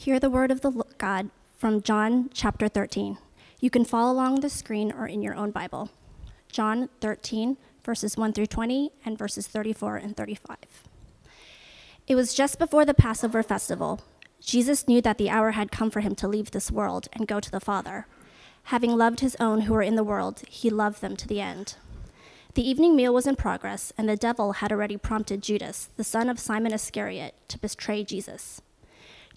Hear 0.00 0.20
the 0.20 0.30
word 0.30 0.52
of 0.52 0.60
the 0.60 0.84
God 0.96 1.28
from 1.56 1.82
John 1.82 2.30
chapter 2.32 2.68
13. 2.68 3.18
You 3.58 3.68
can 3.68 3.84
follow 3.84 4.12
along 4.12 4.40
the 4.40 4.48
screen 4.48 4.92
or 4.92 5.08
in 5.08 5.22
your 5.22 5.34
own 5.34 5.50
Bible. 5.50 5.90
John 6.52 6.88
13, 7.00 7.56
verses 7.82 8.16
1 8.16 8.32
through 8.32 8.46
20, 8.46 8.92
and 9.04 9.18
verses 9.18 9.48
34 9.48 9.96
and 9.96 10.16
35. 10.16 10.56
It 12.06 12.14
was 12.14 12.32
just 12.32 12.60
before 12.60 12.84
the 12.84 12.94
Passover 12.94 13.42
festival. 13.42 14.00
Jesus 14.40 14.86
knew 14.86 15.02
that 15.02 15.18
the 15.18 15.30
hour 15.30 15.50
had 15.50 15.72
come 15.72 15.90
for 15.90 15.98
him 15.98 16.14
to 16.14 16.28
leave 16.28 16.52
this 16.52 16.70
world 16.70 17.08
and 17.12 17.26
go 17.26 17.40
to 17.40 17.50
the 17.50 17.58
Father. 17.58 18.06
Having 18.66 18.96
loved 18.96 19.18
his 19.18 19.36
own 19.40 19.62
who 19.62 19.72
were 19.72 19.82
in 19.82 19.96
the 19.96 20.04
world, 20.04 20.42
he 20.48 20.70
loved 20.70 21.00
them 21.00 21.16
to 21.16 21.26
the 21.26 21.40
end. 21.40 21.74
The 22.54 22.66
evening 22.66 22.94
meal 22.94 23.12
was 23.12 23.26
in 23.26 23.34
progress, 23.34 23.92
and 23.98 24.08
the 24.08 24.14
devil 24.14 24.52
had 24.52 24.70
already 24.70 24.96
prompted 24.96 25.42
Judas, 25.42 25.88
the 25.96 26.04
son 26.04 26.28
of 26.28 26.38
Simon 26.38 26.72
Iscariot, 26.72 27.34
to 27.48 27.58
betray 27.58 28.04
Jesus. 28.04 28.62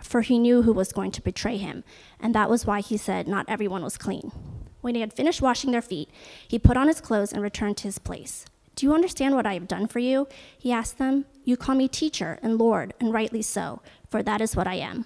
for 0.00 0.22
he 0.22 0.38
knew 0.38 0.62
who 0.62 0.72
was 0.72 0.92
going 0.92 1.10
to 1.12 1.22
betray 1.22 1.56
him, 1.56 1.84
and 2.18 2.34
that 2.34 2.50
was 2.50 2.66
why 2.66 2.80
he 2.80 2.96
said 2.96 3.28
not 3.28 3.46
everyone 3.48 3.82
was 3.82 3.98
clean. 3.98 4.32
When 4.80 4.94
he 4.94 5.00
had 5.00 5.12
finished 5.12 5.42
washing 5.42 5.72
their 5.72 5.82
feet, 5.82 6.10
he 6.46 6.58
put 6.58 6.76
on 6.76 6.88
his 6.88 7.00
clothes 7.00 7.32
and 7.32 7.42
returned 7.42 7.76
to 7.78 7.84
his 7.84 7.98
place. 7.98 8.46
Do 8.76 8.86
you 8.86 8.94
understand 8.94 9.34
what 9.34 9.46
I 9.46 9.54
have 9.54 9.68
done 9.68 9.86
for 9.86 9.98
you? 9.98 10.26
He 10.58 10.72
asked 10.72 10.98
them. 10.98 11.26
You 11.44 11.56
call 11.56 11.74
me 11.74 11.88
teacher 11.88 12.38
and 12.42 12.56
Lord, 12.56 12.94
and 12.98 13.12
rightly 13.12 13.42
so, 13.42 13.82
for 14.08 14.22
that 14.22 14.40
is 14.40 14.56
what 14.56 14.66
I 14.66 14.76
am. 14.76 15.04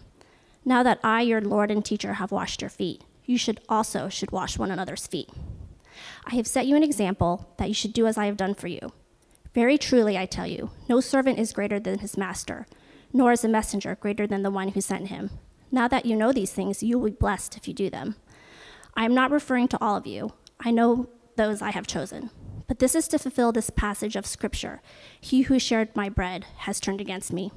Now 0.64 0.82
that 0.82 1.00
I, 1.02 1.22
your 1.22 1.40
Lord 1.40 1.70
and 1.70 1.84
teacher, 1.84 2.14
have 2.14 2.30
washed 2.30 2.62
your 2.62 2.70
feet, 2.70 3.02
you 3.24 3.36
should 3.36 3.60
also 3.68 4.08
should 4.08 4.30
wash 4.30 4.58
one 4.58 4.70
another's 4.70 5.06
feet. 5.06 5.30
I 6.24 6.36
have 6.36 6.46
set 6.46 6.66
you 6.66 6.76
an 6.76 6.82
example 6.82 7.52
that 7.58 7.68
you 7.68 7.74
should 7.74 7.92
do 7.92 8.06
as 8.06 8.16
I 8.16 8.26
have 8.26 8.36
done 8.36 8.54
for 8.54 8.68
you. 8.68 8.92
Very 9.54 9.78
truly, 9.78 10.16
I 10.16 10.26
tell 10.26 10.46
you, 10.46 10.70
no 10.88 11.00
servant 11.00 11.38
is 11.38 11.52
greater 11.52 11.80
than 11.80 11.98
his 11.98 12.16
master 12.16 12.66
nor 13.14 13.32
is 13.32 13.44
a 13.44 13.48
messenger 13.48 13.96
greater 13.98 14.26
than 14.26 14.42
the 14.42 14.50
one 14.50 14.68
who 14.68 14.80
sent 14.82 15.08
him. 15.08 15.30
Now 15.70 15.88
that 15.88 16.04
you 16.04 16.16
know 16.16 16.32
these 16.32 16.52
things, 16.52 16.82
you 16.82 16.98
will 16.98 17.10
be 17.10 17.16
blessed 17.16 17.56
if 17.56 17.66
you 17.66 17.72
do 17.72 17.88
them. 17.88 18.16
I 18.94 19.04
am 19.06 19.14
not 19.14 19.30
referring 19.30 19.68
to 19.68 19.78
all 19.80 19.96
of 19.96 20.06
you. 20.06 20.32
I 20.60 20.70
know 20.70 21.08
those 21.36 21.62
I 21.62 21.70
have 21.70 21.86
chosen. 21.86 22.30
But 22.66 22.78
this 22.78 22.94
is 22.94 23.08
to 23.08 23.18
fulfill 23.18 23.52
this 23.52 23.70
passage 23.70 24.16
of 24.16 24.26
Scripture 24.26 24.82
He 25.20 25.42
who 25.42 25.58
shared 25.58 25.94
my 25.94 26.08
bread 26.08 26.44
has 26.58 26.80
turned 26.80 27.00
against 27.00 27.32
me. 27.32 27.52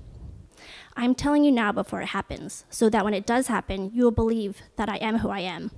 I 0.95 1.05
am 1.05 1.15
telling 1.15 1.43
you 1.43 1.51
now 1.51 1.71
before 1.71 2.01
it 2.01 2.07
happens, 2.07 2.65
so 2.69 2.89
that 2.89 3.05
when 3.05 3.13
it 3.13 3.25
does 3.25 3.47
happen, 3.47 3.91
you 3.93 4.03
will 4.03 4.11
believe 4.11 4.61
that 4.75 4.89
I 4.89 4.97
am 4.97 5.19
who 5.19 5.29
I 5.29 5.39
am. 5.39 5.71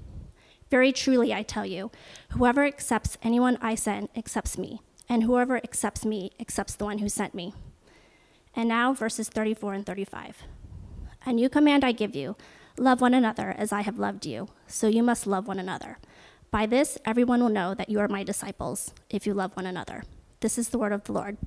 Very 0.69 0.91
truly, 0.91 1.33
I 1.33 1.43
tell 1.43 1.65
you, 1.65 1.91
whoever 2.31 2.63
accepts 2.63 3.17
anyone 3.21 3.57
I 3.61 3.75
send 3.75 4.09
accepts 4.15 4.57
me, 4.57 4.81
and 5.07 5.23
whoever 5.23 5.57
accepts 5.57 6.05
me 6.05 6.31
accepts 6.39 6.75
the 6.75 6.85
one 6.85 6.99
who 6.99 7.09
sent 7.09 7.33
me. 7.33 7.53
And 8.55 8.69
now, 8.69 8.93
verses 8.93 9.29
34 9.29 9.73
and 9.73 9.85
35. 9.85 10.43
A 11.25 11.33
new 11.33 11.49
command 11.49 11.83
I 11.83 11.91
give 11.91 12.15
you 12.15 12.35
love 12.77 13.01
one 13.01 13.13
another 13.13 13.53
as 13.57 13.71
I 13.71 13.81
have 13.81 13.99
loved 13.99 14.25
you, 14.25 14.47
so 14.67 14.87
you 14.87 15.03
must 15.03 15.27
love 15.27 15.47
one 15.47 15.59
another. 15.59 15.97
By 16.51 16.65
this, 16.65 16.97
everyone 17.05 17.41
will 17.41 17.49
know 17.49 17.73
that 17.75 17.89
you 17.89 17.99
are 17.99 18.07
my 18.07 18.23
disciples, 18.23 18.93
if 19.09 19.27
you 19.27 19.33
love 19.33 19.55
one 19.55 19.65
another. 19.65 20.03
This 20.39 20.57
is 20.57 20.69
the 20.69 20.77
word 20.77 20.93
of 20.93 21.03
the 21.03 21.11
Lord. 21.11 21.37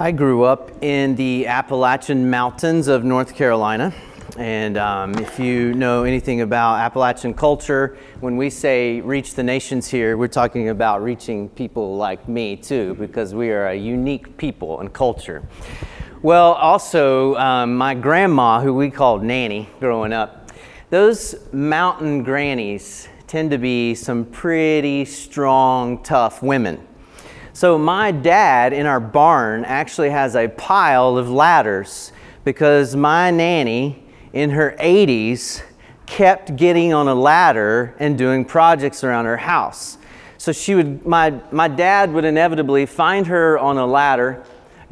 I 0.00 0.12
grew 0.12 0.44
up 0.44 0.70
in 0.82 1.16
the 1.16 1.46
Appalachian 1.46 2.30
Mountains 2.30 2.86
of 2.86 3.02
North 3.02 3.34
Carolina. 3.34 3.92
And 4.38 4.76
um, 4.78 5.16
if 5.16 5.40
you 5.40 5.74
know 5.74 6.04
anything 6.04 6.42
about 6.42 6.76
Appalachian 6.76 7.34
culture, 7.34 7.98
when 8.20 8.36
we 8.36 8.50
say 8.50 9.00
reach 9.00 9.34
the 9.34 9.42
nations 9.42 9.88
here, 9.88 10.16
we're 10.16 10.28
talking 10.28 10.68
about 10.68 11.02
reaching 11.02 11.48
people 11.48 11.96
like 11.96 12.28
me 12.28 12.54
too, 12.54 12.94
because 13.00 13.34
we 13.34 13.50
are 13.50 13.70
a 13.70 13.74
unique 13.74 14.36
people 14.36 14.78
and 14.78 14.92
culture. 14.92 15.42
Well, 16.22 16.52
also, 16.52 17.34
um, 17.34 17.76
my 17.76 17.96
grandma, 17.96 18.60
who 18.60 18.74
we 18.74 18.92
called 18.92 19.24
Nanny 19.24 19.68
growing 19.80 20.12
up, 20.12 20.52
those 20.88 21.34
mountain 21.52 22.22
grannies 22.22 23.08
tend 23.26 23.50
to 23.50 23.58
be 23.58 23.96
some 23.96 24.24
pretty 24.24 25.04
strong, 25.04 26.00
tough 26.04 26.44
women. 26.44 26.86
So, 27.54 27.76
my 27.76 28.12
dad 28.12 28.72
in 28.72 28.86
our 28.86 29.00
barn 29.00 29.64
actually 29.64 30.10
has 30.10 30.36
a 30.36 30.46
pile 30.46 31.16
of 31.16 31.28
ladders 31.28 32.12
because 32.44 32.94
my 32.94 33.32
nanny 33.32 34.04
in 34.32 34.50
her 34.50 34.76
80s 34.78 35.62
kept 36.06 36.56
getting 36.56 36.92
on 36.92 37.06
a 37.08 37.14
ladder 37.14 37.94
and 37.98 38.16
doing 38.16 38.44
projects 38.44 39.04
around 39.04 39.26
her 39.26 39.36
house. 39.36 39.98
So 40.38 40.52
she 40.52 40.74
would, 40.74 41.06
my, 41.06 41.34
my 41.50 41.68
dad 41.68 42.12
would 42.12 42.24
inevitably 42.24 42.86
find 42.86 43.26
her 43.26 43.58
on 43.58 43.76
a 43.76 43.86
ladder, 43.86 44.42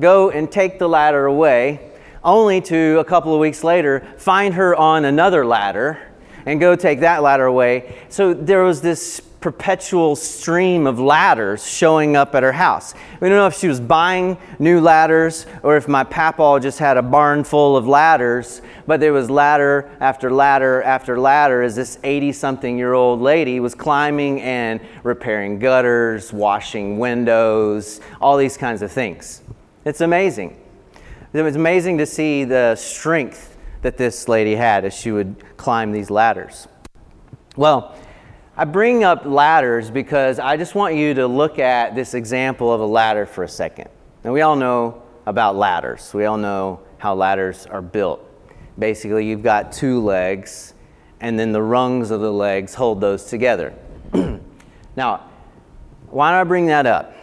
go 0.01 0.31
and 0.31 0.51
take 0.51 0.79
the 0.79 0.89
ladder 0.89 1.27
away, 1.27 1.93
only 2.23 2.61
to 2.61 2.99
a 2.99 3.05
couple 3.05 3.33
of 3.33 3.41
weeks 3.41 3.63
later 3.63 4.07
find 4.19 4.55
her 4.55 4.75
on 4.75 5.05
another 5.05 5.47
ladder 5.47 5.99
and 6.45 6.61
go 6.61 6.77
take 6.77 7.01
that 7.01 7.23
ladder 7.23 7.47
away. 7.47 7.97
So 8.09 8.35
there 8.35 8.65
was 8.65 8.81
this 8.81 9.21
perpetual 9.47 10.17
stream 10.17 10.89
of 10.89 10.99
ladders 10.99 11.65
showing 11.65 12.17
up 12.17 12.35
at 12.35 12.43
her 12.43 12.51
house. 12.51 12.95
We 13.21 13.29
don't 13.29 13.39
know 13.39 13.47
if 13.47 13.55
she 13.55 13.69
was 13.69 13.79
buying 13.79 14.39
new 14.59 14.81
ladders 14.81 15.47
or 15.63 15.77
if 15.77 15.87
my 15.87 16.03
papa 16.03 16.59
just 16.61 16.81
had 16.81 16.97
a 16.97 17.03
barn 17.03 17.45
full 17.45 17.77
of 17.77 17.87
ladders, 17.87 18.61
but 18.89 18.99
there 18.99 19.13
was 19.13 19.31
ladder 19.31 19.89
after 20.01 20.33
ladder 20.33 20.83
after 20.83 21.21
ladder 21.21 21.63
as 21.63 21.77
this 21.77 22.01
80 22.03 22.33
something 22.33 22.77
year 22.77 22.95
old 22.95 23.21
lady 23.21 23.61
was 23.61 23.73
climbing 23.73 24.41
and 24.41 24.81
repairing 25.05 25.61
gutters, 25.61 26.33
washing 26.33 26.99
windows, 26.99 28.01
all 28.21 28.37
these 28.37 28.57
kinds 28.57 28.83
of 28.83 28.91
things. 28.91 29.43
It's 29.85 30.01
amazing. 30.01 30.61
It 31.33 31.43
was 31.43 31.55
amazing 31.55 31.99
to 31.99 32.07
see 32.07 32.43
the 32.43 32.75
strength 32.75 33.57
that 33.83 33.97
this 33.97 34.27
lady 34.27 34.57
had 34.57 34.85
as 34.85 34.93
she 34.93 35.13
would 35.13 35.37
climb 35.57 35.93
these 35.93 36.11
ladders. 36.11 36.67
Well, 37.55 37.95
I 38.59 38.65
bring 38.65 39.05
up 39.05 39.27
ladders 39.27 39.91
because 39.91 40.39
I 40.39 40.57
just 40.57 40.75
want 40.75 40.95
you 40.95 41.13
to 41.13 41.27
look 41.27 41.59
at 41.59 41.95
this 41.95 42.15
example 42.15 42.73
of 42.73 42.81
a 42.81 42.87
ladder 42.87 43.27
for 43.27 43.45
a 43.45 43.49
second. 43.49 43.91
Now, 44.25 44.33
we 44.33 44.41
all 44.41 44.57
know 44.57 45.03
about 45.27 45.57
ladders, 45.57 46.15
we 46.15 46.25
all 46.25 46.39
know 46.39 46.81
how 46.97 47.15
ladders 47.15 47.67
are 47.67 47.83
built. 47.83 48.25
Basically, 48.79 49.27
you've 49.27 49.43
got 49.43 49.73
two 49.73 50.03
legs, 50.03 50.73
and 51.21 51.39
then 51.39 51.53
the 51.53 51.61
rungs 51.61 52.11
of 52.11 52.23
the 52.23 52.33
legs 52.33 52.75
hold 52.75 52.99
those 52.99 53.27
together. 53.27 53.75
now, 54.97 55.29
why 56.09 56.31
do 56.31 56.37
I 56.37 56.45
bring 56.45 56.65
that 56.69 56.87
up? 56.87 57.15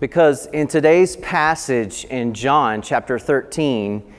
Because 0.00 0.44
in 0.48 0.66
today's 0.66 1.16
passage 1.16 2.04
in 2.04 2.34
John 2.34 2.82
chapter 2.82 3.18
13, 3.18 4.12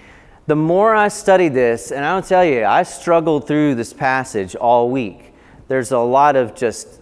the 0.47 0.55
more 0.55 0.95
I 0.95 1.09
study 1.09 1.47
this, 1.47 1.91
and 1.91 2.03
I'll 2.03 2.23
tell 2.23 2.43
you, 2.43 2.65
I 2.65 2.81
struggled 2.81 3.45
through 3.45 3.75
this 3.75 3.93
passage 3.93 4.55
all 4.55 4.89
week 4.89 5.24
there's 5.67 5.91
a 5.91 5.99
lot 5.99 6.35
of 6.35 6.55
just, 6.55 7.01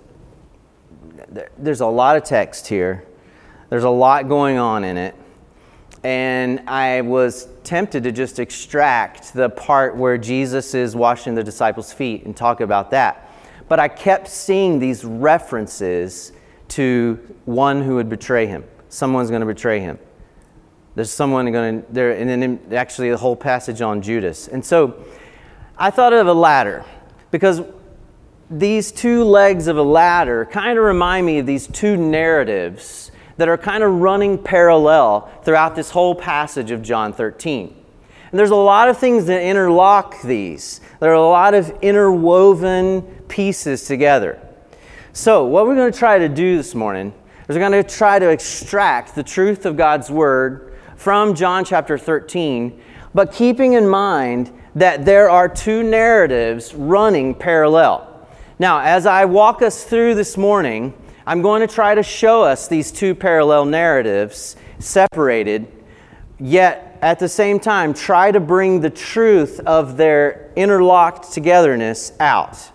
there's 1.57 1.81
a 1.81 1.88
lot 1.88 2.18
of 2.18 2.24
text 2.24 2.68
here. 2.68 3.06
There's 3.69 3.83
a 3.83 3.89
lot 3.89 4.27
going 4.27 4.57
on 4.57 4.83
in 4.83 4.98
it. 4.98 5.15
And 6.04 6.68
I 6.69 7.01
was 7.01 7.48
tempted 7.63 8.04
to 8.04 8.12
just 8.12 8.39
extract 8.39 9.33
the 9.33 9.50
part 9.50 9.95
where 9.95 10.18
Jesus 10.18 10.74
is 10.74 10.95
washing 10.95 11.33
the 11.33 11.44
disciples' 11.44 11.94
feet 11.94 12.25
and 12.25 12.36
talk 12.36 12.60
about 12.60 12.92
that. 12.92 13.31
But 13.69 13.80
I 13.80 13.88
kept 13.88 14.27
seeing 14.27 14.80
these 14.80 15.06
references 15.06 16.33
to 16.69 17.15
one 17.45 17.81
who 17.81 17.95
would 17.95 18.10
betray 18.10 18.45
him. 18.45 18.65
Someone's 18.89 19.30
going 19.30 19.39
to 19.39 19.48
betray 19.48 19.80
him. 19.80 19.98
There's 20.95 21.10
someone 21.10 21.51
going 21.51 21.81
to, 21.81 21.92
there, 21.92 22.12
and 22.12 22.30
then 22.30 22.60
actually 22.74 23.10
the 23.10 23.18
whole 23.18 23.36
passage 23.36 23.81
on 23.81 24.01
Judas. 24.01 24.48
And 24.48 24.63
so 24.63 25.06
I 25.77 25.89
thought 25.89 26.13
of 26.13 26.27
a 26.27 26.33
ladder 26.33 26.86
because 27.31 27.62
these 28.59 28.91
two 28.91 29.23
legs 29.23 29.67
of 29.67 29.77
a 29.77 29.83
ladder 29.83 30.45
kind 30.45 30.77
of 30.77 30.85
remind 30.85 31.25
me 31.25 31.39
of 31.39 31.45
these 31.47 31.65
two 31.67 31.97
narratives 31.97 33.11
that 33.38 33.50
are 33.50 33.57
kind 33.57 33.83
of 33.83 33.91
running 33.91 34.38
parallel 34.38 35.21
throughout 35.44 35.75
this 35.75 35.89
whole 35.89 36.13
passage 36.13 36.69
of 36.69 36.83
John 36.83 37.13
13. 37.13 37.75
And 38.29 38.39
there's 38.39 38.51
a 38.51 38.55
lot 38.55 38.89
of 38.89 38.97
things 38.97 39.25
that 39.25 39.41
interlock 39.41 40.21
these. 40.21 40.81
There 41.00 41.09
are 41.09 41.15
a 41.15 41.21
lot 41.21 41.55
of 41.55 41.71
interwoven 41.81 43.01
pieces 43.27 43.85
together. 43.85 44.39
So, 45.13 45.45
what 45.45 45.65
we're 45.65 45.75
going 45.75 45.91
to 45.91 45.97
try 45.97 46.19
to 46.19 46.29
do 46.29 46.57
this 46.57 46.75
morning 46.75 47.13
is 47.47 47.55
we're 47.55 47.67
going 47.67 47.83
to 47.83 47.83
try 47.83 48.19
to 48.19 48.29
extract 48.29 49.15
the 49.15 49.23
truth 49.23 49.65
of 49.65 49.77
God's 49.77 50.11
word 50.11 50.75
from 50.95 51.33
John 51.33 51.65
chapter 51.65 51.97
13, 51.97 52.79
but 53.13 53.31
keeping 53.31 53.73
in 53.73 53.88
mind 53.88 54.51
that 54.75 55.05
there 55.05 55.29
are 55.29 55.47
two 55.47 55.83
narratives 55.83 56.73
running 56.73 57.35
parallel. 57.35 58.12
Now, 58.59 58.79
as 58.79 59.07
I 59.07 59.25
walk 59.25 59.63
us 59.63 59.83
through 59.83 60.13
this 60.13 60.38
morning, 60.38 60.94
I'm 61.25 61.41
going 61.41 61.67
to 61.67 61.73
try 61.73 61.95
to 61.95 62.03
show 62.03 62.44
us 62.44 62.67
these 62.67 62.91
two 62.91 63.15
parallel 63.15 63.65
narratives 63.65 64.55
separated, 64.77 65.67
yet 66.39 66.97
at 67.01 67.17
the 67.17 67.27
same 67.27 67.59
time, 67.59 67.94
try 67.94 68.31
to 68.31 68.39
bring 68.39 68.79
the 68.79 68.89
truth 68.91 69.59
of 69.61 69.97
their 69.97 70.51
interlocked 70.55 71.33
togetherness 71.33 72.13
out. 72.19 72.71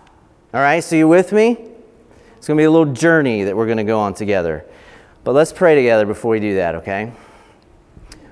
All 0.53 0.59
right, 0.59 0.83
so 0.83 0.97
you 0.97 1.07
with 1.07 1.31
me? 1.31 1.51
It's 2.37 2.47
going 2.47 2.57
to 2.57 2.61
be 2.61 2.65
a 2.65 2.71
little 2.71 2.93
journey 2.93 3.43
that 3.43 3.55
we're 3.55 3.65
going 3.65 3.77
to 3.77 3.83
go 3.83 3.99
on 3.99 4.13
together. 4.13 4.65
But 5.23 5.31
let's 5.31 5.53
pray 5.53 5.75
together 5.75 6.05
before 6.05 6.31
we 6.31 6.39
do 6.41 6.55
that, 6.55 6.75
okay? 6.75 7.13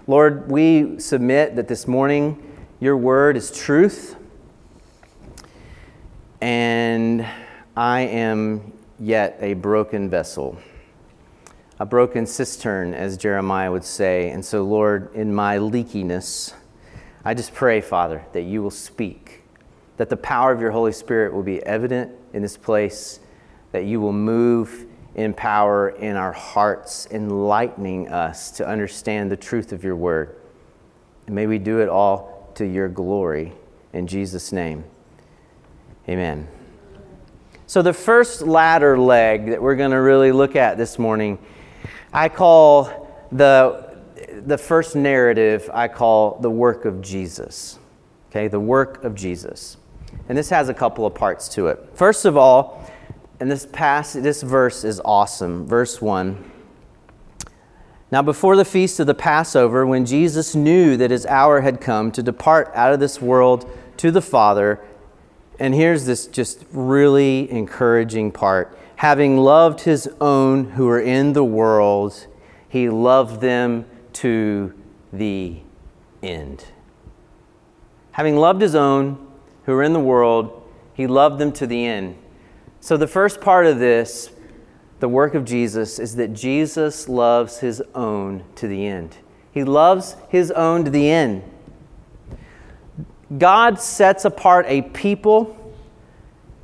Lord, 0.06 0.52
we 0.52 1.00
submit 1.00 1.56
that 1.56 1.68
this 1.68 1.88
morning 1.88 2.44
your 2.80 2.98
word 2.98 3.38
is 3.38 3.52
truth. 3.52 4.18
And 6.42 7.26
I 7.76 8.02
am 8.02 8.74
yet 9.00 9.38
a 9.42 9.54
broken 9.54 10.10
vessel, 10.10 10.58
a 11.80 11.86
broken 11.86 12.26
cistern, 12.26 12.94
as 12.94 13.18
Jeremiah 13.18 13.72
would 13.72 13.84
say. 13.84 14.30
And 14.30 14.46
so, 14.46 14.64
Lord, 14.64 15.14
in 15.16 15.34
my 15.34 15.58
leakiness, 15.58 16.54
I 17.26 17.34
just 17.34 17.54
pray, 17.54 17.82
Father, 17.82 18.24
that 18.34 18.44
you 18.44 18.62
will 18.62 18.72
speak, 18.72 19.44
that 19.98 20.10
the 20.10 20.18
power 20.18 20.52
of 20.52 20.62
your 20.62 20.72
Holy 20.72 20.92
Spirit 20.92 21.34
will 21.34 21.44
be 21.44 21.62
evident 21.64 22.12
in 22.34 22.42
this 22.42 22.56
place, 22.56 23.20
that 23.72 23.86
you 23.86 24.00
will 24.00 24.14
move 24.14 24.86
in 25.16 25.34
power 25.34 25.90
in 25.90 26.16
our 26.16 26.32
hearts, 26.32 27.08
enlightening 27.10 28.08
us 28.10 28.52
to 28.52 28.68
understand 28.68 29.32
the 29.32 29.38
truth 29.38 29.74
of 29.74 29.84
your 29.84 29.96
word. 29.96 30.36
And 31.26 31.36
may 31.36 31.48
we 31.48 31.58
do 31.58 31.80
it 31.80 31.90
all 31.90 32.52
to 32.56 32.66
your 32.66 32.88
glory. 32.88 33.54
In 33.94 34.06
Jesus' 34.06 34.52
name, 34.52 34.84
amen. 36.08 36.48
So, 37.66 37.82
the 37.82 37.94
first 37.94 38.44
ladder 38.44 38.98
leg 38.98 39.48
that 39.48 39.62
we're 39.62 39.76
going 39.76 39.92
to 39.92 40.02
really 40.02 40.32
look 40.32 40.56
at 40.56 40.78
this 40.78 40.98
morning, 40.98 41.38
I 42.14 42.30
call 42.30 43.10
the, 43.32 43.98
the 44.46 44.58
first 44.58 44.96
narrative, 44.96 45.70
I 45.74 45.90
call 45.90 46.40
the 46.40 46.50
work 46.50 46.86
of 46.86 47.02
Jesus. 47.02 47.78
Okay, 48.30 48.48
the 48.48 48.60
work 48.60 49.04
of 49.04 49.16
Jesus. 49.16 49.78
And 50.30 50.38
this 50.38 50.50
has 50.50 50.70
a 50.70 50.74
couple 50.74 51.06
of 51.06 51.14
parts 51.14 51.50
to 51.50 51.68
it. 51.68 51.90
First 51.94 52.26
of 52.26 52.38
all, 52.38 52.90
and 53.40 53.52
this 53.52 53.66
pass, 53.66 54.14
this 54.14 54.42
verse 54.42 54.84
is 54.84 55.02
awesome. 55.06 55.68
Verse 55.68 56.02
1. 56.02 56.52
Now, 58.10 58.22
before 58.22 58.56
the 58.56 58.66
feast 58.66 59.00
of 59.00 59.08
the 59.08 59.14
Passover, 59.14 59.86
when 59.86 60.06
Jesus 60.06 60.56
knew 60.56 60.96
that 60.98 61.12
his 61.12 61.26
hour 61.26 61.62
had 61.62 61.82
come 61.82 62.12
to 62.14 62.24
depart 62.24 62.72
out 62.74 62.94
of 62.94 63.02
this 63.02 63.22
world 63.22 63.70
to 63.98 64.12
the 64.12 64.22
Father, 64.22 64.80
and 65.60 65.74
here's 65.74 66.06
this 66.06 66.28
just 66.28 66.66
really 66.72 67.50
encouraging 67.50 68.32
part. 68.32 68.78
Having 68.98 69.38
loved 69.38 69.82
his 69.82 70.10
own 70.22 70.72
who 70.72 70.86
were 70.86 71.00
in 71.00 71.34
the 71.34 71.44
world, 71.44 72.28
he 72.70 72.90
loved 72.90 73.42
them 73.42 73.86
to 74.14 74.74
the 75.12 75.58
end. 76.22 76.66
Having 78.12 78.38
loved 78.38 78.62
his 78.62 78.76
own 78.76 79.28
who 79.66 79.74
were 79.74 79.84
in 79.84 79.94
the 79.94 80.00
world, 80.00 80.64
he 80.94 81.08
loved 81.08 81.40
them 81.40 81.52
to 81.54 81.68
the 81.68 81.86
end. 81.86 82.18
So, 82.80 82.98
the 82.98 83.08
first 83.08 83.42
part 83.42 83.66
of 83.66 83.80
this, 83.80 84.32
the 85.00 85.10
work 85.10 85.36
of 85.36 85.46
Jesus, 85.46 86.00
is 86.00 86.16
that 86.16 86.34
Jesus 86.34 87.08
loves 87.08 87.60
his 87.60 87.82
own 87.94 88.44
to 88.56 88.68
the 88.68 88.86
end. 88.86 89.18
He 89.52 89.64
loves 89.64 90.16
his 90.30 90.52
own 90.52 90.86
to 90.86 90.92
the 90.92 91.10
end. 91.10 91.44
God 93.36 93.80
sets 93.80 94.26
apart 94.26 94.66
a 94.70 94.84
people 94.84 95.56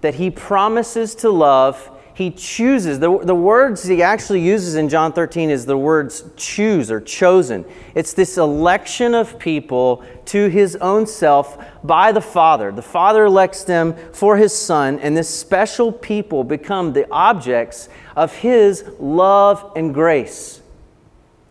that 0.02 0.16
he 0.16 0.30
promises 0.30 1.16
to 1.16 1.30
love. 1.30 1.90
He 2.14 2.30
chooses. 2.30 3.00
The, 3.00 3.20
the 3.20 3.36
words 3.36 3.84
he 3.84 4.04
actually 4.04 4.42
uses 4.42 4.76
in 4.76 4.88
John 4.88 5.14
13 5.14 5.50
is 5.50 5.66
the 5.66 5.78
words 5.78 6.24
choose 6.38 6.92
or 6.92 7.02
chosen. 7.02 7.66
It's 7.96 8.14
this 8.14 8.38
election 8.38 9.16
of 9.16 9.40
people 9.40 10.04
to 10.26 10.48
his 10.48 10.76
own 10.78 11.08
self 11.08 11.58
by 11.84 12.12
the 12.12 12.22
Father. 12.22 12.72
The 12.72 12.82
Father 12.82 13.26
elects 13.26 13.64
them 13.64 13.96
for 14.14 14.38
his 14.38 14.54
Son, 14.54 15.00
and 15.00 15.18
this 15.18 15.30
special 15.30 15.92
people 15.92 16.44
become 16.44 16.94
the 16.94 17.10
objects 17.12 17.90
of 18.16 18.34
his 18.36 18.86
love 19.00 19.74
and 19.76 19.94
grace. 19.94 20.62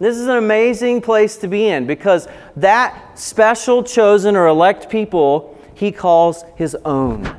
This 0.02 0.16
is 0.16 0.26
an 0.26 0.36
amazing 0.36 1.00
place 1.00 1.36
to 1.36 1.46
be 1.46 1.68
in 1.68 1.86
because 1.86 2.26
that 2.56 3.16
special, 3.16 3.84
chosen, 3.84 4.34
or 4.34 4.48
elect 4.48 4.90
people 4.90 5.56
he 5.74 5.92
calls 5.92 6.44
his 6.56 6.74
own. 6.84 7.36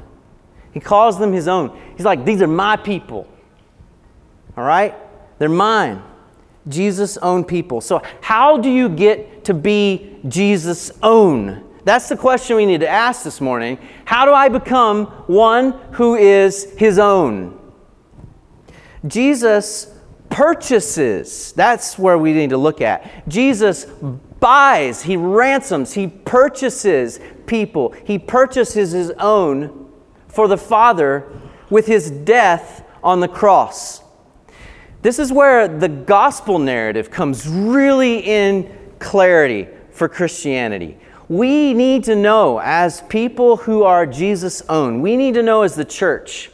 He 0.71 0.79
calls 0.79 1.19
them 1.19 1.33
his 1.33 1.49
own. 1.49 1.77
He's 1.97 2.05
like, 2.05 2.23
These 2.23 2.41
are 2.41 2.47
my 2.47 2.77
people. 2.77 3.27
All 4.55 4.63
right? 4.63 4.95
They're 5.39 5.49
mine. 5.49 6.01
Jesus' 6.69 7.17
own 7.17 7.43
people. 7.43 7.81
So, 7.81 8.01
how 8.21 8.57
do 8.57 8.69
you 8.69 8.87
get 8.87 9.43
to 9.43 9.53
be 9.53 10.17
Jesus' 10.29 10.89
own? 11.03 11.65
That's 11.83 12.07
the 12.07 12.15
question 12.15 12.55
we 12.55 12.65
need 12.65 12.79
to 12.79 12.87
ask 12.87 13.25
this 13.25 13.41
morning. 13.41 13.77
How 14.05 14.23
do 14.23 14.31
I 14.31 14.47
become 14.47 15.07
one 15.27 15.73
who 15.91 16.15
is 16.15 16.71
his 16.77 16.97
own? 16.97 17.59
Jesus 19.05 19.92
purchases. 20.33 21.53
That's 21.53 21.99
where 21.99 22.17
we 22.17 22.33
need 22.33 22.49
to 22.49 22.57
look 22.57 22.81
at. 22.81 23.27
Jesus 23.29 23.85
buys, 23.85 25.03
he 25.03 25.15
ransoms, 25.15 25.93
he 25.93 26.07
purchases 26.07 27.19
people, 27.45 27.91
he 28.03 28.17
purchases 28.17 28.91
his 28.91 29.11
own 29.19 29.91
for 30.27 30.47
the 30.47 30.57
Father 30.57 31.31
with 31.69 31.85
his 31.85 32.09
death 32.09 32.83
on 33.03 33.19
the 33.19 33.27
cross. 33.27 34.01
This 35.03 35.19
is 35.19 35.31
where 35.31 35.67
the 35.67 35.87
gospel 35.87 36.57
narrative 36.57 37.11
comes 37.11 37.47
really 37.47 38.17
in 38.19 38.75
clarity 38.97 39.67
for 39.91 40.09
Christianity. 40.09 40.97
We 41.29 41.75
need 41.75 42.05
to 42.05 42.15
know, 42.15 42.59
as 42.59 43.01
people 43.01 43.57
who 43.57 43.83
are 43.83 44.07
Jesus' 44.07 44.63
own, 44.67 44.99
we 45.01 45.15
need 45.15 45.35
to 45.35 45.43
know 45.43 45.61
as 45.61 45.75
the 45.75 45.85
church 45.85 46.49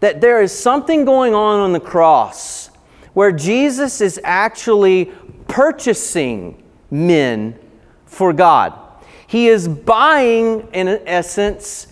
that 0.00 0.20
there 0.20 0.42
is 0.42 0.50
something 0.50 1.04
going 1.04 1.34
on 1.34 1.60
on 1.60 1.72
the 1.72 1.80
cross 1.80 2.71
where 3.14 3.32
Jesus 3.32 4.00
is 4.00 4.20
actually 4.24 5.06
purchasing 5.48 6.62
men 6.90 7.58
for 8.06 8.32
God. 8.32 8.78
He 9.26 9.48
is 9.48 9.68
buying, 9.68 10.68
in 10.72 10.88
essence, 11.06 11.86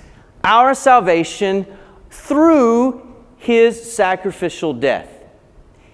our 0.45 0.75
salvation 0.75 1.67
through 2.11 3.15
his 3.37 3.93
sacrificial 3.93 4.75
death. 4.75 5.09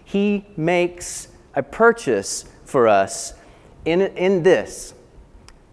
He 0.05 0.47
makes 0.57 1.29
a 1.55 1.63
purchase 1.63 2.45
for 2.65 2.89
us 2.89 3.35
in, 3.85 4.03
in 4.03 4.43
this. 4.43 4.95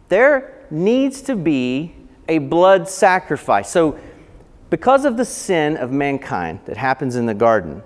There 0.10 0.66
needs 0.70 1.22
to 1.24 1.36
be 1.36 1.96
a 2.28 2.38
blood 2.38 2.88
sacrifice. 2.88 3.70
So, 3.70 4.00
because 4.70 5.06
of 5.06 5.18
the 5.18 5.26
sin 5.26 5.78
of 5.78 5.92
mankind 5.92 6.60
that 6.66 6.78
happens 6.78 7.16
in 7.16 7.26
the 7.26 7.34
garden, 7.34 7.84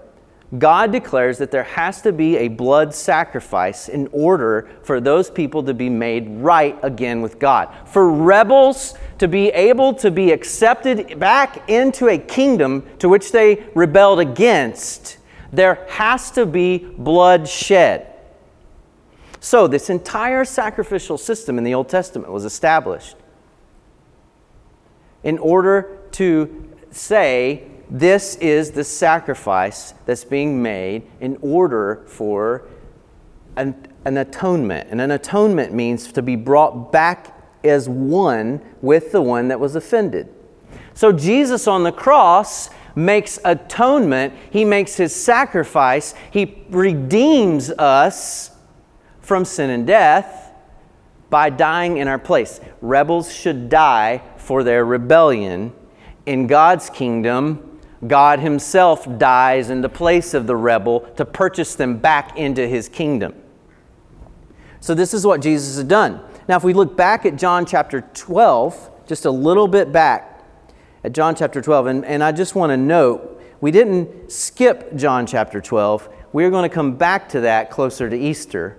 God 0.57 0.93
declares 0.93 1.39
that 1.39 1.51
there 1.51 1.63
has 1.63 2.01
to 2.03 2.13
be 2.13 2.37
a 2.37 2.47
blood 2.47 2.93
sacrifice 2.95 3.89
in 3.89 4.07
order 4.13 4.69
for 4.81 5.01
those 5.01 5.29
people 5.29 5.61
to 5.63 5.73
be 5.73 5.89
made 5.89 6.29
right 6.29 6.77
again 6.83 7.21
with 7.21 7.37
God. 7.37 7.73
For 7.85 8.09
rebels 8.09 8.93
to 9.17 9.27
be 9.27 9.49
able 9.49 9.93
to 9.95 10.09
be 10.09 10.31
accepted 10.31 11.19
back 11.19 11.69
into 11.69 12.07
a 12.07 12.17
kingdom 12.17 12.85
to 12.99 13.09
which 13.09 13.33
they 13.33 13.67
rebelled 13.75 14.21
against, 14.21 15.17
there 15.51 15.85
has 15.89 16.31
to 16.31 16.45
be 16.45 16.77
blood 16.77 17.49
shed. 17.49 18.13
So, 19.41 19.67
this 19.67 19.89
entire 19.89 20.45
sacrificial 20.45 21.17
system 21.17 21.57
in 21.57 21.63
the 21.63 21.73
Old 21.73 21.89
Testament 21.89 22.31
was 22.31 22.45
established 22.45 23.17
in 25.23 25.37
order 25.39 25.99
to 26.13 26.73
say 26.91 27.69
this 27.89 28.35
is 28.35 28.71
the 28.71 28.83
sacrifice 28.83 29.93
that's 30.05 30.25
being 30.25 30.61
made 30.61 31.07
in 31.21 31.37
order 31.41 32.03
for 32.07 32.67
an, 33.55 33.87
an 34.05 34.17
atonement. 34.17 34.89
And 34.91 34.99
an 34.99 35.11
atonement 35.11 35.73
means 35.73 36.11
to 36.11 36.21
be 36.21 36.35
brought 36.35 36.91
back 36.91 37.33
as 37.63 37.87
one 37.87 38.61
with 38.81 39.11
the 39.11 39.21
one 39.21 39.47
that 39.47 39.59
was 39.59 39.75
offended. 39.75 40.33
So 40.93 41.11
Jesus 41.11 41.67
on 41.67 41.83
the 41.83 41.91
cross 41.91 42.69
makes 42.95 43.39
atonement, 43.45 44.33
he 44.49 44.65
makes 44.65 44.95
his 44.95 45.15
sacrifice, 45.15 46.13
he 46.31 46.63
redeems 46.69 47.69
us 47.71 48.51
from 49.21 49.45
sin 49.45 49.69
and 49.69 49.85
death 49.85 50.51
by 51.29 51.49
dying 51.49 51.97
in 51.97 52.07
our 52.07 52.17
place. 52.17 52.59
Rebels 52.81 53.31
should 53.33 53.69
die 53.69 54.21
for 54.37 54.63
their 54.63 54.85
rebellion. 54.85 55.73
In 56.25 56.47
God's 56.47 56.89
kingdom, 56.89 57.76
God 58.05 58.39
Himself 58.39 59.07
dies 59.17 59.69
in 59.69 59.81
the 59.81 59.89
place 59.89 60.33
of 60.33 60.45
the 60.45 60.55
rebel 60.55 61.01
to 61.15 61.25
purchase 61.25 61.75
them 61.75 61.97
back 61.97 62.37
into 62.37 62.67
His 62.67 62.87
kingdom. 62.89 63.33
So, 64.79 64.93
this 64.93 65.13
is 65.13 65.25
what 65.25 65.41
Jesus 65.41 65.75
has 65.77 65.83
done. 65.85 66.21
Now, 66.47 66.57
if 66.57 66.63
we 66.63 66.73
look 66.73 66.95
back 66.95 67.25
at 67.25 67.35
John 67.35 67.65
chapter 67.65 68.01
12, 68.01 68.91
just 69.07 69.25
a 69.25 69.31
little 69.31 69.67
bit 69.67 69.91
back 69.91 70.45
at 71.03 71.13
John 71.13 71.35
chapter 71.35 71.61
12, 71.61 71.87
and, 71.87 72.05
and 72.05 72.23
I 72.23 72.31
just 72.31 72.55
want 72.55 72.69
to 72.69 72.77
note 72.77 73.41
we 73.59 73.71
didn't 73.71 74.31
skip 74.31 74.95
John 74.95 75.25
chapter 75.25 75.59
12. 75.59 76.09
We're 76.31 76.51
going 76.51 76.69
to 76.69 76.73
come 76.73 76.95
back 76.95 77.29
to 77.29 77.41
that 77.41 77.71
closer 77.71 78.09
to 78.09 78.17
Easter, 78.17 78.77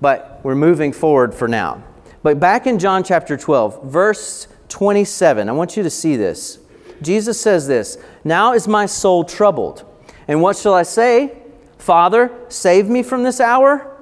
but 0.00 0.40
we're 0.42 0.54
moving 0.54 0.92
forward 0.92 1.34
for 1.34 1.48
now. 1.48 1.82
But 2.22 2.38
back 2.38 2.66
in 2.66 2.78
John 2.78 3.02
chapter 3.02 3.36
12, 3.36 3.84
verse 3.84 4.48
27, 4.68 5.48
I 5.48 5.52
want 5.52 5.76
you 5.76 5.82
to 5.82 5.90
see 5.90 6.16
this. 6.16 6.58
Jesus 7.02 7.40
says 7.40 7.66
this 7.66 7.98
Now 8.24 8.54
is 8.54 8.68
my 8.68 8.86
soul 8.86 9.24
troubled. 9.24 9.84
And 10.26 10.42
what 10.42 10.56
shall 10.56 10.74
I 10.74 10.82
say? 10.82 11.38
Father, 11.78 12.30
save 12.48 12.88
me 12.88 13.02
from 13.02 13.22
this 13.22 13.40
hour? 13.40 13.96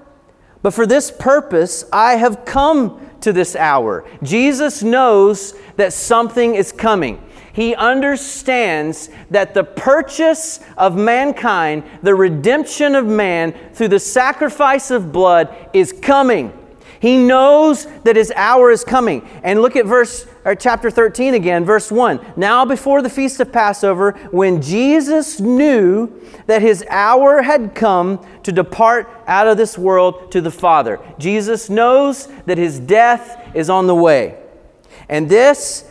But 0.62 0.74
for 0.74 0.86
this 0.86 1.10
purpose 1.10 1.84
I 1.92 2.14
have 2.14 2.44
come 2.44 3.00
to 3.20 3.32
this 3.32 3.54
hour. 3.54 4.08
Jesus 4.22 4.82
knows 4.82 5.54
that 5.76 5.92
something 5.92 6.54
is 6.54 6.72
coming. 6.72 7.22
He 7.52 7.74
understands 7.74 9.08
that 9.30 9.54
the 9.54 9.64
purchase 9.64 10.60
of 10.76 10.96
mankind, 10.96 11.84
the 12.02 12.14
redemption 12.14 12.94
of 12.94 13.06
man 13.06 13.52
through 13.72 13.88
the 13.88 13.98
sacrifice 14.00 14.90
of 14.90 15.10
blood 15.12 15.54
is 15.72 15.92
coming. 15.92 16.52
He 17.00 17.16
knows 17.16 17.86
that 18.04 18.16
his 18.16 18.32
hour 18.36 18.70
is 18.70 18.84
coming. 18.84 19.28
And 19.42 19.62
look 19.62 19.76
at 19.76 19.86
verse 19.86 20.26
or 20.44 20.54
chapter 20.54 20.90
13 20.90 21.34
again, 21.34 21.64
verse 21.64 21.90
1. 21.90 22.34
Now 22.36 22.64
before 22.64 23.02
the 23.02 23.10
feast 23.10 23.40
of 23.40 23.52
Passover, 23.52 24.12
when 24.30 24.62
Jesus 24.62 25.40
knew 25.40 26.12
that 26.46 26.62
his 26.62 26.84
hour 26.88 27.42
had 27.42 27.74
come 27.74 28.24
to 28.44 28.52
depart 28.52 29.10
out 29.26 29.46
of 29.48 29.56
this 29.56 29.76
world 29.76 30.30
to 30.32 30.40
the 30.40 30.50
Father. 30.50 31.00
Jesus 31.18 31.68
knows 31.68 32.28
that 32.46 32.58
his 32.58 32.78
death 32.78 33.40
is 33.54 33.68
on 33.68 33.86
the 33.86 33.94
way. 33.94 34.38
And 35.08 35.28
this 35.28 35.90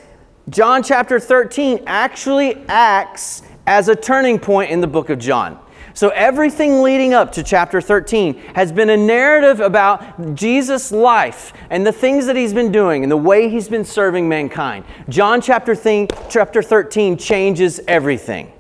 John 0.50 0.84
chapter 0.84 1.20
13 1.20 1.84
actually 1.88 2.56
acts 2.68 3.42
as 3.68 3.90
a 3.90 3.96
turning 3.96 4.40
point 4.40 4.72
in 4.72 4.80
the 4.80 4.88
book 4.88 5.10
of 5.10 5.20
John. 5.20 5.60
So, 5.96 6.10
everything 6.10 6.82
leading 6.82 7.14
up 7.14 7.32
to 7.32 7.42
chapter 7.42 7.80
13 7.80 8.34
has 8.54 8.74
been 8.74 8.90
a 8.90 8.98
narrative 8.98 9.62
about 9.62 10.36
Jesus' 10.36 10.92
life 10.92 11.54
and 11.70 11.88
the 11.88 11.94
things 11.94 12.26
that 12.26 12.36
he's 12.36 12.54
been 12.54 12.70
doing 12.70 13.04
and 13.04 13.10
the 13.10 13.16
way 13.16 13.48
he's 13.48 13.70
been 13.70 13.86
serving 13.86 14.28
mankind. 14.28 14.84
John 15.08 15.40
chapter, 15.40 15.74
thing, 15.74 16.10
chapter 16.30 16.62
13 16.62 17.16
changes 17.18 17.80
everything. 17.88 18.52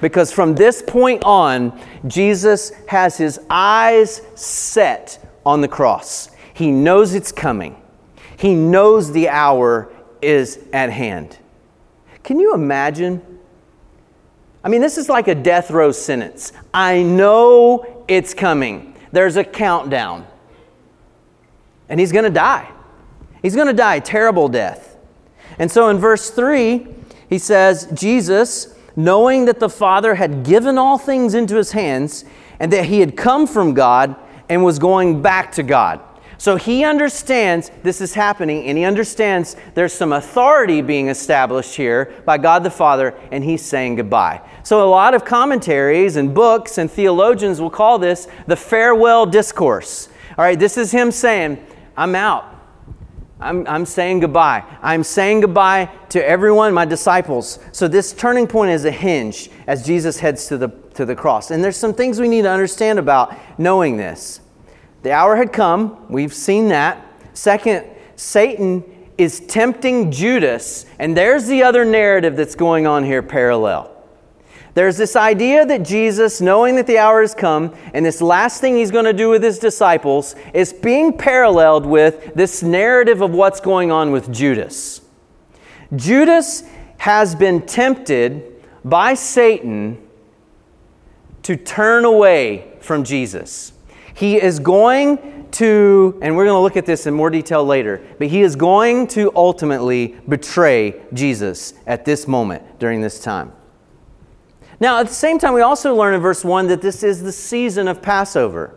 Because 0.00 0.32
from 0.32 0.54
this 0.54 0.80
point 0.80 1.24
on, 1.24 1.78
Jesus 2.06 2.72
has 2.88 3.18
his 3.18 3.38
eyes 3.50 4.22
set 4.34 5.30
on 5.44 5.60
the 5.60 5.68
cross. 5.68 6.30
He 6.54 6.70
knows 6.70 7.12
it's 7.12 7.32
coming, 7.32 7.76
he 8.38 8.54
knows 8.54 9.12
the 9.12 9.28
hour 9.28 9.92
is 10.22 10.58
at 10.72 10.88
hand. 10.88 11.36
Can 12.22 12.40
you 12.40 12.54
imagine? 12.54 13.35
I 14.66 14.68
mean, 14.68 14.80
this 14.80 14.98
is 14.98 15.08
like 15.08 15.28
a 15.28 15.34
death 15.36 15.70
row 15.70 15.92
sentence. 15.92 16.52
I 16.74 17.04
know 17.04 18.04
it's 18.08 18.34
coming. 18.34 18.96
There's 19.12 19.36
a 19.36 19.44
countdown. 19.44 20.26
And 21.88 22.00
he's 22.00 22.10
going 22.10 22.24
to 22.24 22.30
die. 22.30 22.68
He's 23.42 23.54
going 23.54 23.68
to 23.68 23.72
die 23.72 23.94
a 23.94 24.00
terrible 24.00 24.48
death. 24.48 24.96
And 25.60 25.70
so 25.70 25.88
in 25.88 25.98
verse 25.98 26.30
3, 26.30 26.84
he 27.30 27.38
says, 27.38 27.88
Jesus, 27.94 28.76
knowing 28.96 29.44
that 29.44 29.60
the 29.60 29.68
Father 29.68 30.16
had 30.16 30.42
given 30.42 30.78
all 30.78 30.98
things 30.98 31.34
into 31.34 31.54
his 31.54 31.70
hands 31.70 32.24
and 32.58 32.72
that 32.72 32.86
he 32.86 32.98
had 32.98 33.16
come 33.16 33.46
from 33.46 33.72
God 33.72 34.16
and 34.48 34.64
was 34.64 34.80
going 34.80 35.22
back 35.22 35.52
to 35.52 35.62
God. 35.62 36.00
So 36.38 36.56
he 36.56 36.84
understands 36.84 37.70
this 37.82 38.00
is 38.00 38.14
happening, 38.14 38.66
and 38.66 38.76
he 38.76 38.84
understands 38.84 39.56
there's 39.74 39.92
some 39.92 40.12
authority 40.12 40.82
being 40.82 41.08
established 41.08 41.74
here 41.74 42.12
by 42.24 42.38
God 42.38 42.62
the 42.62 42.70
Father, 42.70 43.14
and 43.30 43.42
he's 43.42 43.62
saying 43.62 43.96
goodbye. 43.96 44.42
So 44.62 44.86
a 44.86 44.90
lot 44.90 45.14
of 45.14 45.24
commentaries 45.24 46.16
and 46.16 46.34
books 46.34 46.78
and 46.78 46.90
theologians 46.90 47.60
will 47.60 47.70
call 47.70 47.98
this 47.98 48.28
the 48.46 48.56
farewell 48.56 49.24
discourse. 49.24 50.08
All 50.36 50.44
right, 50.44 50.58
this 50.58 50.76
is 50.76 50.90
him 50.92 51.10
saying, 51.10 51.64
I'm 51.96 52.14
out. 52.14 52.52
I'm, 53.38 53.66
I'm 53.66 53.84
saying 53.84 54.20
goodbye. 54.20 54.64
I'm 54.82 55.04
saying 55.04 55.42
goodbye 55.42 55.90
to 56.10 56.26
everyone, 56.26 56.72
my 56.72 56.84
disciples. 56.86 57.58
So 57.72 57.86
this 57.86 58.12
turning 58.12 58.46
point 58.46 58.70
is 58.70 58.84
a 58.84 58.90
hinge 58.90 59.50
as 59.66 59.84
Jesus 59.84 60.18
heads 60.18 60.46
to 60.48 60.58
the, 60.58 60.68
to 60.94 61.04
the 61.04 61.14
cross. 61.14 61.50
And 61.50 61.62
there's 61.62 61.76
some 61.76 61.92
things 61.92 62.18
we 62.18 62.28
need 62.28 62.42
to 62.42 62.50
understand 62.50 62.98
about 62.98 63.36
knowing 63.58 63.98
this. 63.98 64.40
The 65.06 65.12
hour 65.12 65.36
had 65.36 65.52
come. 65.52 66.04
We've 66.08 66.34
seen 66.34 66.66
that. 66.70 67.00
Second, 67.32 67.86
Satan 68.16 68.82
is 69.16 69.38
tempting 69.38 70.10
Judas. 70.10 70.84
And 70.98 71.16
there's 71.16 71.46
the 71.46 71.62
other 71.62 71.84
narrative 71.84 72.34
that's 72.34 72.56
going 72.56 72.88
on 72.88 73.04
here 73.04 73.22
parallel. 73.22 73.96
There's 74.74 74.96
this 74.96 75.14
idea 75.14 75.64
that 75.64 75.84
Jesus, 75.84 76.40
knowing 76.40 76.74
that 76.74 76.88
the 76.88 76.98
hour 76.98 77.20
has 77.20 77.36
come, 77.36 77.72
and 77.94 78.04
this 78.04 78.20
last 78.20 78.60
thing 78.60 78.74
he's 78.74 78.90
going 78.90 79.04
to 79.04 79.12
do 79.12 79.30
with 79.30 79.44
his 79.44 79.60
disciples, 79.60 80.34
is 80.52 80.72
being 80.72 81.16
paralleled 81.16 81.86
with 81.86 82.34
this 82.34 82.64
narrative 82.64 83.20
of 83.20 83.30
what's 83.30 83.60
going 83.60 83.92
on 83.92 84.10
with 84.10 84.32
Judas. 84.32 85.02
Judas 85.94 86.64
has 86.98 87.36
been 87.36 87.64
tempted 87.64 88.42
by 88.84 89.14
Satan 89.14 90.04
to 91.44 91.56
turn 91.56 92.04
away 92.04 92.72
from 92.80 93.04
Jesus. 93.04 93.72
He 94.16 94.40
is 94.40 94.58
going 94.58 95.46
to, 95.52 96.18
and 96.22 96.34
we're 96.34 96.46
going 96.46 96.56
to 96.56 96.60
look 96.60 96.78
at 96.78 96.86
this 96.86 97.06
in 97.06 97.12
more 97.12 97.28
detail 97.28 97.64
later, 97.64 98.02
but 98.18 98.28
he 98.28 98.40
is 98.40 98.56
going 98.56 99.08
to 99.08 99.30
ultimately 99.36 100.16
betray 100.26 101.02
Jesus 101.12 101.74
at 101.86 102.06
this 102.06 102.26
moment 102.26 102.78
during 102.78 103.02
this 103.02 103.20
time. 103.20 103.52
Now, 104.80 105.00
at 105.00 105.08
the 105.08 105.14
same 105.14 105.38
time, 105.38 105.52
we 105.52 105.60
also 105.60 105.94
learn 105.94 106.14
in 106.14 106.20
verse 106.20 106.44
1 106.44 106.66
that 106.68 106.80
this 106.80 107.02
is 107.02 107.22
the 107.22 107.32
season 107.32 107.88
of 107.88 108.00
Passover. 108.00 108.74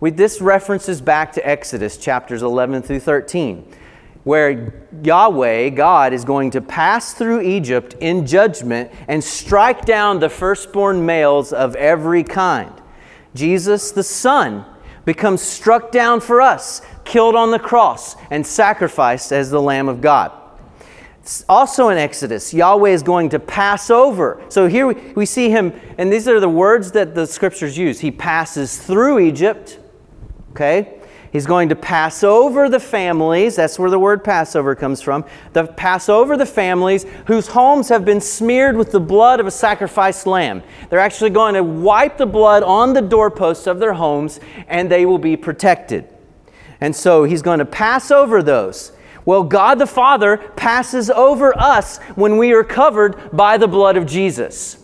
We, 0.00 0.10
this 0.10 0.40
references 0.40 1.02
back 1.02 1.32
to 1.32 1.46
Exodus 1.46 1.98
chapters 1.98 2.42
11 2.42 2.82
through 2.82 3.00
13, 3.00 3.66
where 4.24 4.88
Yahweh, 5.02 5.70
God, 5.70 6.14
is 6.14 6.24
going 6.24 6.50
to 6.50 6.62
pass 6.62 7.12
through 7.12 7.42
Egypt 7.42 7.94
in 8.00 8.26
judgment 8.26 8.90
and 9.06 9.22
strike 9.22 9.84
down 9.84 10.18
the 10.18 10.30
firstborn 10.30 11.04
males 11.04 11.52
of 11.52 11.76
every 11.76 12.24
kind. 12.24 12.81
Jesus, 13.34 13.90
the 13.90 14.02
Son, 14.02 14.64
becomes 15.04 15.42
struck 15.42 15.90
down 15.90 16.20
for 16.20 16.40
us, 16.40 16.80
killed 17.04 17.34
on 17.34 17.50
the 17.50 17.58
cross, 17.58 18.16
and 18.30 18.46
sacrificed 18.46 19.32
as 19.32 19.50
the 19.50 19.60
Lamb 19.60 19.88
of 19.88 20.00
God. 20.00 20.32
It's 21.20 21.44
also 21.48 21.88
in 21.88 21.98
Exodus, 21.98 22.52
Yahweh 22.52 22.90
is 22.90 23.02
going 23.02 23.28
to 23.28 23.38
pass 23.38 23.90
over. 23.90 24.42
So 24.48 24.66
here 24.66 24.88
we, 24.88 24.94
we 25.14 25.24
see 25.24 25.50
him, 25.50 25.72
and 25.96 26.12
these 26.12 26.26
are 26.26 26.40
the 26.40 26.48
words 26.48 26.92
that 26.92 27.14
the 27.14 27.26
scriptures 27.26 27.78
use. 27.78 28.00
He 28.00 28.10
passes 28.10 28.78
through 28.78 29.20
Egypt, 29.20 29.78
okay? 30.50 31.01
He's 31.32 31.46
going 31.46 31.70
to 31.70 31.74
pass 31.74 32.22
over 32.22 32.68
the 32.68 32.78
families. 32.78 33.56
That's 33.56 33.78
where 33.78 33.88
the 33.88 33.98
word 33.98 34.22
Passover 34.22 34.74
comes 34.74 35.00
from. 35.00 35.24
The 35.54 35.64
pass 35.64 36.10
over 36.10 36.36
the 36.36 36.44
families 36.44 37.06
whose 37.26 37.46
homes 37.46 37.88
have 37.88 38.04
been 38.04 38.20
smeared 38.20 38.76
with 38.76 38.92
the 38.92 39.00
blood 39.00 39.40
of 39.40 39.46
a 39.46 39.50
sacrificed 39.50 40.26
lamb. 40.26 40.62
They're 40.90 40.98
actually 40.98 41.30
going 41.30 41.54
to 41.54 41.62
wipe 41.62 42.18
the 42.18 42.26
blood 42.26 42.62
on 42.62 42.92
the 42.92 43.00
doorposts 43.00 43.66
of 43.66 43.78
their 43.78 43.94
homes 43.94 44.40
and 44.68 44.90
they 44.90 45.06
will 45.06 45.18
be 45.18 45.38
protected. 45.38 46.06
And 46.82 46.94
so 46.94 47.24
he's 47.24 47.40
going 47.40 47.60
to 47.60 47.64
pass 47.64 48.10
over 48.10 48.42
those. 48.42 48.92
Well, 49.24 49.42
God 49.42 49.78
the 49.78 49.86
Father 49.86 50.36
passes 50.36 51.08
over 51.08 51.56
us 51.58 51.96
when 52.14 52.36
we 52.36 52.52
are 52.52 52.64
covered 52.64 53.30
by 53.32 53.56
the 53.56 53.68
blood 53.68 53.96
of 53.96 54.04
Jesus. 54.04 54.81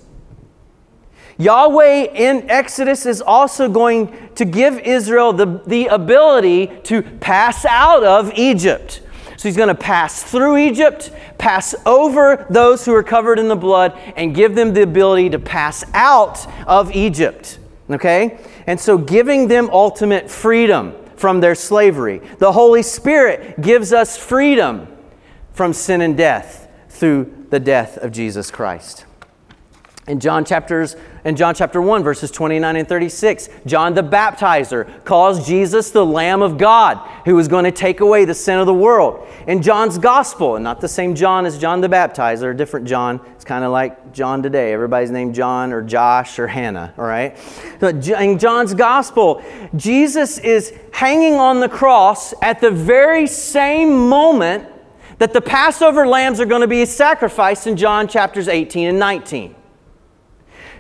Yahweh 1.39 2.09
in 2.15 2.51
Exodus 2.51 3.07
is 3.07 3.23
also 3.23 3.69
going 3.69 4.13
to 4.35 4.45
give 4.45 4.79
Israel 4.81 5.33
the, 5.33 5.63
the 5.67 5.87
ability 5.87 6.67
to 6.85 7.03
pass 7.03 7.65
out 7.65 8.03
of 8.03 8.33
Egypt. 8.37 9.01
So 9.37 9.49
he's 9.49 9.57
going 9.57 9.69
to 9.69 9.75
pass 9.75 10.25
through 10.25 10.57
Egypt, 10.57 11.13
pass 11.39 11.73
over 11.87 12.45
those 12.51 12.85
who 12.85 12.93
are 12.93 13.05
covered 13.05 13.39
in 13.39 13.47
the 13.47 13.55
blood, 13.55 13.97
and 14.17 14.35
give 14.35 14.57
them 14.57 14.75
the 14.75 14.83
ability 14.83 15.31
to 15.31 15.39
pass 15.39 15.85
out 15.95 16.45
of 16.67 16.91
Egypt. 16.91 17.61
Okay? 17.89 18.41
And 18.67 18.81
so 18.81 18.99
giving 18.99 19.47
them 19.47 19.71
ultimate 19.73 20.29
freedom 20.29 20.93
from 21.17 21.41
their 21.41 21.55
slavery. 21.55 22.21
The 22.39 22.51
Holy 22.51 22.83
Spirit 22.83 23.61
gives 23.61 23.93
us 23.93 24.17
freedom 24.17 24.89
from 25.53 25.73
sin 25.73 26.01
and 26.01 26.17
death 26.17 26.69
through 26.89 27.47
the 27.51 27.61
death 27.61 27.97
of 27.99 28.11
Jesus 28.11 28.51
Christ. 28.51 29.05
In 30.09 30.21
John 30.21 30.45
chapters 30.45 30.97
in 31.29 31.37
John 31.37 31.55
chapter 31.55 31.83
1 31.83 32.03
verses 32.03 32.31
29 32.31 32.77
and 32.77 32.89
36, 32.89 33.51
John 33.67 33.93
the 33.93 34.03
baptizer 34.03 35.05
calls 35.05 35.47
Jesus 35.47 35.91
the 35.91 36.05
lamb 36.05 36.41
of 36.41 36.57
God 36.57 36.97
who 37.27 37.39
is 37.39 37.49
going 37.49 37.67
to 37.67 37.71
take 37.71 38.01
away 38.01 38.25
the 38.25 38.33
sin 38.33 38.59
of 38.59 38.65
the 38.65 38.73
world. 38.73 39.27
In 39.47 39.61
John's 39.61 39.99
gospel, 39.99 40.57
and 40.57 40.65
not 40.65 40.81
the 40.81 40.89
same 40.89 41.15
John 41.15 41.45
as 41.45 41.59
John 41.59 41.83
the 41.83 41.89
baptizer, 41.89 42.53
a 42.53 42.57
different 42.57 42.89
John. 42.89 43.21
It's 43.35 43.45
kind 43.45 43.63
of 43.63 43.73
like 43.73 44.11
John 44.13 44.43
today. 44.43 44.73
Everybody's 44.73 45.11
named 45.11 45.35
John 45.35 45.71
or 45.71 45.83
Josh 45.83 46.39
or 46.39 46.47
Hannah, 46.47 46.95
all 46.97 47.05
right? 47.05 47.37
In 47.83 48.39
John's 48.39 48.73
gospel, 48.73 49.43
Jesus 49.77 50.39
is 50.39 50.73
hanging 50.93 51.35
on 51.35 51.61
the 51.61 51.69
cross 51.69 52.33
at 52.41 52.63
the 52.63 52.71
very 52.71 53.27
same 53.27 54.09
moment 54.09 54.67
that 55.19 55.35
the 55.35 55.43
Passover 55.43 56.07
lambs 56.07 56.41
are 56.41 56.47
going 56.47 56.63
to 56.63 56.69
be 56.69 56.87
sacrificed 56.87 57.67
in 57.67 57.77
John 57.77 58.09
chapters 58.09 58.49
18 58.49 58.89
and 58.89 58.99
19. 58.99 59.57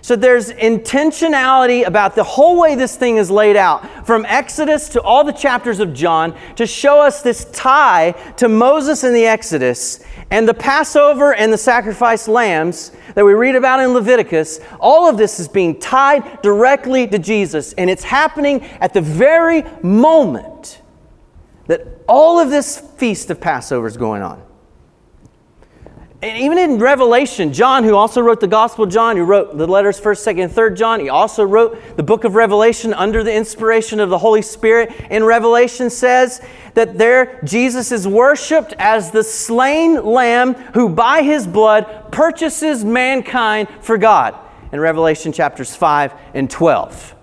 So 0.08 0.16
there's 0.16 0.50
intentionality 0.52 1.86
about 1.86 2.14
the 2.14 2.24
whole 2.24 2.58
way 2.58 2.74
this 2.76 2.96
thing 2.96 3.18
is 3.18 3.30
laid 3.30 3.56
out, 3.56 4.06
from 4.06 4.24
Exodus 4.24 4.88
to 4.88 5.02
all 5.02 5.22
the 5.22 5.34
chapters 5.34 5.80
of 5.80 5.92
John, 5.92 6.34
to 6.56 6.66
show 6.66 7.02
us 7.02 7.20
this 7.20 7.44
tie 7.52 8.12
to 8.38 8.48
Moses 8.48 9.04
and 9.04 9.14
the 9.14 9.26
Exodus 9.26 10.02
and 10.30 10.48
the 10.48 10.54
Passover 10.54 11.34
and 11.34 11.52
the 11.52 11.58
sacrificed 11.58 12.26
lambs 12.26 12.92
that 13.16 13.22
we 13.22 13.34
read 13.34 13.54
about 13.54 13.80
in 13.80 13.92
Leviticus. 13.92 14.60
All 14.80 15.10
of 15.10 15.18
this 15.18 15.38
is 15.38 15.46
being 15.46 15.78
tied 15.78 16.40
directly 16.40 17.06
to 17.06 17.18
Jesus, 17.18 17.74
and 17.74 17.90
it's 17.90 18.04
happening 18.04 18.62
at 18.80 18.94
the 18.94 19.02
very 19.02 19.62
moment 19.82 20.80
that 21.66 21.86
all 22.08 22.40
of 22.40 22.48
this 22.48 22.80
feast 22.96 23.28
of 23.28 23.42
Passover 23.42 23.86
is 23.86 23.98
going 23.98 24.22
on. 24.22 24.42
And 26.20 26.37
even 26.37 26.58
in 26.58 26.80
Revelation, 26.80 27.52
John, 27.52 27.84
who 27.84 27.94
also 27.94 28.20
wrote 28.20 28.40
the 28.40 28.48
Gospel 28.48 28.87
John, 28.87 29.16
who 29.16 29.22
wrote 29.22 29.56
the 29.56 29.68
letters 29.68 30.00
1st, 30.00 30.34
2nd, 30.34 30.44
and 30.44 30.52
3rd 30.52 30.76
John, 30.76 30.98
he 30.98 31.08
also 31.08 31.44
wrote 31.44 31.96
the 31.96 32.02
book 32.02 32.25
of 32.25 32.34
Revelation 32.34 32.92
under 32.92 33.22
the 33.22 33.32
inspiration 33.32 34.00
of 34.00 34.10
the 34.10 34.18
Holy 34.18 34.42
Spirit. 34.42 34.92
In 35.10 35.22
Revelation 35.22 35.90
says 35.90 36.40
that 36.75 36.98
there 36.98 37.40
Jesus 37.44 37.92
is 37.92 38.08
worshiped 38.08 38.75
as 38.80 39.12
the 39.12 39.22
slain 39.22 40.04
lamb 40.04 40.54
who 40.75 40.88
by 40.88 41.22
his 41.22 41.46
blood 41.46 42.10
purchases 42.10 42.84
mankind 42.84 43.68
for 43.80 43.96
God. 43.96 44.37
In 44.72 44.80
Revelation 44.80 45.32
chapters 45.32 45.76
5 45.76 46.14
and 46.34 46.50
12. 46.50 47.14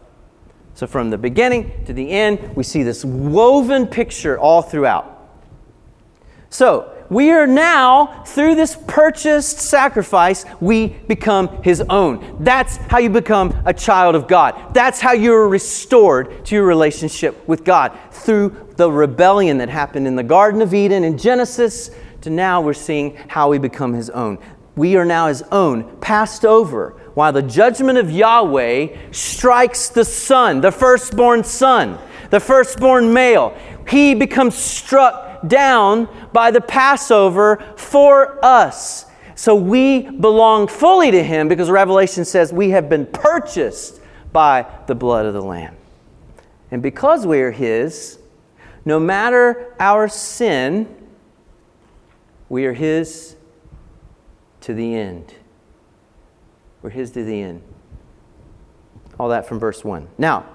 So 0.74 0.88
from 0.88 1.10
the 1.10 1.18
beginning 1.18 1.84
to 1.86 1.92
the 1.92 2.10
end, 2.10 2.56
we 2.56 2.64
see 2.64 2.84
this 2.84 3.04
woven 3.04 3.88
picture 3.88 4.40
all 4.40 4.62
throughout. 4.62 5.12
So, 6.50 6.95
we 7.10 7.32
are 7.32 7.46
now, 7.46 8.24
through 8.26 8.56
this 8.56 8.78
purchased 8.88 9.60
sacrifice, 9.60 10.46
we 10.60 10.88
become 10.88 11.62
His 11.62 11.82
own. 11.82 12.38
That's 12.40 12.78
how 12.78 12.98
you 12.98 13.10
become 13.10 13.56
a 13.66 13.74
child 13.74 14.16
of 14.16 14.28
God. 14.28 14.74
That's 14.74 15.00
how 15.00 15.14
you're 15.14 15.48
restored 15.48 16.46
to 16.46 16.56
your 16.56 16.66
relationship 16.66 17.48
with 17.48 17.64
God 17.64 17.98
through 18.12 18.74
the 18.78 18.92
rebellion 18.92 19.60
that 19.60 19.70
happened 19.70 20.08
in 20.08 20.16
the 20.16 20.24
Garden 20.24 20.62
of 20.62 20.74
Eden 20.74 21.04
in 21.04 21.18
Genesis 21.18 21.92
to 22.22 22.30
now 22.30 22.60
we're 22.60 22.74
seeing 22.74 23.16
how 23.28 23.50
we 23.50 23.60
become 23.60 23.94
His 23.94 24.10
own. 24.10 24.40
We 24.76 24.96
are 24.98 25.06
now 25.06 25.28
His 25.28 25.44
own, 25.52 25.98
passed 26.02 26.44
over, 26.44 27.00
while 27.14 27.32
the 27.32 27.44
judgment 27.44 27.98
of 27.98 28.10
Yahweh 28.10 29.12
strikes 29.12 29.90
the 29.90 30.04
son, 30.04 30.60
the 30.60 30.72
firstborn 30.72 31.44
son, 31.44 32.00
the 32.32 32.40
firstborn 32.40 33.14
male. 33.14 33.56
He 33.88 34.16
becomes 34.16 34.56
struck 34.56 35.25
down 35.48 36.08
by 36.34 36.52
the 36.52 36.62
Passover 36.62 37.64
for 37.78 38.44
us. 38.44 39.06
So 39.36 39.54
we 39.56 40.10
belong 40.10 40.68
fully 40.68 41.12
to 41.12 41.24
Him 41.24 41.48
because 41.48 41.70
Revelation 41.70 42.26
says 42.26 42.54
we 42.54 42.70
have 42.70 42.90
been 42.90 43.06
purchased 43.06 44.00
by 44.32 44.66
the 44.88 44.96
blood 44.96 45.26
of 45.26 45.34
the 45.34 45.42
Lamb. 45.42 45.76
And 46.72 46.82
because 46.82 47.26
we 47.26 47.42
are 47.42 47.52
His, 47.52 48.20
no 48.86 49.00
matter 49.00 49.74
our 49.80 50.08
sin, 50.08 50.88
we 52.50 52.66
are 52.66 52.74
His 52.74 53.36
to 54.62 54.74
the 54.74 54.96
end. 54.96 55.34
We're 56.82 56.90
His 56.92 57.12
to 57.12 57.24
the 57.24 57.42
end. 57.42 57.62
All 59.20 59.30
that 59.30 59.48
from 59.48 59.60
verse 59.60 59.84
1. 59.84 60.08
Now, 60.18 60.46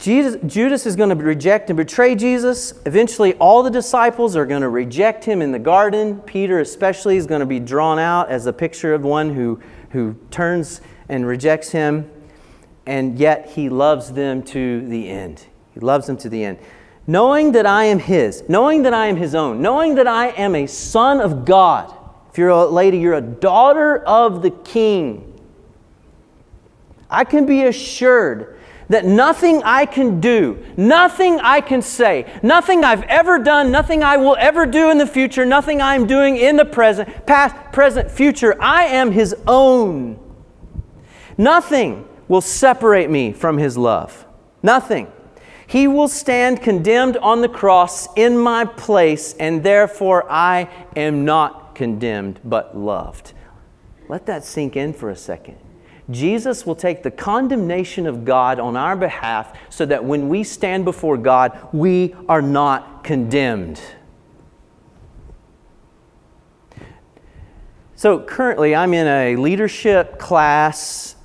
Jesus, 0.00 0.40
Judas 0.46 0.86
is 0.86 0.96
going 0.96 1.10
to 1.10 1.14
reject 1.14 1.68
and 1.68 1.76
betray 1.76 2.14
Jesus. 2.14 2.72
Eventually, 2.86 3.34
all 3.34 3.62
the 3.62 3.70
disciples 3.70 4.34
are 4.34 4.46
going 4.46 4.62
to 4.62 4.70
reject 4.70 5.26
him 5.26 5.42
in 5.42 5.52
the 5.52 5.58
garden. 5.58 6.20
Peter, 6.22 6.58
especially, 6.60 7.18
is 7.18 7.26
going 7.26 7.40
to 7.40 7.46
be 7.46 7.60
drawn 7.60 7.98
out 7.98 8.30
as 8.30 8.46
a 8.46 8.52
picture 8.52 8.94
of 8.94 9.02
one 9.02 9.34
who, 9.34 9.60
who 9.90 10.16
turns 10.30 10.80
and 11.10 11.26
rejects 11.26 11.72
him. 11.72 12.10
And 12.86 13.18
yet, 13.18 13.50
he 13.50 13.68
loves 13.68 14.12
them 14.12 14.42
to 14.44 14.88
the 14.88 15.10
end. 15.10 15.44
He 15.74 15.80
loves 15.80 16.06
them 16.06 16.16
to 16.16 16.30
the 16.30 16.44
end. 16.44 16.58
Knowing 17.06 17.52
that 17.52 17.66
I 17.66 17.84
am 17.84 17.98
his, 17.98 18.42
knowing 18.48 18.84
that 18.84 18.94
I 18.94 19.06
am 19.06 19.16
his 19.16 19.34
own, 19.34 19.60
knowing 19.60 19.96
that 19.96 20.06
I 20.06 20.28
am 20.28 20.54
a 20.54 20.66
son 20.66 21.20
of 21.20 21.44
God. 21.44 21.94
If 22.30 22.38
you're 22.38 22.48
a 22.48 22.64
lady, 22.64 22.98
you're 22.98 23.14
a 23.14 23.20
daughter 23.20 23.98
of 23.98 24.40
the 24.40 24.50
king. 24.50 25.38
I 27.10 27.24
can 27.24 27.44
be 27.44 27.64
assured 27.64 28.56
that 28.90 29.04
nothing 29.04 29.62
I 29.64 29.86
can 29.86 30.20
do, 30.20 30.62
nothing 30.76 31.38
I 31.40 31.60
can 31.60 31.80
say, 31.80 32.30
nothing 32.42 32.84
I've 32.84 33.04
ever 33.04 33.38
done, 33.38 33.70
nothing 33.70 34.02
I 34.02 34.16
will 34.16 34.36
ever 34.38 34.66
do 34.66 34.90
in 34.90 34.98
the 34.98 35.06
future, 35.06 35.46
nothing 35.46 35.80
I'm 35.80 36.08
doing 36.08 36.36
in 36.36 36.56
the 36.56 36.64
present, 36.64 37.24
past, 37.24 37.54
present, 37.72 38.10
future, 38.10 38.60
I 38.60 38.86
am 38.86 39.12
His 39.12 39.34
own. 39.46 40.18
Nothing 41.38 42.06
will 42.26 42.40
separate 42.40 43.08
me 43.08 43.32
from 43.32 43.58
His 43.58 43.78
love. 43.78 44.26
Nothing. 44.60 45.10
He 45.68 45.86
will 45.86 46.08
stand 46.08 46.60
condemned 46.60 47.16
on 47.18 47.42
the 47.42 47.48
cross 47.48 48.08
in 48.16 48.36
my 48.36 48.64
place, 48.64 49.34
and 49.34 49.62
therefore 49.62 50.30
I 50.30 50.68
am 50.96 51.24
not 51.24 51.76
condemned 51.76 52.40
but 52.44 52.76
loved. 52.76 53.34
Let 54.08 54.26
that 54.26 54.44
sink 54.44 54.74
in 54.74 54.92
for 54.92 55.10
a 55.10 55.16
second. 55.16 55.58
Jesus 56.10 56.66
will 56.66 56.74
take 56.74 57.02
the 57.02 57.10
condemnation 57.10 58.06
of 58.06 58.24
God 58.24 58.58
on 58.58 58.76
our 58.76 58.96
behalf 58.96 59.56
so 59.68 59.86
that 59.86 60.04
when 60.04 60.28
we 60.28 60.44
stand 60.44 60.84
before 60.84 61.16
God, 61.16 61.58
we 61.72 62.14
are 62.28 62.42
not 62.42 63.04
condemned. 63.04 63.80
So 67.94 68.18
currently, 68.18 68.74
I'm 68.74 68.94
in 68.94 69.06
a 69.06 69.36
leadership 69.36 70.18
class, 70.18 71.16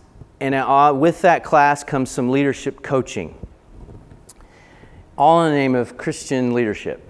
and 0.41 0.53
uh, 0.53 0.93
with 0.95 1.21
that 1.21 1.43
class 1.43 1.83
comes 1.83 2.11
some 2.11 2.29
leadership 2.29 2.81
coaching, 2.81 3.33
all 5.17 5.45
in 5.45 5.53
the 5.53 5.57
name 5.57 5.73
of 5.73 5.97
Christian 5.97 6.53
leadership. 6.53 7.01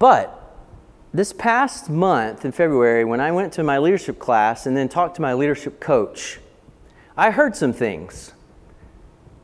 But 0.00 0.37
this 1.18 1.32
past 1.32 1.90
month 1.90 2.44
in 2.44 2.52
February, 2.52 3.04
when 3.04 3.20
I 3.20 3.32
went 3.32 3.52
to 3.54 3.64
my 3.64 3.78
leadership 3.78 4.20
class 4.20 4.66
and 4.66 4.76
then 4.76 4.88
talked 4.88 5.16
to 5.16 5.20
my 5.20 5.34
leadership 5.34 5.80
coach, 5.80 6.38
I 7.16 7.32
heard 7.32 7.56
some 7.56 7.72
things. 7.72 8.34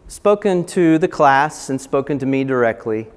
Spoken 0.07 0.65
to 0.67 0.99
the 0.99 1.09
class 1.09 1.69
and 1.71 1.81
spoken 1.81 2.21
to 2.21 2.27
me 2.27 2.45
directly. 2.45 3.09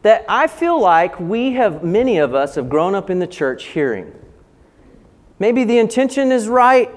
That 0.00 0.24
I 0.26 0.46
feel 0.46 0.80
like 0.80 1.20
we 1.20 1.52
have, 1.52 1.84
many 1.84 2.16
of 2.16 2.34
us 2.34 2.54
have 2.54 2.70
grown 2.70 2.94
up 2.94 3.10
in 3.10 3.18
the 3.18 3.26
church 3.26 3.64
hearing. 3.64 4.14
Maybe 5.38 5.64
the 5.64 5.76
intention 5.76 6.32
is 6.32 6.48
right, 6.48 6.90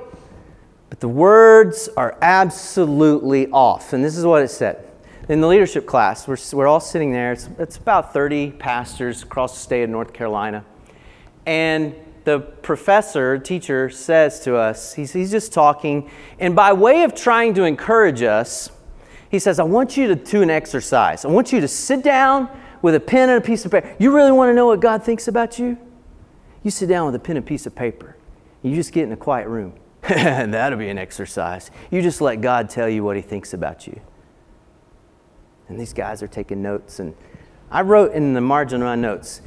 but 0.89 1.02
the 1.02 1.10
words 1.10 1.89
are 1.97 2.17
absolutely 2.21 3.49
off. 3.49 3.91
And 3.91 4.06
this 4.06 4.15
is 4.15 4.25
what 4.25 4.41
it 4.41 4.52
said 4.52 4.88
in 5.29 5.41
the 5.41 5.47
leadership 5.47 5.85
class, 5.85 6.27
we're, 6.27 6.37
we're 6.53 6.67
all 6.67 6.79
sitting 6.79 7.11
there. 7.11 7.31
It's, 7.31 7.47
it's 7.59 7.77
about 7.77 8.13
30 8.13 8.51
pastors 8.51 9.21
across 9.21 9.53
the 9.53 9.59
state 9.59 9.83
of 9.83 9.89
North 9.91 10.11
Carolina. 10.11 10.65
And 11.45 11.95
the 12.23 12.39
professor, 12.39 13.37
teacher, 13.37 13.91
says 13.91 14.39
to 14.41 14.55
us, 14.55 14.95
he's, 14.95 15.13
he's 15.13 15.29
just 15.29 15.53
talking, 15.53 16.09
and 16.39 16.55
by 16.55 16.73
way 16.73 17.03
of 17.03 17.13
trying 17.13 17.53
to 17.53 17.63
encourage 17.63 18.23
us, 18.23 18.71
he 19.29 19.37
says, 19.37 19.59
I 19.59 19.63
want 19.63 19.95
you 19.95 20.07
to 20.07 20.15
do 20.15 20.41
an 20.41 20.49
exercise. 20.49 21.23
I 21.23 21.27
want 21.27 21.53
you 21.53 21.61
to 21.61 21.67
sit 21.67 22.03
down 22.03 22.49
with 22.81 22.95
a 22.95 22.99
pen 22.99 23.29
and 23.29 23.37
a 23.37 23.45
piece 23.45 23.63
of 23.65 23.71
paper. 23.71 23.95
You 23.99 24.11
really 24.11 24.31
want 24.31 24.49
to 24.49 24.55
know 24.55 24.65
what 24.65 24.79
God 24.79 25.03
thinks 25.03 25.27
about 25.27 25.59
you? 25.59 25.77
You 26.63 26.71
sit 26.71 26.89
down 26.89 27.05
with 27.05 27.13
a 27.13 27.19
pen 27.19 27.37
and 27.37 27.45
a 27.45 27.47
piece 27.47 27.67
of 27.67 27.75
paper. 27.75 28.17
You 28.63 28.73
just 28.73 28.91
get 28.91 29.03
in 29.03 29.11
a 29.11 29.17
quiet 29.17 29.47
room. 29.47 29.73
and 30.03 30.53
that'll 30.53 30.79
be 30.79 30.89
an 30.89 30.97
exercise. 30.97 31.69
You 31.91 32.01
just 32.01 32.19
let 32.19 32.41
God 32.41 32.69
tell 32.69 32.89
you 32.89 33.03
what 33.03 33.15
he 33.15 33.21
thinks 33.21 33.53
about 33.53 33.85
you. 33.85 34.01
And 35.69 35.79
these 35.79 35.93
guys 35.93 36.21
are 36.21 36.27
taking 36.27 36.62
notes. 36.62 36.99
And 36.99 37.15
I 37.71 37.82
wrote 37.82 38.12
in 38.13 38.34
the 38.34 38.41
margin 38.41 38.82
of 38.82 38.88
my 38.88 38.95
notes 38.95 39.41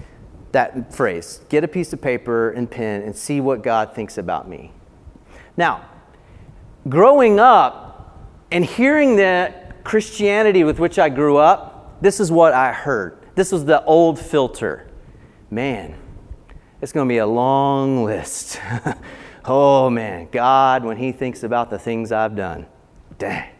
that 0.52 0.94
phrase 0.94 1.40
get 1.48 1.64
a 1.64 1.68
piece 1.68 1.92
of 1.92 2.00
paper 2.00 2.50
and 2.50 2.70
pen 2.70 3.02
and 3.02 3.16
see 3.16 3.40
what 3.40 3.62
God 3.62 3.94
thinks 3.94 4.16
about 4.18 4.48
me. 4.48 4.72
Now, 5.56 5.84
growing 6.88 7.40
up 7.40 8.18
and 8.50 8.64
hearing 8.64 9.16
the 9.16 9.54
Christianity 9.84 10.64
with 10.64 10.78
which 10.78 10.98
I 10.98 11.08
grew 11.08 11.36
up, 11.36 12.00
this 12.00 12.20
is 12.20 12.30
what 12.30 12.52
I 12.52 12.72
heard. 12.72 13.18
This 13.34 13.50
was 13.50 13.64
the 13.64 13.82
old 13.84 14.18
filter. 14.18 14.88
Man, 15.50 15.94
it's 16.80 16.92
going 16.92 17.08
to 17.08 17.12
be 17.12 17.18
a 17.18 17.26
long 17.26 18.04
list. 18.04 18.60
oh 19.44 19.90
man, 19.90 20.28
God, 20.30 20.84
when 20.84 20.96
He 20.96 21.12
thinks 21.12 21.42
about 21.42 21.70
the 21.70 21.78
things 21.78 22.12
I've 22.12 22.36
done, 22.36 22.66
dang. 23.18 23.51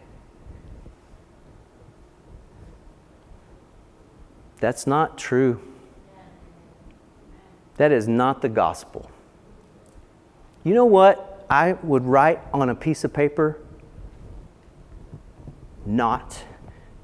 That's 4.63 4.87
not 4.87 5.19
true. 5.19 5.61
That 7.79 7.91
is 7.91 8.07
not 8.07 8.43
the 8.43 8.49
gospel. 8.49 9.11
You 10.63 10.73
know 10.73 10.85
what 10.85 11.45
I 11.51 11.73
would 11.73 12.05
write 12.05 12.39
on 12.55 12.69
a 12.69 12.75
piece 12.77 13.03
of 13.03 13.13
paper? 13.13 13.59
Not 15.85 16.45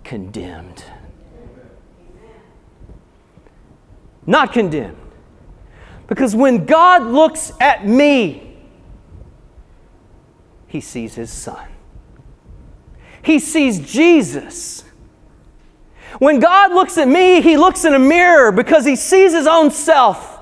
condemned. 0.04 0.84
Not 4.24 4.52
condemned. 4.52 4.96
Because 6.06 6.36
when 6.36 6.64
God 6.64 7.02
looks 7.02 7.50
at 7.58 7.84
me, 7.84 8.56
he 10.68 10.80
sees 10.80 11.16
his 11.16 11.32
son. 11.32 11.66
He 13.20 13.40
sees 13.40 13.80
Jesus. 13.80 14.84
When 16.18 16.40
God 16.40 16.72
looks 16.72 16.98
at 16.98 17.06
me, 17.06 17.40
he 17.40 17.56
looks 17.56 17.84
in 17.84 17.94
a 17.94 17.98
mirror 17.98 18.50
because 18.50 18.84
he 18.84 18.96
sees 18.96 19.32
his 19.32 19.46
own 19.46 19.70
self. 19.70 20.38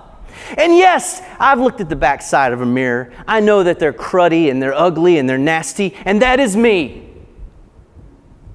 And 0.57 0.76
yes, 0.76 1.22
I've 1.40 1.59
looked 1.59 1.81
at 1.81 1.88
the 1.88 1.96
backside 1.96 2.52
of 2.52 2.61
a 2.61 2.66
mirror. 2.66 3.12
I 3.26 3.40
know 3.40 3.62
that 3.64 3.79
they're 3.79 3.92
cruddy 3.92 4.50
and 4.50 4.62
they're 4.62 4.74
ugly 4.74 5.18
and 5.18 5.29
they're 5.29 5.38
nasty, 5.38 5.94
and 6.05 6.22
that 6.22 6.38
is 6.38 6.57
me. 6.57 7.11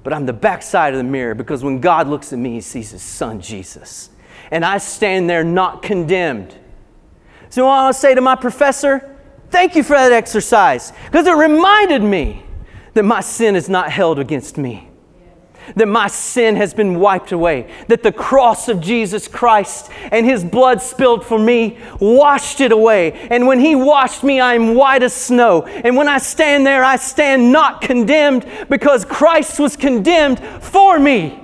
But 0.04 0.14
I'm 0.14 0.26
the 0.26 0.34
backside 0.34 0.94
of 0.94 0.98
the 0.98 1.04
mirror 1.04 1.36
because 1.36 1.64
when 1.64 1.80
God 1.80 2.08
looks 2.08 2.34
at 2.34 2.40
me, 2.40 2.54
he 2.54 2.62
sees 2.62 2.92
his 2.92 3.04
son, 3.04 3.42
Jesus. 3.42 4.10
And 4.50 4.66
I 4.66 4.78
stand 4.78 5.30
there 5.30 5.44
not 5.44 5.84
condemned. 5.84 6.58
So 7.50 7.68
I 7.68 7.84
want 7.84 7.96
to 7.96 8.00
say 8.00 8.16
to 8.16 8.22
my 8.22 8.36
professor, 8.36 9.16
thank 9.50 9.76
you 9.76 9.84
for 9.84 9.94
that 9.94 10.12
exercise 10.12 10.94
because 11.06 11.28
it 11.28 11.34
reminded 11.34 12.02
me 12.02 12.46
that 12.94 13.04
my 13.04 13.20
sin 13.20 13.56
is 13.56 13.70
not 13.70 13.92
held 13.92 14.18
against 14.18 14.58
me 14.58 14.91
that 15.76 15.88
my 15.88 16.08
sin 16.08 16.56
has 16.56 16.74
been 16.74 17.00
wiped 17.00 17.32
away, 17.32 17.72
that 17.88 18.04
the 18.04 18.12
cross 18.12 18.68
of 18.68 18.82
Jesus 18.82 19.28
Christ 19.28 19.90
and 20.12 20.26
his 20.26 20.44
blood 20.44 20.82
spilled 20.82 21.26
for 21.26 21.40
me 21.40 21.78
washed 22.00 22.62
it 22.62 22.72
away. 22.72 23.14
And 23.30 23.48
when 23.48 23.60
he 23.60 23.76
washed 23.76 24.24
me, 24.24 24.40
I 24.40 24.56
am 24.56 24.76
white 24.76 25.04
as 25.04 25.14
snow. 25.14 25.64
And 25.64 25.96
when 25.96 26.08
I 26.08 26.18
stand 26.18 26.66
there, 26.66 26.84
I 26.84 26.96
stand 26.96 27.52
not 27.52 27.82
condemned 27.82 28.46
because 28.70 29.06
Christ 29.06 29.60
was 29.60 29.76
condemned 29.76 30.40
for 30.62 31.00
me. 31.00 31.38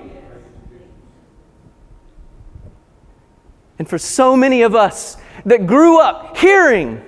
And 3.78 3.88
for 3.88 3.98
so 3.98 4.36
many 4.36 4.62
of 4.62 4.74
us 4.74 5.16
that 5.44 5.66
grew 5.66 6.00
up 6.00 6.36
hearing 6.36 7.04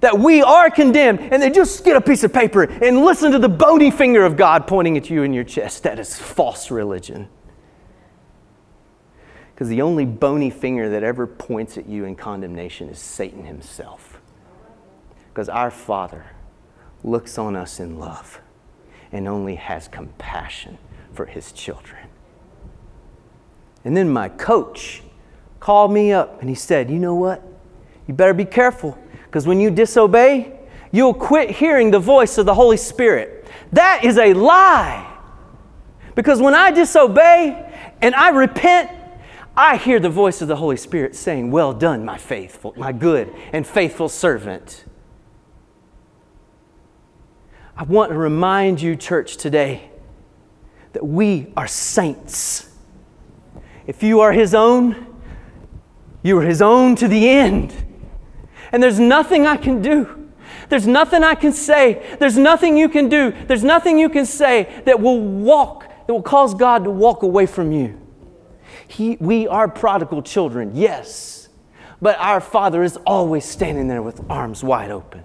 that 0.00 0.18
we 0.18 0.42
are 0.42 0.70
condemned, 0.70 1.20
and 1.20 1.42
they 1.42 1.50
just 1.50 1.84
get 1.84 1.96
a 1.96 2.00
piece 2.00 2.24
of 2.24 2.32
paper 2.32 2.62
and 2.62 3.04
listen 3.04 3.32
to 3.32 3.38
the 3.38 3.48
bony 3.48 3.90
finger 3.90 4.24
of 4.24 4.36
God 4.36 4.66
pointing 4.66 4.96
at 4.96 5.10
you 5.10 5.22
in 5.22 5.32
your 5.32 5.44
chest. 5.44 5.82
That 5.82 5.98
is 5.98 6.18
false 6.18 6.70
religion. 6.70 7.28
Because 9.54 9.68
the 9.68 9.82
only 9.82 10.06
bony 10.06 10.48
finger 10.48 10.88
that 10.88 11.02
ever 11.02 11.26
points 11.26 11.76
at 11.76 11.86
you 11.86 12.06
in 12.06 12.16
condemnation 12.16 12.88
is 12.88 12.98
Satan 12.98 13.44
himself. 13.44 14.18
Because 15.28 15.50
our 15.50 15.70
Father 15.70 16.24
looks 17.04 17.36
on 17.36 17.54
us 17.54 17.78
in 17.78 17.98
love 17.98 18.40
and 19.12 19.28
only 19.28 19.56
has 19.56 19.86
compassion 19.86 20.78
for 21.12 21.26
his 21.26 21.52
children. 21.52 22.08
And 23.84 23.94
then 23.94 24.08
my 24.08 24.30
coach 24.30 25.02
called 25.58 25.92
me 25.92 26.10
up 26.12 26.40
and 26.40 26.48
he 26.48 26.54
said, 26.54 26.90
You 26.90 26.98
know 26.98 27.14
what? 27.14 27.42
You 28.06 28.14
better 28.14 28.34
be 28.34 28.46
careful 28.46 28.98
because 29.30 29.46
when 29.46 29.60
you 29.60 29.70
disobey, 29.70 30.58
you'll 30.90 31.14
quit 31.14 31.52
hearing 31.52 31.92
the 31.92 32.00
voice 32.00 32.36
of 32.36 32.46
the 32.46 32.54
Holy 32.54 32.76
Spirit. 32.76 33.46
That 33.70 34.00
is 34.02 34.18
a 34.18 34.34
lie. 34.34 35.06
Because 36.16 36.40
when 36.40 36.52
I 36.52 36.72
disobey 36.72 37.72
and 38.02 38.12
I 38.16 38.30
repent, 38.30 38.90
I 39.56 39.76
hear 39.76 40.00
the 40.00 40.10
voice 40.10 40.42
of 40.42 40.48
the 40.48 40.56
Holy 40.56 40.76
Spirit 40.76 41.14
saying, 41.14 41.52
Well 41.52 41.72
done, 41.72 42.04
my 42.04 42.18
faithful, 42.18 42.74
my 42.76 42.90
good 42.90 43.32
and 43.52 43.64
faithful 43.64 44.08
servant. 44.08 44.84
I 47.76 47.84
want 47.84 48.10
to 48.10 48.18
remind 48.18 48.82
you, 48.82 48.96
church, 48.96 49.36
today 49.36 49.92
that 50.92 51.06
we 51.06 51.52
are 51.56 51.68
saints. 51.68 52.76
If 53.86 54.02
you 54.02 54.18
are 54.22 54.32
His 54.32 54.56
own, 54.56 55.06
you 56.24 56.36
are 56.38 56.42
His 56.42 56.60
own 56.60 56.96
to 56.96 57.06
the 57.06 57.28
end. 57.28 57.86
And 58.72 58.82
there's 58.82 59.00
nothing 59.00 59.46
I 59.46 59.56
can 59.56 59.82
do. 59.82 60.30
There's 60.68 60.86
nothing 60.86 61.24
I 61.24 61.34
can 61.34 61.52
say. 61.52 62.16
There's 62.18 62.38
nothing 62.38 62.76
you 62.76 62.88
can 62.88 63.08
do. 63.08 63.32
There's 63.46 63.64
nothing 63.64 63.98
you 63.98 64.08
can 64.08 64.26
say 64.26 64.82
that 64.86 65.00
will 65.00 65.20
walk, 65.20 65.88
that 66.06 66.12
will 66.12 66.22
cause 66.22 66.54
God 66.54 66.84
to 66.84 66.90
walk 66.90 67.22
away 67.22 67.46
from 67.46 67.72
you. 67.72 68.00
He, 68.86 69.16
we 69.20 69.46
are 69.46 69.68
prodigal 69.68 70.22
children, 70.22 70.72
yes, 70.74 71.48
but 72.02 72.18
our 72.18 72.40
Father 72.40 72.82
is 72.82 72.96
always 73.06 73.44
standing 73.44 73.88
there 73.88 74.02
with 74.02 74.20
arms 74.28 74.64
wide 74.64 74.90
open. 74.90 75.24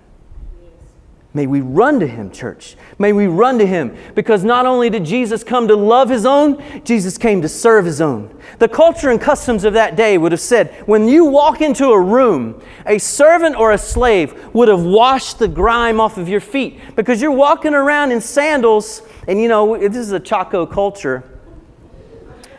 May 1.35 1.47
we 1.47 1.59
run 1.59 1.99
to 1.99 2.07
him, 2.07 2.31
church. 2.31 2.77
May 2.97 3.11
we 3.11 3.27
run 3.27 3.59
to 3.59 3.67
him 3.67 3.97
because 4.15 4.45
not 4.45 4.65
only 4.65 4.89
did 4.89 5.03
Jesus 5.03 5.43
come 5.43 5.67
to 5.67 5.75
love 5.75 6.07
his 6.07 6.25
own, 6.25 6.63
Jesus 6.85 7.17
came 7.17 7.41
to 7.41 7.49
serve 7.49 7.83
his 7.83 7.99
own. 7.99 8.33
The 8.59 8.69
culture 8.69 9.09
and 9.09 9.19
customs 9.19 9.65
of 9.65 9.73
that 9.73 9.97
day 9.97 10.17
would 10.17 10.31
have 10.31 10.39
said 10.39 10.73
when 10.85 11.09
you 11.09 11.25
walk 11.25 11.59
into 11.59 11.89
a 11.89 11.99
room, 11.99 12.63
a 12.85 12.97
servant 12.99 13.57
or 13.57 13.73
a 13.73 13.77
slave 13.77 14.55
would 14.55 14.69
have 14.69 14.81
washed 14.83 15.37
the 15.37 15.49
grime 15.49 15.99
off 15.99 16.17
of 16.17 16.29
your 16.29 16.39
feet 16.39 16.79
because 16.95 17.21
you're 17.21 17.31
walking 17.31 17.73
around 17.73 18.13
in 18.13 18.21
sandals. 18.21 19.01
And 19.27 19.37
you 19.37 19.49
know, 19.49 19.77
this 19.77 19.97
is 19.97 20.13
a 20.13 20.21
Chaco 20.21 20.65
culture. 20.65 21.21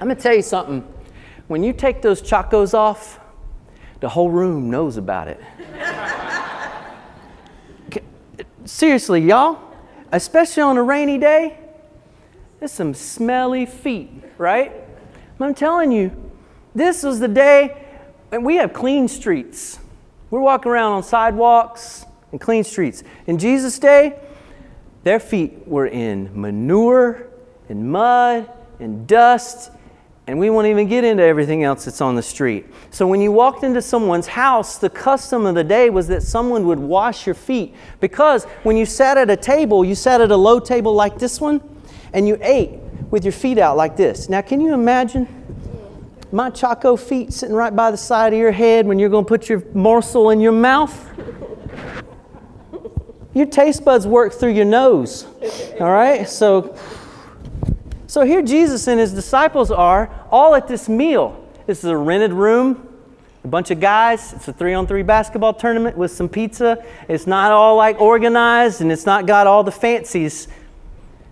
I'm 0.02 0.08
going 0.08 0.16
to 0.16 0.22
tell 0.22 0.34
you 0.34 0.42
something. 0.42 0.86
When 1.46 1.64
you 1.64 1.72
take 1.72 2.02
those 2.02 2.20
Chacos 2.20 2.74
off, 2.74 3.20
the 4.00 4.10
whole 4.10 4.28
room 4.28 4.68
knows 4.68 4.98
about 4.98 5.28
it 5.28 5.40
seriously, 8.66 9.22
y'all, 9.22 9.58
especially 10.12 10.62
on 10.62 10.76
a 10.76 10.82
rainy 10.82 11.18
day, 11.18 11.58
there's 12.58 12.72
some 12.72 12.94
smelly 12.94 13.66
feet, 13.66 14.10
right? 14.38 14.72
I'm 15.40 15.54
telling 15.54 15.92
you, 15.92 16.12
this 16.74 17.02
was 17.02 17.20
the 17.20 17.28
day, 17.28 17.84
and 18.32 18.44
we 18.44 18.56
have 18.56 18.72
clean 18.72 19.08
streets. 19.08 19.78
We're 20.30 20.40
walking 20.40 20.72
around 20.72 20.92
on 20.92 21.02
sidewalks 21.02 22.04
and 22.32 22.40
clean 22.40 22.64
streets. 22.64 23.02
In 23.26 23.38
Jesus' 23.38 23.78
day, 23.78 24.18
their 25.04 25.20
feet 25.20 25.66
were 25.68 25.86
in 25.86 26.30
manure 26.38 27.28
and 27.68 27.90
mud 27.90 28.50
and 28.80 29.06
dust 29.06 29.70
and 30.26 30.38
we 30.38 30.50
won't 30.50 30.66
even 30.66 30.88
get 30.88 31.04
into 31.04 31.22
everything 31.22 31.62
else 31.62 31.84
that's 31.84 32.00
on 32.00 32.16
the 32.16 32.22
street. 32.22 32.66
So, 32.90 33.06
when 33.06 33.20
you 33.20 33.30
walked 33.30 33.62
into 33.62 33.80
someone's 33.80 34.26
house, 34.26 34.78
the 34.78 34.90
custom 34.90 35.46
of 35.46 35.54
the 35.54 35.62
day 35.62 35.88
was 35.88 36.08
that 36.08 36.22
someone 36.22 36.66
would 36.66 36.80
wash 36.80 37.26
your 37.26 37.34
feet. 37.34 37.74
Because 38.00 38.44
when 38.64 38.76
you 38.76 38.86
sat 38.86 39.16
at 39.16 39.30
a 39.30 39.36
table, 39.36 39.84
you 39.84 39.94
sat 39.94 40.20
at 40.20 40.30
a 40.30 40.36
low 40.36 40.58
table 40.58 40.92
like 40.94 41.18
this 41.18 41.40
one, 41.40 41.62
and 42.12 42.26
you 42.26 42.38
ate 42.42 42.70
with 43.10 43.24
your 43.24 43.32
feet 43.32 43.58
out 43.58 43.76
like 43.76 43.96
this. 43.96 44.28
Now, 44.28 44.40
can 44.40 44.60
you 44.60 44.74
imagine 44.74 45.28
my 46.32 46.50
Chaco 46.50 46.96
feet 46.96 47.32
sitting 47.32 47.54
right 47.54 47.74
by 47.74 47.92
the 47.92 47.96
side 47.96 48.32
of 48.32 48.38
your 48.38 48.50
head 48.50 48.86
when 48.86 48.98
you're 48.98 49.08
going 49.08 49.24
to 49.24 49.28
put 49.28 49.48
your 49.48 49.62
morsel 49.74 50.30
in 50.30 50.40
your 50.40 50.52
mouth? 50.52 51.08
Your 53.32 53.46
taste 53.46 53.84
buds 53.84 54.06
work 54.06 54.32
through 54.32 54.52
your 54.52 54.64
nose. 54.64 55.26
All 55.78 55.90
right? 55.90 56.28
So, 56.28 56.76
so 58.06 58.22
here 58.22 58.42
Jesus 58.42 58.86
and 58.86 59.00
his 59.00 59.12
disciples 59.12 59.70
are 59.70 60.10
all 60.30 60.54
at 60.54 60.68
this 60.68 60.88
meal. 60.88 61.42
This 61.66 61.78
is 61.78 61.86
a 61.86 61.96
rented 61.96 62.32
room, 62.32 62.88
a 63.42 63.48
bunch 63.48 63.70
of 63.70 63.80
guys. 63.80 64.32
It's 64.32 64.46
a 64.48 64.52
three 64.52 64.74
on 64.74 64.86
three 64.86 65.02
basketball 65.02 65.54
tournament 65.54 65.96
with 65.96 66.12
some 66.12 66.28
pizza. 66.28 66.84
It's 67.08 67.26
not 67.26 67.50
all 67.50 67.76
like 67.76 68.00
organized 68.00 68.80
and 68.80 68.92
it's 68.92 69.06
not 69.06 69.26
got 69.26 69.46
all 69.46 69.64
the 69.64 69.72
fancies. 69.72 70.48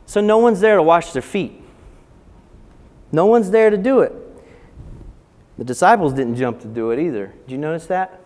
So 0.07 0.21
no 0.21 0.39
one's 0.39 0.61
there 0.61 0.77
to 0.77 0.83
wash 0.83 1.13
their 1.13 1.23
feet. 1.23 1.61
No 3.13 3.27
one's 3.27 3.51
there 3.51 3.71
to 3.71 3.77
do 3.77 4.01
it. 4.01 4.13
The 5.57 5.65
disciples 5.65 6.13
didn't 6.13 6.37
jump 6.37 6.61
to 6.63 6.69
do 6.69 6.91
it 6.91 6.99
either. 6.99 7.33
Did 7.47 7.53
you 7.53 7.59
notice 7.59 7.87
that? 7.87 8.21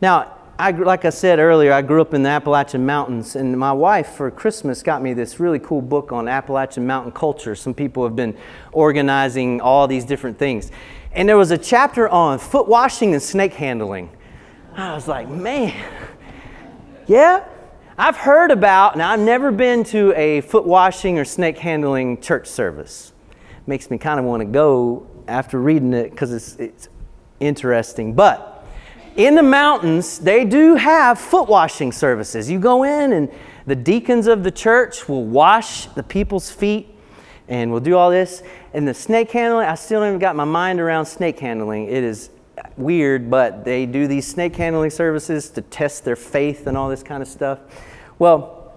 Now, 0.00 0.36
I, 0.62 0.70
like 0.70 1.04
I 1.04 1.10
said 1.10 1.40
earlier, 1.40 1.72
I 1.72 1.82
grew 1.82 2.00
up 2.00 2.14
in 2.14 2.22
the 2.22 2.28
Appalachian 2.28 2.86
Mountains, 2.86 3.34
and 3.34 3.58
my 3.58 3.72
wife 3.72 4.10
for 4.10 4.30
Christmas 4.30 4.80
got 4.80 5.02
me 5.02 5.12
this 5.12 5.40
really 5.40 5.58
cool 5.58 5.82
book 5.82 6.12
on 6.12 6.28
Appalachian 6.28 6.86
mountain 6.86 7.10
culture. 7.10 7.56
Some 7.56 7.74
people 7.74 8.04
have 8.04 8.14
been 8.14 8.36
organizing 8.70 9.60
all 9.60 9.88
these 9.88 10.04
different 10.04 10.38
things. 10.38 10.70
And 11.10 11.28
there 11.28 11.36
was 11.36 11.50
a 11.50 11.58
chapter 11.58 12.08
on 12.08 12.38
foot 12.38 12.68
washing 12.68 13.12
and 13.12 13.20
snake 13.20 13.54
handling. 13.54 14.08
I 14.76 14.94
was 14.94 15.08
like, 15.08 15.28
man, 15.28 15.74
yeah, 17.08 17.44
I've 17.98 18.18
heard 18.18 18.52
about, 18.52 18.92
and 18.92 19.02
I've 19.02 19.18
never 19.18 19.50
been 19.50 19.82
to 19.86 20.14
a 20.14 20.42
foot 20.42 20.64
washing 20.64 21.18
or 21.18 21.24
snake 21.24 21.58
handling 21.58 22.20
church 22.20 22.46
service. 22.46 23.12
Makes 23.66 23.90
me 23.90 23.98
kind 23.98 24.20
of 24.20 24.26
want 24.26 24.42
to 24.42 24.46
go 24.46 25.08
after 25.26 25.60
reading 25.60 25.92
it 25.92 26.12
because 26.12 26.32
it's, 26.32 26.54
it's 26.54 26.88
interesting. 27.40 28.14
But 28.14 28.51
in 29.16 29.34
the 29.34 29.42
mountains, 29.42 30.18
they 30.18 30.44
do 30.44 30.74
have 30.74 31.18
foot 31.18 31.48
washing 31.48 31.92
services. 31.92 32.50
You 32.50 32.58
go 32.58 32.82
in, 32.84 33.12
and 33.12 33.30
the 33.66 33.76
deacons 33.76 34.26
of 34.26 34.44
the 34.44 34.50
church 34.50 35.08
will 35.08 35.24
wash 35.24 35.86
the 35.86 36.02
people's 36.02 36.50
feet, 36.50 36.88
and 37.48 37.70
we'll 37.70 37.80
do 37.80 37.96
all 37.96 38.10
this. 38.10 38.42
And 38.74 38.88
the 38.88 38.94
snake 38.94 39.30
handling, 39.30 39.66
I 39.66 39.74
still 39.74 40.02
haven't 40.02 40.20
got 40.20 40.36
my 40.36 40.44
mind 40.44 40.80
around 40.80 41.06
snake 41.06 41.38
handling. 41.38 41.88
It 41.88 42.02
is 42.04 42.30
weird, 42.76 43.30
but 43.30 43.64
they 43.64 43.86
do 43.86 44.06
these 44.06 44.26
snake 44.26 44.56
handling 44.56 44.90
services 44.90 45.50
to 45.50 45.62
test 45.62 46.04
their 46.04 46.16
faith 46.16 46.66
and 46.66 46.76
all 46.76 46.88
this 46.88 47.02
kind 47.02 47.22
of 47.22 47.28
stuff. 47.28 47.58
Well, 48.18 48.72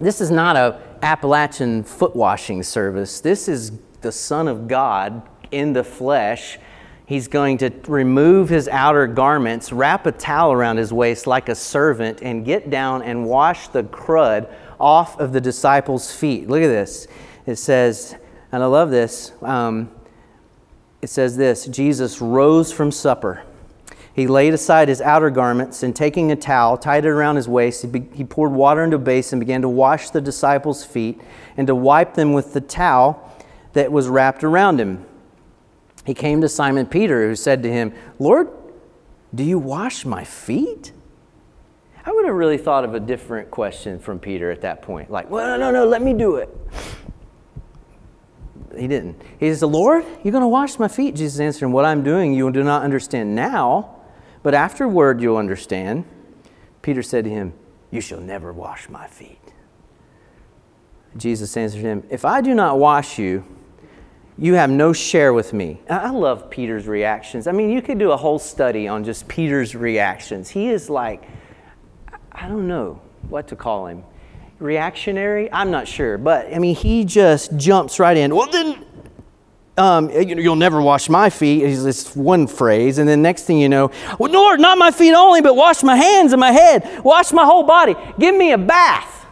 this 0.00 0.20
is 0.20 0.30
not 0.30 0.56
a 0.56 0.80
Appalachian 1.02 1.84
foot 1.84 2.14
washing 2.14 2.62
service. 2.62 3.20
This 3.20 3.48
is 3.48 3.72
the 4.00 4.12
Son 4.12 4.48
of 4.48 4.68
God 4.68 5.22
in 5.50 5.72
the 5.72 5.84
flesh. 5.84 6.58
He's 7.10 7.26
going 7.26 7.58
to 7.58 7.72
remove 7.88 8.48
his 8.50 8.68
outer 8.68 9.08
garments, 9.08 9.72
wrap 9.72 10.06
a 10.06 10.12
towel 10.12 10.52
around 10.52 10.76
his 10.76 10.92
waist 10.92 11.26
like 11.26 11.48
a 11.48 11.56
servant, 11.56 12.22
and 12.22 12.44
get 12.44 12.70
down 12.70 13.02
and 13.02 13.26
wash 13.26 13.66
the 13.66 13.82
crud 13.82 14.48
off 14.78 15.18
of 15.18 15.32
the 15.32 15.40
disciples' 15.40 16.14
feet. 16.14 16.48
Look 16.48 16.62
at 16.62 16.68
this. 16.68 17.08
It 17.46 17.56
says, 17.56 18.14
and 18.52 18.62
I 18.62 18.66
love 18.66 18.92
this. 18.92 19.32
Um, 19.42 19.90
it 21.02 21.08
says 21.08 21.36
this 21.36 21.66
Jesus 21.66 22.20
rose 22.20 22.70
from 22.70 22.92
supper. 22.92 23.42
He 24.14 24.28
laid 24.28 24.54
aside 24.54 24.86
his 24.86 25.00
outer 25.00 25.30
garments 25.30 25.82
and 25.82 25.96
taking 25.96 26.30
a 26.30 26.36
towel, 26.36 26.78
tied 26.78 27.04
it 27.04 27.08
around 27.08 27.34
his 27.34 27.48
waist. 27.48 27.82
He, 27.82 27.88
be, 27.88 28.06
he 28.14 28.22
poured 28.22 28.52
water 28.52 28.84
into 28.84 28.98
a 28.98 29.00
basin 29.00 29.38
and 29.38 29.40
began 29.40 29.62
to 29.62 29.68
wash 29.68 30.10
the 30.10 30.20
disciples' 30.20 30.84
feet 30.84 31.20
and 31.56 31.66
to 31.66 31.74
wipe 31.74 32.14
them 32.14 32.34
with 32.34 32.52
the 32.52 32.60
towel 32.60 33.36
that 33.72 33.90
was 33.90 34.06
wrapped 34.06 34.44
around 34.44 34.78
him. 34.78 35.06
He 36.10 36.14
came 36.14 36.40
to 36.40 36.48
Simon 36.48 36.86
Peter, 36.86 37.28
who 37.28 37.36
said 37.36 37.62
to 37.62 37.70
him, 37.70 37.94
Lord, 38.18 38.48
do 39.32 39.44
you 39.44 39.60
wash 39.60 40.04
my 40.04 40.24
feet? 40.24 40.90
I 42.04 42.10
would 42.10 42.26
have 42.26 42.34
really 42.34 42.58
thought 42.58 42.82
of 42.82 42.94
a 42.94 43.00
different 43.00 43.52
question 43.52 44.00
from 44.00 44.18
Peter 44.18 44.50
at 44.50 44.62
that 44.62 44.82
point. 44.82 45.08
Like, 45.08 45.30
well, 45.30 45.46
no, 45.46 45.70
no, 45.70 45.70
no, 45.70 45.86
let 45.86 46.02
me 46.02 46.12
do 46.12 46.36
it 46.36 46.48
he 48.76 48.88
didn't. 48.88 49.20
He 49.38 49.54
said, 49.54 49.66
Lord, 49.66 50.04
you're 50.24 50.32
going 50.32 50.42
to 50.42 50.48
wash 50.48 50.78
my 50.78 50.88
feet. 50.88 51.14
Jesus 51.14 51.40
answered 51.40 51.66
him, 51.66 51.72
What 51.72 51.84
I'm 51.84 52.02
doing 52.02 52.32
you 52.32 52.50
do 52.50 52.62
not 52.62 52.82
understand 52.82 53.34
now, 53.34 53.96
but 54.42 54.54
afterward 54.54 55.20
you'll 55.20 55.36
understand. 55.36 56.04
Peter 56.82 57.02
said 57.02 57.24
to 57.24 57.30
him, 57.30 57.52
You 57.90 58.00
shall 58.00 58.20
never 58.20 58.52
wash 58.52 58.88
my 58.88 59.06
feet. 59.06 59.38
Jesus 61.16 61.56
answered 61.56 61.82
him, 61.82 62.04
If 62.10 62.24
I 62.24 62.40
do 62.40 62.54
not 62.54 62.78
wash 62.78 63.18
you, 63.18 63.44
you 64.38 64.54
have 64.54 64.70
no 64.70 64.92
share 64.92 65.32
with 65.32 65.52
me. 65.52 65.80
I 65.88 66.10
love 66.10 66.50
Peter's 66.50 66.86
reactions. 66.86 67.46
I 67.46 67.52
mean, 67.52 67.70
you 67.70 67.82
could 67.82 67.98
do 67.98 68.12
a 68.12 68.16
whole 68.16 68.38
study 68.38 68.88
on 68.88 69.04
just 69.04 69.28
Peter's 69.28 69.74
reactions. 69.74 70.48
He 70.48 70.68
is 70.68 70.88
like, 70.88 71.24
I 72.32 72.48
don't 72.48 72.66
know 72.66 73.00
what 73.28 73.48
to 73.48 73.56
call 73.56 73.86
him 73.86 74.04
reactionary? 74.60 75.50
I'm 75.52 75.70
not 75.70 75.88
sure. 75.88 76.18
But 76.18 76.54
I 76.54 76.58
mean, 76.58 76.76
he 76.76 77.04
just 77.04 77.56
jumps 77.56 77.98
right 77.98 78.16
in. 78.16 78.34
Well, 78.34 78.50
then 78.50 78.84
um, 79.76 80.10
you'll 80.10 80.56
never 80.56 80.80
wash 80.80 81.08
my 81.08 81.30
feet 81.30 81.62
is 81.62 81.82
this 81.82 82.14
one 82.14 82.46
phrase 82.46 82.98
and 82.98 83.08
then 83.08 83.22
next 83.22 83.44
thing 83.44 83.58
you 83.58 83.68
know 83.68 83.90
well 84.18 84.30
lord 84.30 84.60
not 84.60 84.76
my 84.76 84.90
feet 84.90 85.14
only 85.14 85.40
but 85.40 85.56
wash 85.56 85.82
my 85.82 85.96
hands 85.96 86.32
and 86.32 86.40
my 86.40 86.52
head 86.52 87.02
wash 87.02 87.32
my 87.32 87.46
whole 87.46 87.62
body 87.62 87.94
give 88.18 88.34
me 88.34 88.52
a 88.52 88.58
bath 88.58 89.24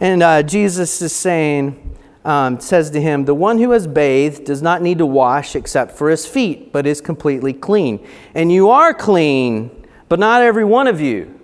and 0.00 0.22
uh, 0.22 0.42
jesus 0.42 1.02
is 1.02 1.12
saying 1.12 1.94
um, 2.26 2.60
says 2.60 2.90
to 2.90 3.00
him 3.00 3.24
the 3.24 3.34
one 3.34 3.58
who 3.58 3.70
has 3.70 3.86
bathed 3.86 4.44
does 4.44 4.60
not 4.60 4.82
need 4.82 4.98
to 4.98 5.06
wash 5.06 5.56
except 5.56 5.92
for 5.92 6.10
his 6.10 6.26
feet 6.26 6.72
but 6.72 6.86
is 6.86 7.00
completely 7.00 7.52
clean 7.52 8.06
and 8.34 8.52
you 8.52 8.68
are 8.68 8.92
clean 8.92 9.70
but 10.08 10.18
not 10.18 10.42
every 10.42 10.64
one 10.64 10.86
of 10.86 11.00
you 11.00 11.36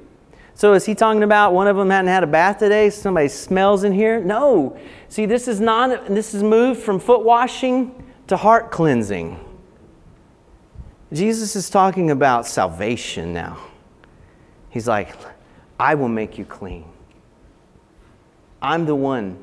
so 0.55 0.75
is 0.75 0.85
he 0.85 0.95
talking 0.95 1.23
about 1.23 1.55
one 1.55 1.67
of 1.67 1.77
them 1.77 1.91
hadn't 1.91 2.09
had 2.09 2.23
a 2.23 2.27
bath 2.27 2.59
today? 2.59 2.91
Somebody 2.91 3.29
smells 3.29 3.85
in 3.85 3.93
here? 3.93 4.21
No. 4.21 4.79
See, 5.09 5.27
this 5.27 5.49
is 5.49 5.61
not 5.61 6.07
this 6.07 6.35
is 6.35 6.43
moved 6.43 6.81
from 6.81 7.01
foot 7.01 7.25
washing 7.25 8.05
to 8.29 8.37
heart 8.37 8.71
cleansing. 8.71 9.39
Jesus 11.13 11.57
is 11.57 11.69
talking 11.69 12.11
about 12.11 12.47
salvation 12.47 13.33
now. 13.33 13.59
He's 14.71 14.89
like, 14.89 15.15
I 15.79 15.95
will 15.95 16.09
make 16.09 16.39
you 16.39 16.45
clean. 16.45 16.85
I'm 18.63 18.87
the 18.87 18.95
one 18.95 19.43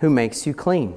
who 0.00 0.10
makes 0.10 0.46
you 0.46 0.54
clean. 0.54 0.94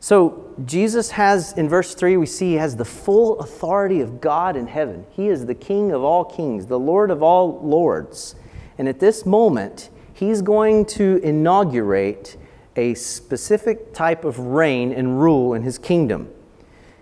So, 0.00 0.54
Jesus 0.64 1.10
has, 1.10 1.52
in 1.54 1.68
verse 1.68 1.94
3, 1.94 2.16
we 2.16 2.26
see 2.26 2.50
he 2.50 2.54
has 2.54 2.76
the 2.76 2.84
full 2.84 3.40
authority 3.40 4.00
of 4.00 4.20
God 4.20 4.56
in 4.56 4.66
heaven. 4.66 5.04
He 5.10 5.28
is 5.28 5.46
the 5.46 5.54
King 5.54 5.92
of 5.92 6.02
all 6.02 6.24
kings, 6.24 6.66
the 6.66 6.78
Lord 6.78 7.10
of 7.10 7.22
all 7.22 7.60
lords. 7.62 8.36
And 8.78 8.88
at 8.88 9.00
this 9.00 9.26
moment, 9.26 9.90
he's 10.14 10.42
going 10.42 10.86
to 10.86 11.20
inaugurate 11.22 12.36
a 12.76 12.94
specific 12.94 13.92
type 13.92 14.24
of 14.24 14.38
reign 14.38 14.92
and 14.92 15.20
rule 15.20 15.54
in 15.54 15.62
his 15.62 15.76
kingdom. 15.76 16.30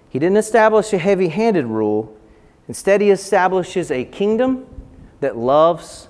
He 0.09 0.19
didn't 0.19 0.39
establish 0.39 0.93
a 0.93 0.99
heavy 0.99 1.29
handed 1.29 1.67
rule, 1.67 2.17
instead, 2.69 3.01
he 3.01 3.11
establishes 3.11 3.91
a 3.91 4.05
kingdom 4.05 4.67
that 5.21 5.37
loves 5.37 6.09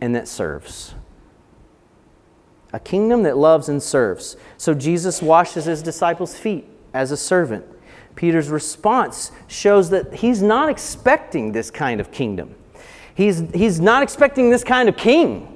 and 0.00 0.14
that 0.14 0.28
serves 0.28 0.94
a 2.72 2.80
kingdom 2.80 3.22
that 3.24 3.36
loves 3.36 3.68
and 3.68 3.82
serves. 3.82 4.36
So 4.56 4.74
Jesus 4.74 5.20
washes 5.20 5.66
his 5.66 5.82
disciples' 5.82 6.36
feet 6.36 6.66
as 6.94 7.10
a 7.10 7.16
servant. 7.16 7.64
Peter's 8.14 8.48
response 8.48 9.32
shows 9.46 9.90
that 9.90 10.14
he's 10.14 10.42
not 10.42 10.68
expecting 10.68 11.52
this 11.52 11.70
kind 11.70 12.00
of 12.00 12.10
kingdom. 12.10 12.54
He's, 13.14 13.42
he's 13.52 13.80
not 13.80 14.02
expecting 14.02 14.50
this 14.50 14.64
kind 14.64 14.88
of 14.88 14.96
king. 14.96 15.48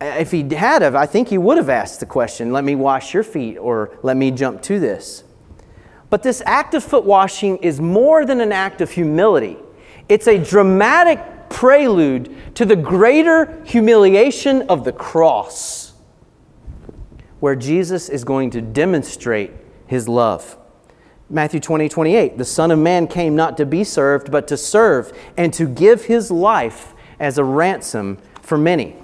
If 0.00 0.30
he 0.30 0.42
had 0.54 0.82
have, 0.82 0.94
I 0.94 1.06
think 1.06 1.28
he 1.28 1.38
would 1.38 1.56
have 1.56 1.70
asked 1.70 2.00
the 2.00 2.06
question, 2.06 2.52
let 2.52 2.64
me 2.64 2.74
wash 2.74 3.14
your 3.14 3.22
feet 3.22 3.56
or 3.56 3.96
let 4.02 4.16
me 4.16 4.30
jump 4.30 4.60
to 4.62 4.78
this. 4.78 5.24
But 6.10 6.22
this 6.22 6.42
act 6.44 6.74
of 6.74 6.84
foot 6.84 7.04
washing 7.04 7.56
is 7.58 7.80
more 7.80 8.26
than 8.26 8.40
an 8.40 8.52
act 8.52 8.80
of 8.80 8.90
humility. 8.90 9.56
It's 10.08 10.26
a 10.26 10.36
dramatic 10.38 11.48
prelude 11.48 12.34
to 12.56 12.64
the 12.66 12.76
greater 12.76 13.62
humiliation 13.64 14.62
of 14.62 14.84
the 14.84 14.92
cross 14.92 15.83
where 17.44 17.54
Jesus 17.54 18.08
is 18.08 18.24
going 18.24 18.48
to 18.48 18.62
demonstrate 18.62 19.50
his 19.86 20.08
love. 20.08 20.56
Matthew 21.28 21.60
20, 21.60 21.90
28, 21.90 22.38
the 22.38 22.44
Son 22.46 22.70
of 22.70 22.78
Man 22.78 23.06
came 23.06 23.36
not 23.36 23.58
to 23.58 23.66
be 23.66 23.84
served, 23.84 24.32
but 24.32 24.48
to 24.48 24.56
serve 24.56 25.12
and 25.36 25.52
to 25.52 25.68
give 25.68 26.06
his 26.06 26.30
life 26.30 26.94
as 27.20 27.36
a 27.36 27.44
ransom 27.44 28.16
for 28.40 28.56
many. 28.56 28.96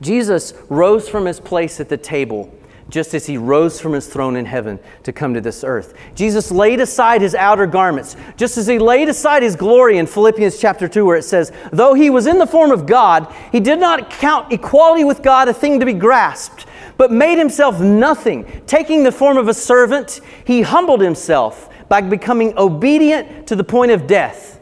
Jesus 0.00 0.52
rose 0.68 1.08
from 1.08 1.26
his 1.26 1.38
place 1.38 1.78
at 1.78 1.88
the 1.88 1.96
table 1.96 2.52
just 2.88 3.14
as 3.14 3.24
he 3.24 3.38
rose 3.38 3.80
from 3.80 3.92
his 3.92 4.08
throne 4.08 4.34
in 4.34 4.44
heaven 4.44 4.80
to 5.04 5.12
come 5.12 5.32
to 5.32 5.40
this 5.40 5.62
earth. 5.62 5.94
Jesus 6.16 6.50
laid 6.50 6.80
aside 6.80 7.20
his 7.20 7.36
outer 7.36 7.68
garments, 7.68 8.16
just 8.36 8.58
as 8.58 8.66
he 8.66 8.80
laid 8.80 9.08
aside 9.08 9.44
his 9.44 9.54
glory 9.54 9.98
in 9.98 10.08
Philippians 10.08 10.58
chapter 10.58 10.88
2, 10.88 11.04
where 11.06 11.16
it 11.16 11.22
says, 11.22 11.52
Though 11.72 11.94
he 11.94 12.10
was 12.10 12.26
in 12.26 12.38
the 12.38 12.48
form 12.48 12.72
of 12.72 12.84
God, 12.84 13.32
he 13.52 13.60
did 13.60 13.78
not 13.78 14.10
count 14.10 14.52
equality 14.52 15.04
with 15.04 15.22
God 15.22 15.46
a 15.46 15.54
thing 15.54 15.78
to 15.78 15.86
be 15.86 15.92
grasped 15.92 16.66
but 17.02 17.10
made 17.10 17.36
himself 17.36 17.80
nothing. 17.80 18.62
Taking 18.64 19.02
the 19.02 19.10
form 19.10 19.36
of 19.36 19.48
a 19.48 19.54
servant, 19.54 20.20
he 20.44 20.62
humbled 20.62 21.00
himself 21.00 21.68
by 21.88 22.00
becoming 22.00 22.56
obedient 22.56 23.48
to 23.48 23.56
the 23.56 23.64
point 23.64 23.90
of 23.90 24.06
death. 24.06 24.60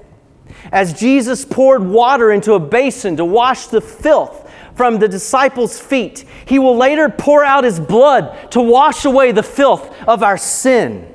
As 0.73 0.99
Jesus 0.99 1.45
poured 1.45 1.85
water 1.85 2.33
into 2.33 2.55
a 2.55 2.59
basin 2.59 3.19
to 3.19 3.27
wash 3.27 3.67
the 3.67 3.83
filth 3.83 4.51
from 4.75 4.99
the 4.99 5.07
disciples' 5.07 5.79
feet, 5.79 6.25
he 6.47 6.59
will 6.59 6.79
later 6.79 7.11
pour 7.11 7.45
out 7.45 7.63
his 7.63 7.79
blood 7.79 8.51
to 8.53 8.63
wash 8.63 9.05
away 9.05 9.33
the 9.33 9.43
filth 9.43 9.95
of 10.09 10.23
our 10.23 10.39
sin. 10.39 11.15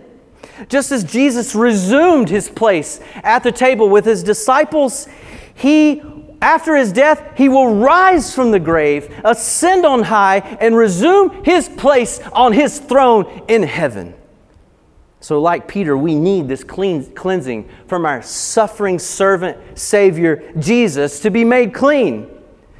Just 0.69 0.91
as 0.91 1.03
Jesus 1.03 1.55
resumed 1.55 2.29
his 2.29 2.49
place 2.49 2.99
at 3.23 3.41
the 3.41 3.51
table 3.51 3.89
with 3.89 4.05
his 4.05 4.21
disciples, 4.21 5.07
he 5.55 6.03
after 6.41 6.75
his 6.75 6.91
death, 6.91 7.37
he 7.37 7.49
will 7.49 7.75
rise 7.75 8.33
from 8.33 8.51
the 8.51 8.59
grave, 8.59 9.13
ascend 9.23 9.85
on 9.85 10.03
high, 10.03 10.37
and 10.59 10.75
resume 10.75 11.43
his 11.43 11.69
place 11.69 12.19
on 12.33 12.53
his 12.53 12.79
throne 12.79 13.43
in 13.47 13.63
heaven. 13.63 14.13
So, 15.19 15.41
like 15.41 15.67
Peter, 15.67 15.97
we 15.97 16.13
need 16.13 16.47
this 16.47 16.63
clean, 16.63 17.03
cleansing 17.15 17.67
from 17.87 18.05
our 18.05 18.21
suffering 18.21 18.99
servant, 18.99 19.57
Savior, 19.77 20.53
Jesus, 20.59 21.19
to 21.21 21.31
be 21.31 21.43
made 21.43 21.73
clean. 21.73 22.29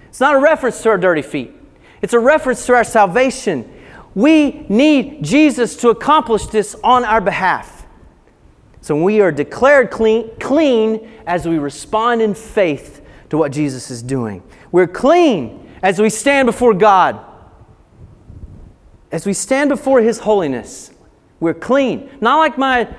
It's 0.09 0.19
not 0.19 0.35
a 0.35 0.39
reference 0.39 0.81
to 0.83 0.89
our 0.89 0.97
dirty 0.97 1.23
feet, 1.23 1.53
it's 2.01 2.13
a 2.13 2.19
reference 2.19 2.65
to 2.67 2.75
our 2.75 2.83
salvation. 2.83 3.71
We 4.13 4.65
need 4.69 5.23
Jesus 5.23 5.75
to 5.77 5.89
accomplish 5.89 6.45
this 6.45 6.73
on 6.83 7.03
our 7.03 7.19
behalf. 7.19 7.85
So, 8.81 8.95
when 8.95 9.03
we 9.03 9.21
are 9.21 9.31
declared 9.31 9.89
clean, 9.89 10.29
clean 10.39 11.09
as 11.25 11.47
we 11.47 11.57
respond 11.57 12.21
in 12.21 12.33
faith 12.33 13.01
to 13.29 13.37
what 13.37 13.51
Jesus 13.51 13.89
is 13.91 14.01
doing. 14.01 14.43
We're 14.71 14.87
clean 14.87 15.71
as 15.81 15.99
we 15.99 16.09
stand 16.09 16.45
before 16.45 16.73
God. 16.73 17.19
As 19.11 19.25
we 19.25 19.33
stand 19.33 19.69
before 19.69 20.01
His 20.01 20.19
holiness, 20.19 20.91
we're 21.39 21.53
clean. 21.53 22.09
Not 22.21 22.37
like 22.37 22.57
my 22.57 22.89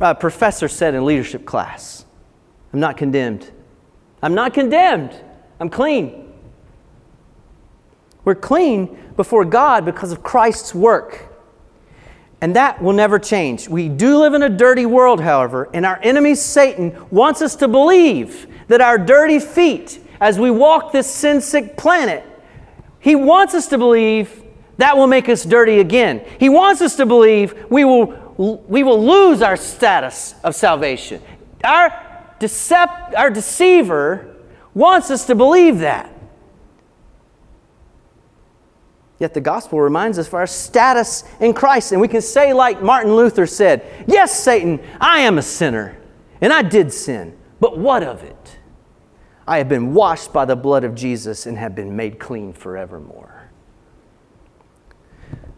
uh, 0.00 0.14
professor 0.14 0.68
said 0.68 0.94
in 0.94 1.04
leadership 1.04 1.44
class 1.44 2.04
I'm 2.72 2.80
not 2.80 2.96
condemned. 2.96 3.50
I'm 4.22 4.34
not 4.34 4.54
condemned. 4.54 5.18
I'm 5.60 5.70
clean. 5.70 6.32
We're 8.24 8.34
clean 8.34 8.98
before 9.16 9.44
God 9.44 9.84
because 9.84 10.12
of 10.12 10.22
Christ's 10.22 10.74
work. 10.74 11.32
And 12.40 12.54
that 12.56 12.82
will 12.82 12.92
never 12.92 13.18
change. 13.18 13.68
We 13.68 13.88
do 13.88 14.18
live 14.18 14.34
in 14.34 14.42
a 14.42 14.48
dirty 14.48 14.84
world, 14.84 15.20
however, 15.20 15.70
and 15.72 15.86
our 15.86 15.98
enemy 16.02 16.34
Satan 16.34 17.06
wants 17.10 17.40
us 17.40 17.56
to 17.56 17.68
believe 17.68 18.46
that 18.68 18.80
our 18.80 18.98
dirty 18.98 19.38
feet, 19.38 20.00
as 20.20 20.38
we 20.38 20.50
walk 20.50 20.92
this 20.92 21.12
sin 21.12 21.40
sick 21.40 21.76
planet, 21.76 22.24
he 22.98 23.14
wants 23.14 23.54
us 23.54 23.68
to 23.68 23.78
believe 23.78 24.42
that 24.78 24.96
will 24.96 25.06
make 25.06 25.28
us 25.28 25.44
dirty 25.44 25.78
again. 25.78 26.24
He 26.38 26.48
wants 26.48 26.82
us 26.82 26.96
to 26.96 27.06
believe 27.06 27.54
we 27.70 27.84
will, 27.84 28.06
we 28.68 28.82
will 28.82 29.04
lose 29.04 29.42
our 29.42 29.56
status 29.56 30.34
of 30.44 30.54
salvation. 30.54 31.22
Our, 31.64 31.90
decept, 32.40 33.16
our 33.16 33.30
deceiver 33.30 34.36
wants 34.74 35.10
us 35.10 35.26
to 35.26 35.34
believe 35.34 35.78
that. 35.78 36.12
Yet 39.18 39.32
the 39.32 39.40
gospel 39.40 39.80
reminds 39.80 40.18
us 40.18 40.26
of 40.28 40.34
our 40.34 40.46
status 40.46 41.24
in 41.40 41.54
Christ. 41.54 41.92
And 41.92 42.00
we 42.00 42.08
can 42.08 42.20
say, 42.20 42.52
like 42.52 42.82
Martin 42.82 43.14
Luther 43.16 43.46
said, 43.46 43.82
Yes, 44.06 44.38
Satan, 44.38 44.78
I 45.00 45.20
am 45.20 45.38
a 45.38 45.42
sinner, 45.42 45.96
and 46.42 46.52
I 46.52 46.60
did 46.60 46.92
sin, 46.92 47.34
but 47.60 47.78
what 47.78 48.02
of 48.02 48.22
it? 48.22 48.58
I 49.46 49.58
have 49.58 49.68
been 49.68 49.94
washed 49.94 50.32
by 50.32 50.44
the 50.44 50.56
blood 50.56 50.84
of 50.84 50.94
Jesus 50.94 51.46
and 51.46 51.56
have 51.56 51.74
been 51.74 51.94
made 51.94 52.18
clean 52.18 52.52
forevermore. 52.52 53.50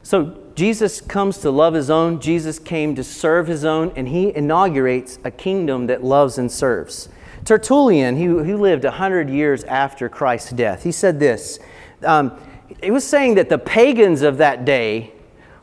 So 0.03 0.39
Jesus 0.55 1.01
comes 1.01 1.39
to 1.39 1.51
love 1.51 1.75
his 1.75 1.91
own, 1.91 2.21
Jesus 2.21 2.59
came 2.59 2.95
to 2.95 3.05
serve 3.05 3.47
his 3.47 3.65
own, 3.65 3.93
and 3.95 4.09
he 4.09 4.35
inaugurates 4.35 5.19
a 5.25 5.31
kingdom 5.31 5.87
that 5.87 6.03
loves 6.03 6.39
and 6.39 6.51
serves. 6.51 7.09
Tertullian, 7.45 8.17
he, 8.17 8.25
he 8.25 8.55
lived 8.55 8.85
100 8.85 9.31
years 9.31 9.65
after 9.65 10.09
Christ's 10.09 10.53
death, 10.53 10.83
he 10.83 10.93
said 10.93 11.21
this. 11.21 11.59
Um, 12.03 12.39
he 12.83 12.91
was 12.91 13.05
saying 13.05 13.35
that 13.37 13.49
the 13.49 13.59
pagans 13.59 14.23
of 14.23 14.39
that 14.39 14.65
day 14.65 15.13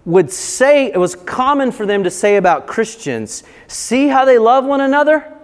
would 0.06 0.32
say, 0.32 0.92
it 0.92 0.98
was 0.98 1.16
common 1.16 1.72
for 1.72 1.86
them 1.86 2.04
to 2.04 2.12
say 2.12 2.38
about 2.38 2.68
Christians, 2.68 3.44
see 3.68 4.08
how 4.08 4.26
they 4.26 4.38
love 4.38 4.66
one 4.66 4.82
another? 4.82 5.35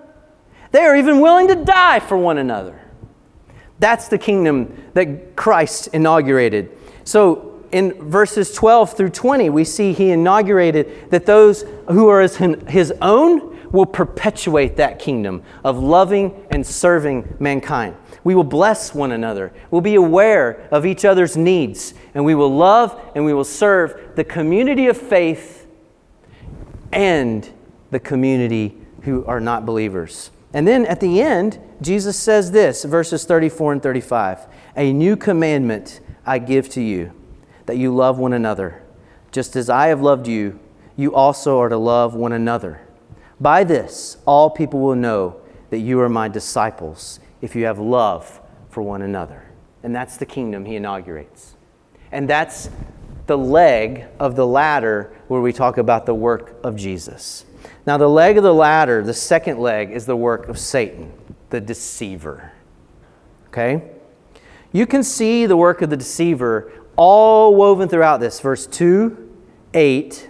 They 0.71 0.81
are 0.81 0.95
even 0.95 1.19
willing 1.19 1.47
to 1.49 1.55
die 1.55 1.99
for 1.99 2.17
one 2.17 2.37
another. 2.37 2.79
That's 3.79 4.07
the 4.07 4.17
kingdom 4.17 4.91
that 4.93 5.35
Christ 5.35 5.89
inaugurated. 5.93 6.77
So 7.03 7.63
in 7.71 7.93
verses 8.09 8.53
12 8.53 8.95
through 8.95 9.09
20, 9.09 9.49
we 9.49 9.63
see 9.63 9.93
he 9.93 10.11
inaugurated 10.11 11.09
that 11.09 11.25
those 11.25 11.63
who 11.89 12.07
are 12.09 12.21
his 12.21 12.93
own 13.01 13.51
will 13.71 13.85
perpetuate 13.85 14.75
that 14.75 14.99
kingdom 14.99 15.41
of 15.63 15.79
loving 15.79 16.45
and 16.51 16.65
serving 16.65 17.35
mankind. 17.39 17.95
We 18.23 18.35
will 18.35 18.43
bless 18.43 18.93
one 18.93 19.11
another. 19.11 19.53
We'll 19.71 19.81
be 19.81 19.95
aware 19.95 20.67
of 20.71 20.85
each 20.85 21.05
other's 21.05 21.37
needs. 21.37 21.93
And 22.13 22.25
we 22.25 22.35
will 22.35 22.55
love 22.55 22.99
and 23.15 23.25
we 23.25 23.33
will 23.33 23.45
serve 23.45 24.15
the 24.15 24.23
community 24.23 24.87
of 24.87 24.97
faith 24.97 25.67
and 26.91 27.49
the 27.89 27.99
community 27.99 28.77
who 29.03 29.25
are 29.25 29.39
not 29.39 29.65
believers. 29.65 30.29
And 30.53 30.67
then 30.67 30.85
at 30.85 30.99
the 30.99 31.21
end, 31.21 31.59
Jesus 31.81 32.17
says 32.17 32.51
this 32.51 32.83
verses 32.83 33.25
34 33.25 33.73
and 33.73 33.83
35 33.83 34.47
A 34.75 34.91
new 34.93 35.15
commandment 35.15 35.99
I 36.25 36.39
give 36.39 36.69
to 36.69 36.81
you, 36.81 37.13
that 37.65 37.77
you 37.77 37.93
love 37.93 38.19
one 38.19 38.33
another. 38.33 38.83
Just 39.31 39.55
as 39.55 39.69
I 39.69 39.87
have 39.87 40.01
loved 40.01 40.27
you, 40.27 40.59
you 40.97 41.15
also 41.15 41.59
are 41.59 41.69
to 41.69 41.77
love 41.77 42.13
one 42.15 42.33
another. 42.33 42.81
By 43.39 43.63
this, 43.63 44.17
all 44.25 44.49
people 44.49 44.81
will 44.81 44.95
know 44.95 45.41
that 45.69 45.79
you 45.79 45.99
are 46.01 46.09
my 46.09 46.27
disciples 46.27 47.19
if 47.41 47.55
you 47.55 47.65
have 47.65 47.79
love 47.79 48.39
for 48.69 48.83
one 48.83 49.01
another. 49.01 49.45
And 49.83 49.95
that's 49.95 50.17
the 50.17 50.25
kingdom 50.25 50.65
he 50.65 50.75
inaugurates. 50.75 51.55
And 52.11 52.29
that's 52.29 52.69
the 53.25 53.37
leg 53.37 54.05
of 54.19 54.35
the 54.35 54.45
ladder 54.45 55.15
where 55.27 55.41
we 55.41 55.53
talk 55.53 55.77
about 55.77 56.05
the 56.05 56.13
work 56.13 56.55
of 56.63 56.75
Jesus. 56.75 57.45
Now, 57.85 57.97
the 57.97 58.07
leg 58.07 58.37
of 58.37 58.43
the 58.43 58.53
ladder, 58.53 59.03
the 59.03 59.13
second 59.13 59.59
leg, 59.59 59.91
is 59.91 60.05
the 60.05 60.15
work 60.15 60.47
of 60.47 60.59
Satan, 60.59 61.11
the 61.49 61.59
deceiver. 61.59 62.51
Okay? 63.47 63.83
You 64.71 64.85
can 64.85 65.03
see 65.03 65.45
the 65.45 65.57
work 65.57 65.81
of 65.81 65.89
the 65.89 65.97
deceiver 65.97 66.71
all 66.95 67.55
woven 67.55 67.89
throughout 67.89 68.19
this 68.19 68.39
verse 68.39 68.67
2, 68.67 69.29
8, 69.73 70.29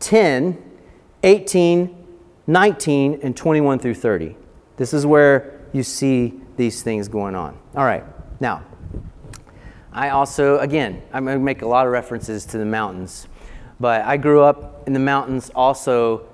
10, 0.00 0.62
18, 1.22 2.06
19, 2.46 3.20
and 3.22 3.36
21 3.36 3.78
through 3.78 3.94
30. 3.94 4.36
This 4.76 4.94
is 4.94 5.04
where 5.04 5.60
you 5.72 5.82
see 5.82 6.40
these 6.56 6.82
things 6.82 7.08
going 7.08 7.34
on. 7.34 7.58
All 7.76 7.84
right, 7.84 8.04
now, 8.40 8.64
I 9.92 10.10
also, 10.10 10.58
again, 10.58 11.02
I'm 11.12 11.24
going 11.24 11.38
to 11.38 11.44
make 11.44 11.62
a 11.62 11.68
lot 11.68 11.86
of 11.86 11.92
references 11.92 12.46
to 12.46 12.58
the 12.58 12.64
mountains, 12.64 13.26
but 13.78 14.02
I 14.02 14.16
grew 14.16 14.42
up 14.42 14.86
in 14.86 14.92
the 14.92 15.00
mountains 15.00 15.50
also 15.54 16.26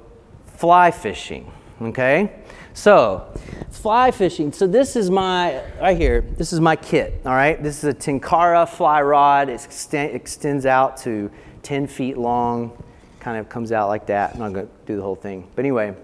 fly 0.57 0.91
fishing, 0.91 1.51
okay? 1.83 2.33
So, 2.73 3.33
fly 3.71 4.11
fishing. 4.11 4.53
So, 4.53 4.67
this 4.67 4.97
is 4.97 5.11
my, 5.11 5.63
right 5.81 5.97
here, 5.97 6.21
this 6.23 6.53
is 6.53 6.61
my 6.61 6.77
kit, 6.77 7.21
all 7.25 7.33
right? 7.33 7.63
This 7.63 7.79
is 7.79 7.85
a 7.85 7.95
Tenkara 7.95 8.69
fly 8.69 9.03
rod. 9.03 9.49
It 9.49 9.67
extends 9.93 10.67
out 10.67 10.97
to 10.99 11.31
10 11.63 11.87
feet 11.87 12.17
long, 12.17 12.83
kind 13.21 13.39
of 13.39 13.49
comes 13.49 13.73
out 13.73 13.89
like 13.89 14.07
that. 14.07 14.35
I'm 14.35 14.41
not 14.41 14.53
going 14.53 14.67
to 14.67 14.73
do 14.87 14.97
the 14.97 15.03
whole 15.03 15.17
thing. 15.17 15.49
But 15.55 15.65
anyway, 15.65 15.95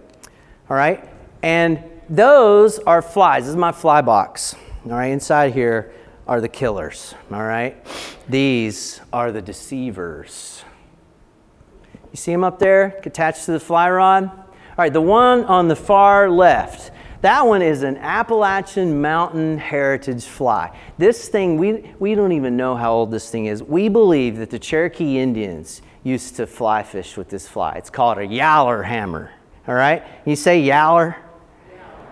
all 0.68 0.76
right? 0.76 1.08
And 1.42 1.82
those 2.08 2.78
are 2.80 3.02
flies. 3.02 3.44
This 3.44 3.50
is 3.50 3.56
my 3.56 3.72
fly 3.72 4.00
box. 4.00 4.54
All 4.86 4.92
right, 4.92 5.06
inside 5.06 5.52
here 5.52 5.92
are 6.26 6.40
the 6.40 6.48
killers. 6.48 7.14
All 7.32 7.42
right, 7.42 7.76
these 8.28 9.00
are 9.12 9.30
the 9.32 9.42
deceivers. 9.42 10.64
You 12.12 12.16
see 12.16 12.32
them 12.32 12.44
up 12.44 12.58
there 12.58 13.00
attached 13.04 13.44
to 13.46 13.52
the 13.52 13.60
fly 13.60 13.90
rod? 13.90 14.24
All 14.24 14.76
right, 14.78 14.92
the 14.92 15.00
one 15.00 15.44
on 15.44 15.68
the 15.68 15.76
far 15.76 16.30
left, 16.30 16.90
that 17.20 17.46
one 17.46 17.60
is 17.60 17.82
an 17.82 17.98
Appalachian 17.98 19.00
Mountain 19.00 19.58
Heritage 19.58 20.24
fly. 20.24 20.76
This 20.96 21.28
thing, 21.28 21.58
we, 21.58 21.94
we 21.98 22.14
don't 22.14 22.32
even 22.32 22.56
know 22.56 22.74
how 22.74 22.92
old 22.92 23.10
this 23.10 23.30
thing 23.30 23.46
is. 23.46 23.62
We 23.62 23.88
believe 23.88 24.38
that 24.38 24.48
the 24.48 24.58
Cherokee 24.58 25.18
Indians 25.18 25.82
used 26.02 26.36
to 26.36 26.46
fly 26.46 26.82
fish 26.82 27.18
with 27.18 27.28
this 27.28 27.46
fly. 27.46 27.74
It's 27.74 27.90
called 27.90 28.16
a 28.18 28.26
yaller 28.26 28.82
hammer. 28.82 29.32
All 29.68 29.74
right? 29.74 30.02
You 30.24 30.34
say 30.34 30.62
yaller? 30.62 31.16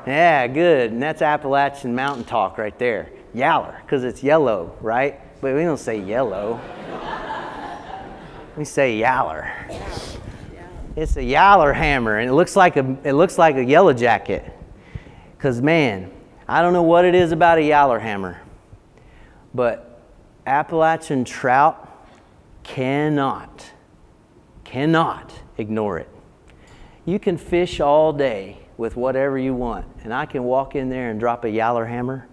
Yeah, 0.07 0.47
good. 0.47 0.93
And 0.93 1.03
that's 1.03 1.23
Appalachian 1.23 1.95
mountain 1.95 2.25
talk 2.25 2.59
right 2.59 2.79
there. 2.79 3.11
Yaller, 3.35 3.81
because 3.83 4.05
it's 4.05 4.23
yellow, 4.23 4.77
right? 4.81 5.21
But 5.41 5.55
we 5.55 5.63
don't 5.63 5.79
say 5.79 6.01
yellow. 6.01 6.61
We 8.59 8.65
say 8.65 8.99
yaller. 8.99 9.53
It's 10.97 11.17
a 11.17 11.23
yaller 11.23 11.73
hammer, 11.73 12.19
and 12.19 12.29
it 12.29 12.33
looks 12.33 12.57
like 12.57 12.77
a 12.77 12.97
it 13.05 13.13
looks 13.13 13.39
like 13.39 13.55
a 13.55 13.65
yellow 13.65 13.93
jacket. 13.93 14.53
Cause 15.39 15.63
man, 15.63 16.11
I 16.49 16.61
don't 16.61 16.73
know 16.73 16.83
what 16.83 17.05
it 17.05 17.15
is 17.15 17.31
about 17.31 17.59
a 17.59 17.63
yaller 17.63 18.01
hammer, 18.01 18.43
but 19.55 20.03
Appalachian 20.45 21.25
trout 21.25 22.09
cannot, 22.65 23.71
cannot 24.65 25.33
ignore 25.57 26.01
it. 26.01 26.09
You 27.05 27.21
can 27.21 27.39
fish 27.39 27.79
all 27.79 28.13
day 28.13 28.59
with 28.77 28.97
whatever 28.97 29.39
you 29.39 29.55
want. 29.55 29.87
And 30.03 30.13
I 30.13 30.27
can 30.27 30.43
walk 30.43 30.75
in 30.75 30.89
there 30.89 31.11
and 31.11 31.21
drop 31.21 31.45
a 31.45 31.51
yaller 31.51 31.87
hammer 31.87 32.27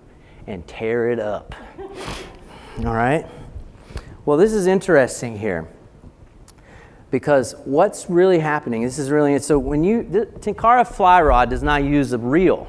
and 0.47 0.67
tear 0.67 1.11
it 1.11 1.19
up. 1.19 1.53
All 2.79 2.93
right? 2.93 3.25
Well, 4.25 4.37
this 4.37 4.53
is 4.53 4.65
interesting 4.67 5.37
here 5.37 5.67
because 7.15 7.55
what's 7.63 8.09
really 8.09 8.39
happening, 8.39 8.83
this 8.83 8.99
is 8.99 9.09
really, 9.09 9.39
so 9.39 9.57
when 9.57 9.85
you, 9.85 10.03
the 10.03 10.25
Tenkara 10.25 10.85
fly 10.85 11.21
rod 11.21 11.49
does 11.49 11.63
not 11.63 11.81
use 11.81 12.11
a 12.11 12.17
reel, 12.17 12.67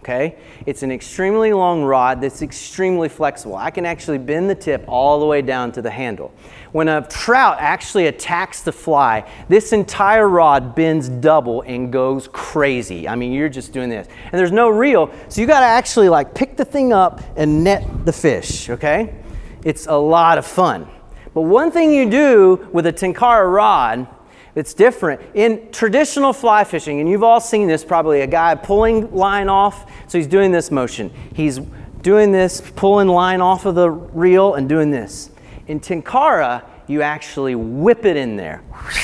okay? 0.00 0.36
It's 0.66 0.82
an 0.82 0.90
extremely 0.90 1.52
long 1.52 1.84
rod 1.84 2.20
that's 2.20 2.42
extremely 2.42 3.08
flexible. 3.08 3.54
I 3.54 3.70
can 3.70 3.86
actually 3.86 4.18
bend 4.18 4.50
the 4.50 4.56
tip 4.56 4.84
all 4.88 5.20
the 5.20 5.26
way 5.26 5.42
down 5.42 5.70
to 5.70 5.80
the 5.80 5.92
handle. 5.92 6.32
When 6.72 6.88
a 6.88 7.06
trout 7.06 7.58
actually 7.60 8.08
attacks 8.08 8.62
the 8.62 8.72
fly, 8.72 9.30
this 9.48 9.72
entire 9.72 10.28
rod 10.28 10.74
bends 10.74 11.08
double 11.08 11.62
and 11.62 11.92
goes 11.92 12.26
crazy. 12.26 13.06
I 13.06 13.14
mean, 13.14 13.30
you're 13.30 13.48
just 13.48 13.72
doing 13.72 13.90
this. 13.90 14.08
And 14.24 14.32
there's 14.32 14.50
no 14.50 14.70
reel, 14.70 15.08
so 15.28 15.40
you 15.40 15.46
got 15.46 15.60
to 15.60 15.66
actually 15.66 16.08
like 16.08 16.34
pick 16.34 16.56
the 16.56 16.64
thing 16.64 16.92
up 16.92 17.20
and 17.36 17.62
net 17.62 18.04
the 18.04 18.12
fish, 18.12 18.70
okay? 18.70 19.14
It's 19.62 19.86
a 19.86 19.94
lot 19.94 20.38
of 20.38 20.44
fun. 20.44 20.88
But 21.34 21.42
one 21.42 21.70
thing 21.70 21.92
you 21.92 22.08
do 22.08 22.68
with 22.72 22.86
a 22.86 22.92
Tenkara 22.92 23.52
rod 23.52 24.06
it's 24.54 24.72
different. 24.72 25.20
In 25.34 25.70
traditional 25.72 26.32
fly 26.32 26.62
fishing, 26.64 27.00
and 27.00 27.08
you've 27.08 27.24
all 27.24 27.40
seen 27.40 27.66
this 27.66 27.84
probably, 27.84 28.20
a 28.20 28.26
guy 28.26 28.54
pulling 28.54 29.12
line 29.12 29.48
off, 29.48 29.90
so 30.06 30.16
he's 30.16 30.28
doing 30.28 30.52
this 30.52 30.70
motion. 30.70 31.10
He's 31.34 31.58
doing 32.02 32.30
this, 32.30 32.60
pulling 32.76 33.08
line 33.08 33.40
off 33.40 33.66
of 33.66 33.74
the 33.74 33.90
reel 33.90 34.54
and 34.54 34.68
doing 34.68 34.90
this. 34.90 35.30
In 35.66 35.80
Tenkara, 35.80 36.62
you 36.86 37.02
actually 37.02 37.54
whip 37.56 38.04
it 38.04 38.16
in 38.16 38.36
there 38.36 38.62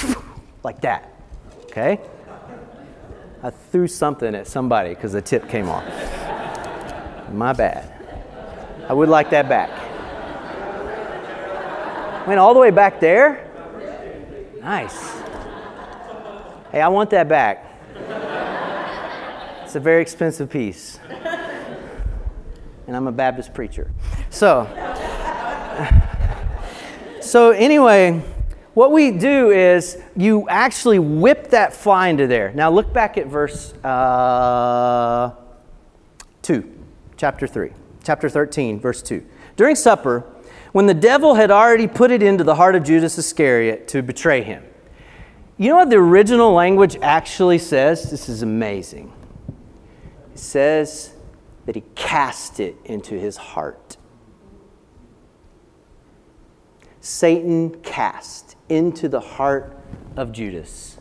like 0.62 0.80
that. 0.82 1.12
Okay? 1.64 1.98
I 3.42 3.50
threw 3.50 3.88
something 3.88 4.34
at 4.34 4.46
somebody 4.46 4.90
because 4.90 5.12
the 5.12 5.22
tip 5.22 5.48
came 5.48 5.68
off. 5.68 5.84
My 7.32 7.52
bad. 7.52 7.90
I 8.88 8.92
would 8.92 9.08
like 9.08 9.30
that 9.30 9.48
back. 9.48 9.89
Went 12.26 12.38
all 12.38 12.52
the 12.52 12.60
way 12.60 12.70
back 12.70 13.00
there? 13.00 13.46
Nice. 14.60 15.12
Hey, 16.70 16.82
I 16.82 16.88
want 16.88 17.08
that 17.10 17.28
back. 17.28 17.66
It's 19.64 19.74
a 19.74 19.80
very 19.80 20.02
expensive 20.02 20.50
piece. 20.50 21.00
And 22.86 22.94
I'm 22.96 23.06
a 23.06 23.12
Baptist 23.12 23.54
preacher. 23.54 23.90
So, 24.28 24.66
so 27.22 27.52
anyway, 27.52 28.22
what 28.74 28.92
we 28.92 29.12
do 29.12 29.50
is 29.50 29.96
you 30.14 30.46
actually 30.48 30.98
whip 30.98 31.50
that 31.50 31.72
fly 31.72 32.08
into 32.08 32.26
there. 32.26 32.52
Now 32.52 32.70
look 32.70 32.92
back 32.92 33.16
at 33.16 33.28
verse 33.28 33.72
uh, 33.82 35.34
2, 36.42 36.70
chapter 37.16 37.46
3, 37.46 37.70
chapter 38.04 38.28
13, 38.28 38.78
verse 38.78 39.00
2. 39.00 39.24
During 39.56 39.74
supper, 39.74 40.26
when 40.72 40.86
the 40.86 40.94
devil 40.94 41.34
had 41.34 41.50
already 41.50 41.86
put 41.86 42.10
it 42.10 42.22
into 42.22 42.44
the 42.44 42.54
heart 42.54 42.74
of 42.74 42.84
Judas 42.84 43.18
Iscariot 43.18 43.88
to 43.88 44.02
betray 44.02 44.42
him. 44.42 44.64
You 45.58 45.70
know 45.70 45.76
what 45.76 45.90
the 45.90 45.96
original 45.96 46.52
language 46.52 46.96
actually 47.02 47.58
says? 47.58 48.10
This 48.10 48.28
is 48.28 48.42
amazing. 48.42 49.12
It 50.32 50.38
says 50.38 51.12
that 51.66 51.74
he 51.74 51.82
cast 51.94 52.60
it 52.60 52.76
into 52.84 53.18
his 53.18 53.36
heart. 53.36 53.96
Satan 57.00 57.80
cast 57.82 58.56
into 58.68 59.08
the 59.08 59.20
heart 59.20 59.76
of 60.16 60.32
Judas 60.32 60.98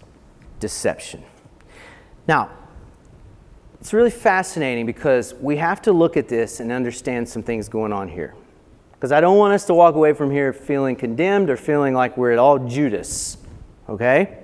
deception. 0.60 1.24
Now, 2.28 2.50
it's 3.80 3.94
really 3.94 4.12
fascinating 4.12 4.86
because 4.86 5.34
we 5.36 5.58
have 5.58 5.82
to 5.84 5.94
look 5.94 6.18
at 6.18 6.28
this 6.28 6.60
and 6.60 6.72
understand 6.72 7.28
some 7.30 7.44
things 7.44 7.70
going 7.70 7.94
on 7.94 8.10
here. 8.10 8.36
Because 9.00 9.14
I 9.14 9.22
don't 9.22 9.38
want 9.38 9.54
us 9.54 9.64
to 9.68 9.74
walk 9.74 9.96
away 9.96 10.12
from 10.12 10.30
here 10.30 10.52
feeling 10.52 10.98
condemned 10.98 11.50
or 11.50 11.56
feeling 11.56 11.94
like 11.94 12.18
we're 12.18 12.34
at 12.34 12.38
all 12.38 12.60
Judas, 12.60 13.38
okay? 13.88 14.40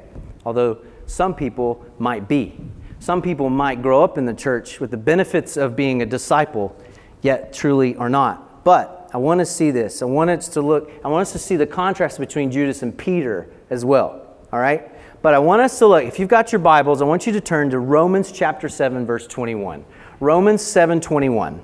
Although 0.46 0.78
some 1.08 1.36
people 1.36 1.86
might 2.00 2.30
be. 2.30 2.58
Some 3.00 3.22
people 3.22 3.50
might 3.50 3.82
grow 3.82 4.02
up 4.02 4.18
in 4.18 4.24
the 4.24 4.34
church 4.34 4.80
with 4.80 4.92
the 4.92 4.98
benefits 4.98 5.58
of 5.58 5.76
being 5.76 6.02
a 6.02 6.06
disciple, 6.06 6.74
yet 7.22 7.52
truly 7.52 7.98
are 7.98 8.08
not. 8.08 8.64
But 8.64 9.10
I 9.14 9.18
want 9.18 9.40
to 9.40 9.46
see 9.46 9.72
this. 9.72 10.02
I 10.02 10.06
want 10.06 10.30
us 10.30 10.48
to 10.48 10.62
look, 10.62 10.90
I 11.04 11.10
want 11.10 11.24
us 11.24 11.34
to 11.34 11.40
see 11.40 11.58
the 11.58 11.68
contrast 11.68 12.18
between 12.18 12.50
Judas 12.50 12.82
and 12.82 12.98
Peter 12.98 13.50
as 13.70 13.84
well. 13.84 14.38
All 14.54 14.60
right? 14.60 14.90
But 15.22 15.34
I 15.34 15.40
want 15.40 15.64
us 15.64 15.78
to 15.80 15.88
look, 15.88 16.06
if 16.06 16.18
you've 16.18 16.30
got 16.30 16.54
your 16.54 16.60
Bibles, 16.60 17.02
I 17.02 17.06
want 17.06 17.28
you 17.28 17.34
to 17.34 17.42
turn 17.42 17.72
to 17.72 17.80
Romans 17.80 18.32
chapter 18.32 18.70
7, 18.70 19.06
verse 19.06 19.28
21. 19.28 19.84
Romans 20.22 20.62
7 20.62 21.02
21. 21.02 21.62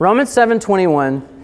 Romans 0.00 0.30
7 0.30 0.58
21 0.58 1.39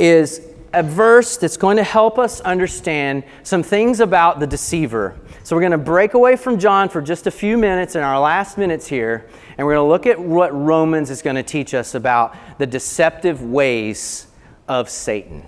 is 0.00 0.46
a 0.72 0.82
verse 0.82 1.36
that's 1.36 1.56
going 1.56 1.76
to 1.76 1.84
help 1.84 2.18
us 2.18 2.40
understand 2.40 3.24
some 3.42 3.62
things 3.62 4.00
about 4.00 4.40
the 4.40 4.46
deceiver. 4.46 5.18
So 5.42 5.56
we're 5.56 5.62
going 5.62 5.72
to 5.72 5.78
break 5.78 6.14
away 6.14 6.36
from 6.36 6.58
John 6.58 6.88
for 6.88 7.02
just 7.02 7.26
a 7.26 7.30
few 7.30 7.58
minutes 7.58 7.96
in 7.96 8.02
our 8.02 8.20
last 8.20 8.56
minutes 8.56 8.86
here, 8.86 9.28
and 9.58 9.66
we're 9.66 9.74
going 9.74 9.84
to 9.84 9.88
look 9.88 10.06
at 10.06 10.18
what 10.18 10.54
Romans 10.54 11.10
is 11.10 11.22
going 11.22 11.36
to 11.36 11.42
teach 11.42 11.74
us 11.74 11.94
about 11.94 12.36
the 12.58 12.66
deceptive 12.66 13.42
ways 13.42 14.28
of 14.68 14.88
Satan. 14.88 15.44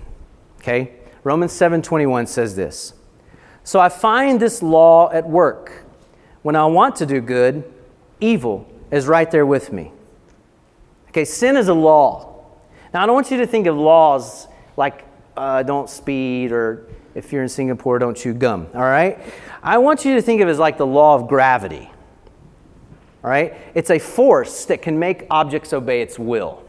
Okay? 0.61 0.93
Romans 1.25 1.53
7:21 1.53 2.27
says 2.27 2.57
this. 2.57 2.95
So 3.65 3.79
I 3.79 3.89
find 3.89 4.41
this 4.41 4.63
law 4.63 5.11
at 5.13 5.29
work. 5.29 5.85
When 6.43 6.57
I 6.57 6.67
want 6.67 6.97
to 6.97 7.07
do 7.07 7.21
good, 7.21 7.63
evil 8.21 8.69
is 8.91 9.07
right 9.07 9.31
there 9.31 9.47
with 9.47 9.73
me. 9.73 9.93
Okay, 11.11 11.25
sin 11.25 11.57
is 11.57 11.69
a 11.69 11.75
law. 11.75 12.32
Now 12.93 13.03
I 13.03 13.07
don't 13.07 13.15
want 13.15 13.31
you 13.31 13.39
to 13.39 13.47
think 13.47 13.67
of 13.67 13.77
laws 13.77 14.49
like 14.77 15.05
uh, 15.37 15.63
don't 15.63 15.89
speed 15.89 16.53
or 16.53 16.89
if 17.15 17.33
you're 17.33 17.43
in 17.43 17.49
Singapore, 17.49 17.99
don't 17.99 18.17
chew 18.17 18.35
gum. 18.35 18.67
All 18.75 18.81
right? 18.81 19.19
I 19.63 19.79
want 19.79 20.05
you 20.05 20.15
to 20.15 20.23
think 20.23 20.41
of 20.41 20.49
it 20.49 20.51
as 20.51 20.59
like 20.59 20.79
the 20.79 20.87
law 20.87 21.15
of 21.15 21.29
gravity. 21.29 21.91
All 23.23 23.31
right? 23.31 23.55
It's 23.75 23.91
a 23.91 23.99
force 23.99 24.65
that 24.67 24.83
can 24.83 24.99
make 24.99 25.27
objects 25.31 25.73
obey 25.73 26.03
its 26.03 26.19
will 26.19 26.63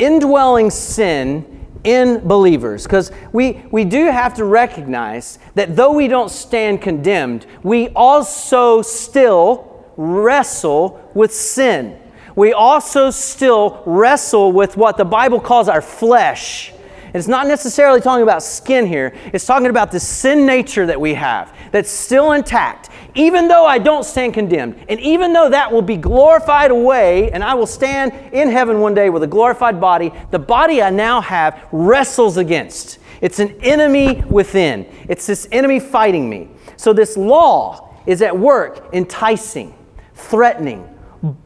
indwelling 0.00 0.70
sin 0.70 1.66
in 1.84 2.26
believers 2.26 2.84
because 2.84 3.12
we, 3.32 3.62
we 3.70 3.84
do 3.84 4.06
have 4.06 4.34
to 4.34 4.44
recognize 4.44 5.38
that 5.54 5.76
though 5.76 5.92
we 5.92 6.08
don't 6.08 6.30
stand 6.30 6.82
condemned, 6.82 7.46
we 7.62 7.88
also 7.90 8.82
still 8.82 9.84
wrestle 9.96 11.10
with 11.14 11.32
sin. 11.32 11.99
We 12.36 12.52
also 12.52 13.10
still 13.10 13.82
wrestle 13.86 14.52
with 14.52 14.76
what 14.76 14.96
the 14.96 15.04
Bible 15.04 15.40
calls 15.40 15.68
our 15.68 15.82
flesh. 15.82 16.72
It's 17.12 17.26
not 17.26 17.48
necessarily 17.48 18.00
talking 18.00 18.22
about 18.22 18.42
skin 18.42 18.86
here, 18.86 19.14
it's 19.32 19.44
talking 19.44 19.66
about 19.66 19.90
the 19.90 19.98
sin 19.98 20.46
nature 20.46 20.86
that 20.86 21.00
we 21.00 21.14
have 21.14 21.52
that's 21.72 21.90
still 21.90 22.32
intact 22.32 22.90
even 23.14 23.48
though 23.48 23.66
I 23.66 23.78
don't 23.78 24.04
stand 24.04 24.34
condemned, 24.34 24.84
and 24.88 25.00
even 25.00 25.32
though 25.32 25.50
that 25.50 25.72
will 25.72 25.82
be 25.82 25.96
glorified 25.96 26.70
away, 26.70 27.30
and 27.32 27.42
I 27.42 27.54
will 27.54 27.66
stand 27.66 28.12
in 28.32 28.48
heaven 28.48 28.80
one 28.80 28.94
day 28.94 29.10
with 29.10 29.22
a 29.22 29.26
glorified 29.26 29.80
body, 29.80 30.12
the 30.30 30.38
body 30.38 30.82
I 30.82 30.90
now 30.90 31.20
have 31.20 31.66
wrestles 31.72 32.36
against. 32.36 32.98
It's 33.20 33.38
an 33.38 33.56
enemy 33.62 34.22
within, 34.28 34.86
it's 35.08 35.26
this 35.26 35.48
enemy 35.52 35.80
fighting 35.80 36.28
me. 36.28 36.48
So, 36.76 36.92
this 36.92 37.16
law 37.16 37.94
is 38.06 38.22
at 38.22 38.36
work 38.36 38.88
enticing, 38.94 39.74
threatening, 40.14 40.88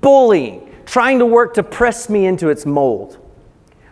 bullying, 0.01 0.74
trying 0.95 1.18
to 1.18 1.26
work 1.26 1.55
to 1.55 1.62
press 1.64 2.09
me 2.09 2.24
into 2.24 2.51
its 2.51 2.64
mold. 2.64 3.18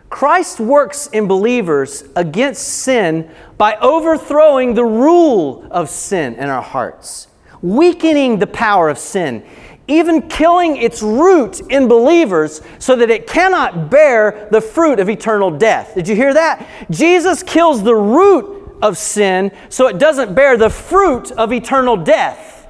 Christ 0.09 0.61
works 0.61 1.09
in 1.09 1.27
believers 1.27 2.05
against 2.15 2.63
sin 2.63 3.29
by 3.59 3.75
overthrowing 3.79 4.75
the 4.75 4.85
rule 4.85 5.67
of 5.73 5.91
sin 5.91 6.37
in 6.37 6.49
our 6.49 6.63
hearts 6.63 7.27
weakening 7.61 8.39
the 8.39 8.47
power 8.47 8.89
of 8.89 8.99
sin, 8.99 9.45
even 9.89 10.29
killing 10.29 10.77
its 10.77 11.03
root 11.03 11.59
in 11.73 11.89
believers 11.89 12.61
so 12.79 12.95
that 12.95 13.11
it 13.11 13.27
cannot 13.27 13.91
bear 13.91 14.47
the 14.53 14.61
fruit 14.61 15.01
of 15.01 15.11
eternal 15.11 15.51
death. 15.51 15.97
Did 15.97 16.07
you 16.07 16.15
hear 16.15 16.33
that? 16.33 16.65
Jesus 16.89 17.43
kills 17.43 17.83
the 17.83 17.97
root 17.97 18.79
of 18.81 18.97
sin 18.97 19.51
so 19.71 19.89
it 19.89 19.99
doesn't 19.99 20.35
bear 20.35 20.57
the 20.57 20.71
fruit 20.71 21.33
of 21.33 21.53
eternal 21.53 21.97
death. 21.97 22.69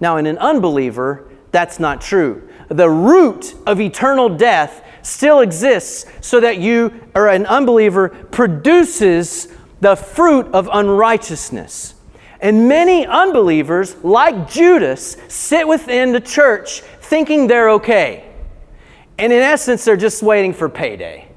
Now, 0.00 0.18
in 0.18 0.26
an 0.26 0.36
unbeliever, 0.36 1.31
that's 1.52 1.78
not 1.78 2.00
true. 2.00 2.48
The 2.68 2.90
root 2.90 3.54
of 3.66 3.80
eternal 3.80 4.28
death 4.28 4.82
still 5.02 5.40
exists 5.40 6.06
so 6.20 6.40
that 6.40 6.58
you, 6.58 6.92
or 7.14 7.28
an 7.28 7.46
unbeliever, 7.46 8.08
produces 8.08 9.48
the 9.80 9.96
fruit 9.96 10.46
of 10.54 10.68
unrighteousness. 10.72 11.94
And 12.40 12.68
many 12.68 13.06
unbelievers, 13.06 13.94
like 14.02 14.50
Judas, 14.50 15.16
sit 15.28 15.66
within 15.66 16.12
the 16.12 16.20
church 16.20 16.80
thinking 16.80 17.46
they're 17.46 17.70
okay. 17.70 18.28
And 19.18 19.32
in 19.32 19.40
essence, 19.40 19.84
they're 19.84 19.96
just 19.96 20.22
waiting 20.22 20.52
for 20.52 20.68
payday. 20.68 21.28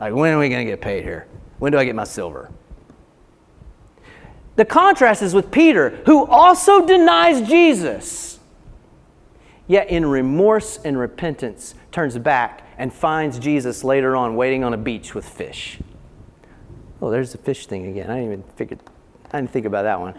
Like, 0.00 0.14
when 0.14 0.32
are 0.32 0.38
we 0.38 0.48
going 0.48 0.64
to 0.64 0.70
get 0.70 0.80
paid 0.80 1.02
here? 1.04 1.26
When 1.58 1.72
do 1.72 1.78
I 1.78 1.84
get 1.84 1.94
my 1.94 2.04
silver? 2.04 2.50
The 4.56 4.64
contrast 4.64 5.22
is 5.22 5.34
with 5.34 5.50
Peter, 5.50 5.90
who 6.06 6.26
also 6.26 6.86
denies 6.86 7.46
Jesus, 7.46 8.35
yet 9.66 9.88
in 9.88 10.06
remorse 10.06 10.78
and 10.84 10.98
repentance 10.98 11.74
turns 11.92 12.16
back 12.18 12.66
and 12.78 12.92
finds 12.92 13.38
Jesus 13.38 13.84
later 13.84 14.16
on 14.16 14.36
waiting 14.36 14.64
on 14.64 14.74
a 14.74 14.76
beach 14.76 15.14
with 15.14 15.28
fish. 15.28 15.78
Oh, 17.00 17.10
there's 17.10 17.32
the 17.32 17.38
fish 17.38 17.66
thing 17.66 17.86
again. 17.86 18.10
I 18.10 18.20
didn't 18.20 18.32
even 18.32 18.42
figure 18.56 18.78
I 19.32 19.40
didn't 19.40 19.50
think 19.50 19.66
about 19.66 19.82
that 19.82 20.00
one. 20.00 20.14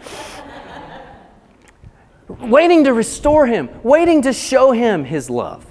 waiting 2.50 2.84
to 2.84 2.92
restore 2.92 3.46
him, 3.46 3.68
waiting 3.82 4.22
to 4.22 4.32
show 4.32 4.72
him 4.72 5.04
his 5.04 5.30
love. 5.30 5.66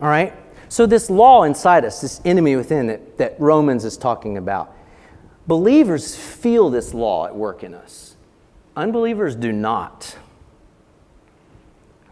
All 0.00 0.08
right? 0.08 0.34
So, 0.68 0.84
this 0.84 1.08
law 1.08 1.44
inside 1.44 1.84
us, 1.84 2.00
this 2.00 2.20
enemy 2.24 2.56
within 2.56 2.88
that, 2.88 3.18
that 3.18 3.36
Romans 3.38 3.84
is 3.84 3.96
talking 3.96 4.36
about, 4.36 4.76
believers 5.46 6.16
feel 6.16 6.70
this 6.70 6.92
law 6.92 7.26
at 7.26 7.36
work 7.36 7.62
in 7.62 7.72
us. 7.72 8.16
Unbelievers 8.74 9.36
do 9.36 9.52
not. 9.52 10.16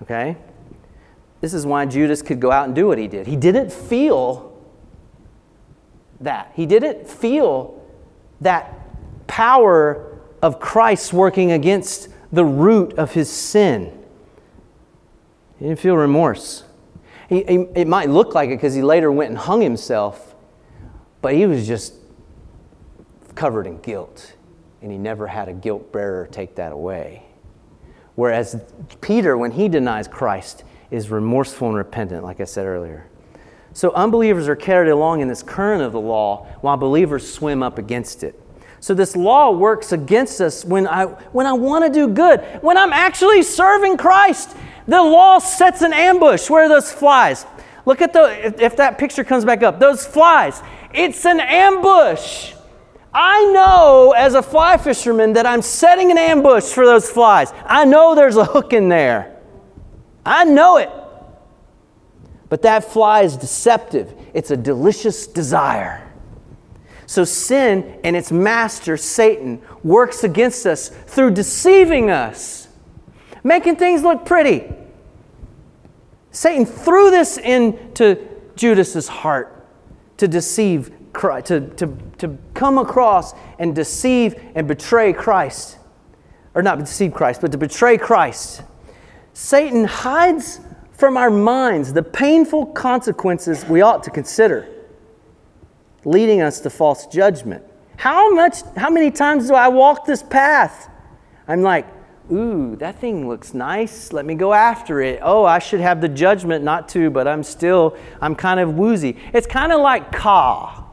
Okay? 0.04 0.36
This 1.40 1.54
is 1.54 1.64
why 1.64 1.86
Judas 1.86 2.20
could 2.22 2.40
go 2.40 2.50
out 2.50 2.66
and 2.66 2.74
do 2.74 2.86
what 2.86 2.98
he 2.98 3.08
did. 3.08 3.26
He 3.26 3.36
didn't 3.36 3.72
feel 3.72 4.54
that. 6.20 6.52
He 6.54 6.66
didn't 6.66 7.08
feel 7.08 7.82
that 8.40 8.72
power 9.26 10.18
of 10.42 10.60
Christ 10.60 11.12
working 11.12 11.52
against 11.52 12.08
the 12.32 12.44
root 12.44 12.94
of 12.98 13.12
his 13.12 13.30
sin. 13.30 13.98
He 15.58 15.66
didn't 15.66 15.80
feel 15.80 15.96
remorse. 15.96 16.64
He, 17.28 17.42
he, 17.44 17.54
it 17.74 17.88
might 17.88 18.10
look 18.10 18.34
like 18.34 18.50
it 18.50 18.56
because 18.56 18.74
he 18.74 18.82
later 18.82 19.10
went 19.10 19.30
and 19.30 19.38
hung 19.38 19.62
himself, 19.62 20.34
but 21.22 21.32
he 21.34 21.46
was 21.46 21.66
just 21.66 21.94
covered 23.34 23.66
in 23.66 23.78
guilt, 23.78 24.34
and 24.82 24.92
he 24.92 24.98
never 24.98 25.26
had 25.26 25.48
a 25.48 25.54
guilt 25.54 25.90
bearer 25.92 26.26
take 26.26 26.56
that 26.56 26.72
away. 26.72 27.23
Whereas 28.14 28.62
Peter, 29.00 29.36
when 29.36 29.52
he 29.52 29.68
denies 29.68 30.06
Christ, 30.08 30.64
is 30.90 31.10
remorseful 31.10 31.68
and 31.68 31.76
repentant, 31.76 32.22
like 32.22 32.40
I 32.40 32.44
said 32.44 32.66
earlier. 32.66 33.06
So 33.72 33.90
unbelievers 33.92 34.46
are 34.48 34.54
carried 34.54 34.90
along 34.90 35.20
in 35.20 35.28
this 35.28 35.42
current 35.42 35.82
of 35.82 35.92
the 35.92 36.00
law 36.00 36.46
while 36.60 36.76
believers 36.76 37.30
swim 37.30 37.62
up 37.62 37.76
against 37.76 38.22
it. 38.22 38.40
So 38.78 38.94
this 38.94 39.16
law 39.16 39.50
works 39.50 39.92
against 39.92 40.40
us 40.40 40.64
when 40.64 40.86
I 40.86 41.06
when 41.32 41.46
I 41.46 41.54
want 41.54 41.84
to 41.86 41.90
do 41.90 42.06
good. 42.06 42.40
When 42.60 42.76
I'm 42.76 42.92
actually 42.92 43.42
serving 43.42 43.96
Christ, 43.96 44.54
the 44.86 45.02
law 45.02 45.38
sets 45.38 45.82
an 45.82 45.92
ambush. 45.92 46.48
Where 46.48 46.68
those 46.68 46.92
flies? 46.92 47.46
Look 47.86 48.00
at 48.00 48.12
the 48.12 48.46
if, 48.46 48.60
if 48.60 48.76
that 48.76 48.98
picture 48.98 49.24
comes 49.24 49.44
back 49.44 49.62
up. 49.62 49.80
Those 49.80 50.06
flies. 50.06 50.62
It's 50.92 51.24
an 51.24 51.40
ambush. 51.40 52.52
I 53.14 53.44
know 53.52 54.12
as 54.16 54.34
a 54.34 54.42
fly 54.42 54.76
fisherman 54.76 55.34
that 55.34 55.46
I'm 55.46 55.62
setting 55.62 56.10
an 56.10 56.18
ambush 56.18 56.64
for 56.64 56.84
those 56.84 57.08
flies. 57.08 57.52
I 57.64 57.84
know 57.84 58.16
there's 58.16 58.36
a 58.36 58.44
hook 58.44 58.72
in 58.72 58.88
there. 58.88 59.40
I 60.26 60.44
know 60.44 60.78
it. 60.78 60.90
But 62.48 62.62
that 62.62 62.84
fly 62.84 63.22
is 63.22 63.36
deceptive, 63.36 64.14
it's 64.32 64.50
a 64.50 64.56
delicious 64.56 65.26
desire. 65.26 66.00
So 67.06 67.24
sin 67.24 68.00
and 68.02 68.16
its 68.16 68.32
master, 68.32 68.96
Satan, 68.96 69.60
works 69.82 70.24
against 70.24 70.66
us 70.66 70.88
through 70.88 71.32
deceiving 71.32 72.10
us, 72.10 72.68
making 73.42 73.76
things 73.76 74.02
look 74.02 74.24
pretty. 74.24 74.64
Satan 76.30 76.66
threw 76.66 77.10
this 77.10 77.38
into 77.38 78.26
Judas's 78.56 79.06
heart 79.06 79.66
to 80.16 80.26
deceive 80.26 80.90
Christ, 81.14 81.46
to, 81.46 81.60
to, 81.60 81.96
to 82.18 82.36
come 82.52 82.76
across 82.76 83.34
and 83.58 83.74
deceive 83.74 84.34
and 84.54 84.68
betray 84.68 85.12
Christ. 85.12 85.78
Or 86.54 86.62
not 86.62 86.78
deceive 86.78 87.14
Christ, 87.14 87.40
but 87.40 87.50
to 87.52 87.58
betray 87.58 87.96
Christ. 87.96 88.62
Satan 89.32 89.84
hides 89.84 90.60
from 90.92 91.16
our 91.16 91.30
minds 91.30 91.92
the 91.92 92.02
painful 92.02 92.66
consequences 92.66 93.64
we 93.64 93.80
ought 93.80 94.02
to 94.04 94.10
consider, 94.10 94.68
leading 96.04 96.40
us 96.40 96.60
to 96.60 96.70
false 96.70 97.06
judgment. 97.06 97.64
How 97.96 98.32
much, 98.32 98.62
how 98.76 98.90
many 98.90 99.10
times 99.10 99.48
do 99.48 99.54
I 99.54 99.68
walk 99.68 100.06
this 100.06 100.22
path? 100.22 100.88
I'm 101.48 101.62
like, 101.62 101.86
ooh, 102.32 102.76
that 102.76 103.00
thing 103.00 103.28
looks 103.28 103.54
nice. 103.54 104.12
Let 104.12 104.24
me 104.24 104.34
go 104.34 104.52
after 104.52 105.00
it. 105.00 105.20
Oh, 105.22 105.44
I 105.44 105.58
should 105.58 105.80
have 105.80 106.00
the 106.00 106.08
judgment 106.08 106.64
not 106.64 106.88
to, 106.90 107.10
but 107.10 107.26
I'm 107.26 107.42
still, 107.42 107.96
I'm 108.20 108.36
kind 108.36 108.60
of 108.60 108.74
woozy. 108.74 109.18
It's 109.32 109.46
kind 109.46 109.72
of 109.72 109.80
like 109.80 110.12
Kaa 110.12 110.83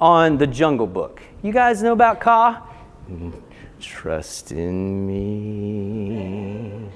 on 0.00 0.38
the 0.38 0.46
Jungle 0.46 0.86
Book. 0.86 1.20
You 1.42 1.52
guys 1.52 1.82
know 1.82 1.92
about 1.92 2.20
Kaa? 2.20 2.62
Trust 3.80 4.52
in 4.52 5.06
me. 5.06 6.88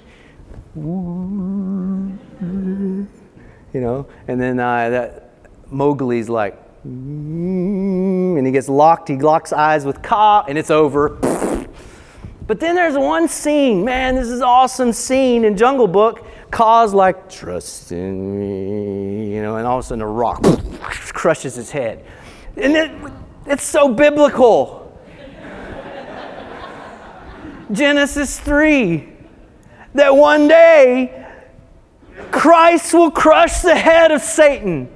You 3.72 3.80
know, 3.80 4.06
and 4.26 4.40
then 4.40 4.58
uh, 4.58 4.88
that 4.90 5.32
Mowgli's 5.70 6.28
like, 6.28 6.58
and 6.84 8.46
he 8.46 8.52
gets 8.52 8.68
locked. 8.68 9.08
He 9.08 9.16
locks 9.16 9.52
eyes 9.52 9.84
with 9.84 10.02
Kaa, 10.02 10.44
and 10.48 10.56
it's 10.56 10.70
over. 10.70 11.18
But 12.46 12.60
then 12.60 12.74
there's 12.74 12.96
one 12.96 13.28
scene, 13.28 13.84
man, 13.84 14.14
this 14.14 14.28
is 14.28 14.40
awesome 14.40 14.94
scene 14.94 15.44
in 15.44 15.54
Jungle 15.54 15.86
Book. 15.86 16.24
Kaa's 16.50 16.94
like, 16.94 17.28
trust 17.28 17.92
in 17.92 18.38
me, 18.38 19.34
you 19.34 19.42
know, 19.42 19.56
and 19.56 19.66
all 19.66 19.78
of 19.78 19.84
a 19.84 19.86
sudden 19.86 20.00
a 20.00 20.06
rock 20.06 20.42
crushes 21.12 21.54
his 21.56 21.70
head. 21.70 22.02
And 22.58 22.76
it, 22.76 22.90
it's 23.46 23.62
so 23.62 23.92
biblical. 23.94 24.76
Genesis 27.70 28.40
3 28.40 29.08
that 29.94 30.16
one 30.16 30.48
day 30.48 31.26
Christ 32.30 32.92
will 32.94 33.10
crush 33.10 33.60
the 33.60 33.76
head 33.76 34.10
of 34.10 34.22
Satan. 34.22 34.88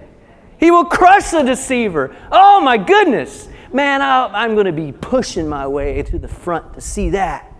He 0.59 0.71
will 0.71 0.85
crush 0.85 1.31
the 1.31 1.43
deceiver. 1.43 2.17
Oh 2.31 2.61
my 2.61 2.79
goodness. 2.79 3.49
Man, 3.73 4.03
i 4.03 4.45
am 4.45 4.55
going 4.55 4.67
to 4.67 4.73
be 4.73 4.93
pushing 4.93 5.49
my 5.49 5.67
way 5.67 6.03
to 6.03 6.19
the 6.19 6.29
front 6.29 6.75
to 6.75 6.81
see 6.81 7.11
that. 7.11 7.53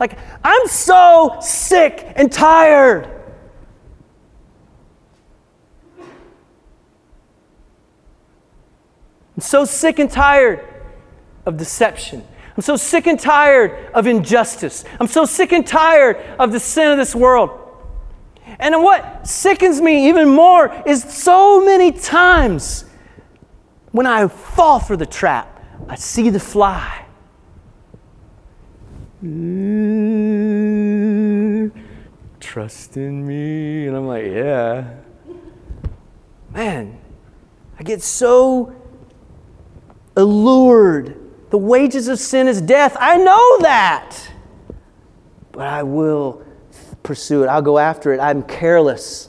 Like, 0.00 0.18
I'm 0.42 0.66
so 0.66 1.38
sick 1.40 2.12
and 2.16 2.32
tired. 2.32 3.21
I'm 9.42 9.48
so 9.48 9.64
sick 9.64 9.98
and 9.98 10.08
tired 10.08 10.64
of 11.46 11.56
deception. 11.56 12.22
I'm 12.56 12.62
so 12.62 12.76
sick 12.76 13.08
and 13.08 13.18
tired 13.18 13.90
of 13.92 14.06
injustice. 14.06 14.84
I'm 15.00 15.08
so 15.08 15.24
sick 15.24 15.50
and 15.52 15.66
tired 15.66 16.16
of 16.38 16.52
the 16.52 16.60
sin 16.60 16.92
of 16.92 16.96
this 16.96 17.12
world. 17.12 17.50
And 18.60 18.80
what 18.84 19.26
sickens 19.26 19.80
me 19.80 20.08
even 20.10 20.28
more 20.28 20.72
is 20.86 21.02
so 21.02 21.64
many 21.64 21.90
times 21.90 22.84
when 23.90 24.06
I 24.06 24.28
fall 24.28 24.78
for 24.78 24.96
the 24.96 25.06
trap, 25.06 25.60
I 25.88 25.96
see 25.96 26.30
the 26.30 26.38
fly. 26.38 27.04
Mm, 29.24 30.12
trust 32.38 32.96
in 32.96 33.26
me. 33.26 33.88
And 33.88 33.96
I'm 33.96 34.06
like, 34.06 34.26
yeah. 34.26 34.84
Man, 36.54 37.00
I 37.76 37.82
get 37.82 38.02
so 38.02 38.76
allured. 40.16 41.18
The 41.50 41.58
wages 41.58 42.08
of 42.08 42.18
sin 42.18 42.48
is 42.48 42.60
death. 42.60 42.96
I 42.98 43.16
know 43.18 43.58
that. 43.60 44.16
But 45.52 45.66
I 45.68 45.82
will 45.82 46.44
pursue 47.02 47.42
it, 47.42 47.48
I'll 47.48 47.62
go 47.62 47.78
after 47.78 48.12
it. 48.12 48.20
I'm 48.20 48.42
careless. 48.42 49.28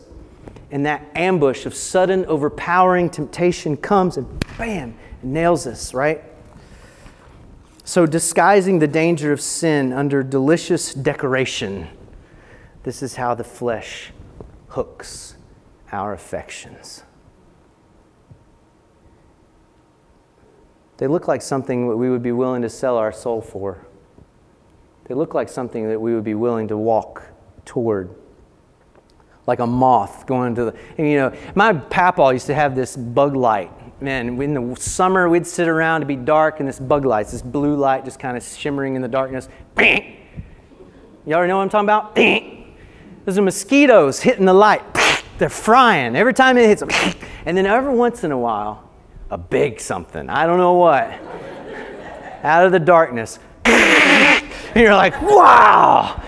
And 0.71 0.85
that 0.85 1.05
ambush 1.15 1.65
of 1.65 1.75
sudden, 1.75 2.25
overpowering 2.25 3.09
temptation 3.09 3.77
comes 3.77 4.17
and 4.17 4.45
bam, 4.57 4.95
nails 5.21 5.67
us, 5.67 5.93
right? 5.93 6.23
So, 7.83 8.05
disguising 8.05 8.79
the 8.79 8.87
danger 8.87 9.33
of 9.33 9.41
sin 9.41 9.91
under 9.91 10.23
delicious 10.23 10.93
decoration, 10.93 11.89
this 12.83 13.03
is 13.03 13.15
how 13.15 13.35
the 13.35 13.43
flesh 13.43 14.11
hooks 14.69 15.35
our 15.91 16.13
affections. 16.13 17.03
They 21.03 21.07
look 21.07 21.27
like 21.27 21.41
something 21.41 21.89
that 21.89 21.97
we 21.97 22.09
would 22.09 22.23
be 22.23 22.31
willing 22.31 22.61
to 22.61 22.69
sell 22.69 22.95
our 22.95 23.11
soul 23.11 23.41
for. 23.41 23.85
They 25.03 25.13
look 25.13 25.33
like 25.33 25.49
something 25.49 25.89
that 25.89 25.99
we 25.99 26.15
would 26.15 26.23
be 26.23 26.33
willing 26.33 26.69
to 26.69 26.77
walk 26.77 27.27
toward. 27.65 28.15
Like 29.45 29.59
a 29.59 29.67
moth 29.67 30.25
going 30.25 30.55
to 30.55 30.63
the 30.63 30.75
and, 30.97 31.05
you 31.05 31.17
know 31.17 31.33
my 31.55 31.73
papa 31.73 32.29
used 32.31 32.45
to 32.45 32.55
have 32.55 32.73
this 32.73 32.95
bug 32.95 33.35
light. 33.35 33.69
Man 34.01 34.41
in 34.41 34.53
the 34.53 34.75
summer 34.77 35.27
we'd 35.27 35.45
sit 35.45 35.67
around 35.67 35.99
to 35.99 36.05
be 36.05 36.15
dark 36.15 36.61
and 36.61 36.69
this 36.69 36.79
bug 36.79 37.03
light 37.03 37.27
this 37.27 37.41
blue 37.41 37.75
light 37.75 38.05
just 38.05 38.17
kind 38.17 38.37
of 38.37 38.43
shimmering 38.43 38.95
in 38.95 39.01
the 39.01 39.09
darkness. 39.09 39.49
Y'all 39.77 39.89
already 41.27 41.49
know 41.49 41.57
what 41.57 41.63
i'm 41.63 41.69
talking 41.69 41.85
about? 41.85 42.15
There's 42.15 43.37
are 43.37 43.41
mosquitoes 43.41 44.21
hitting 44.21 44.45
the 44.45 44.53
light. 44.53 44.83
They're 45.37 45.49
frying. 45.49 46.15
Every 46.15 46.33
time 46.33 46.57
it 46.57 46.65
hits 46.65 46.79
them 46.79 46.91
and 47.45 47.57
then 47.57 47.65
every 47.65 47.93
once 47.93 48.23
in 48.23 48.31
a 48.31 48.37
while 48.37 48.89
a 49.33 49.37
big 49.37 49.79
something 49.79 50.29
i 50.29 50.45
don't 50.45 50.57
know 50.57 50.73
what 50.73 51.11
out 52.43 52.65
of 52.65 52.71
the 52.71 52.79
darkness 52.79 53.39
and 53.65 54.45
you're 54.75 54.95
like 54.95 55.19
wow 55.21 56.21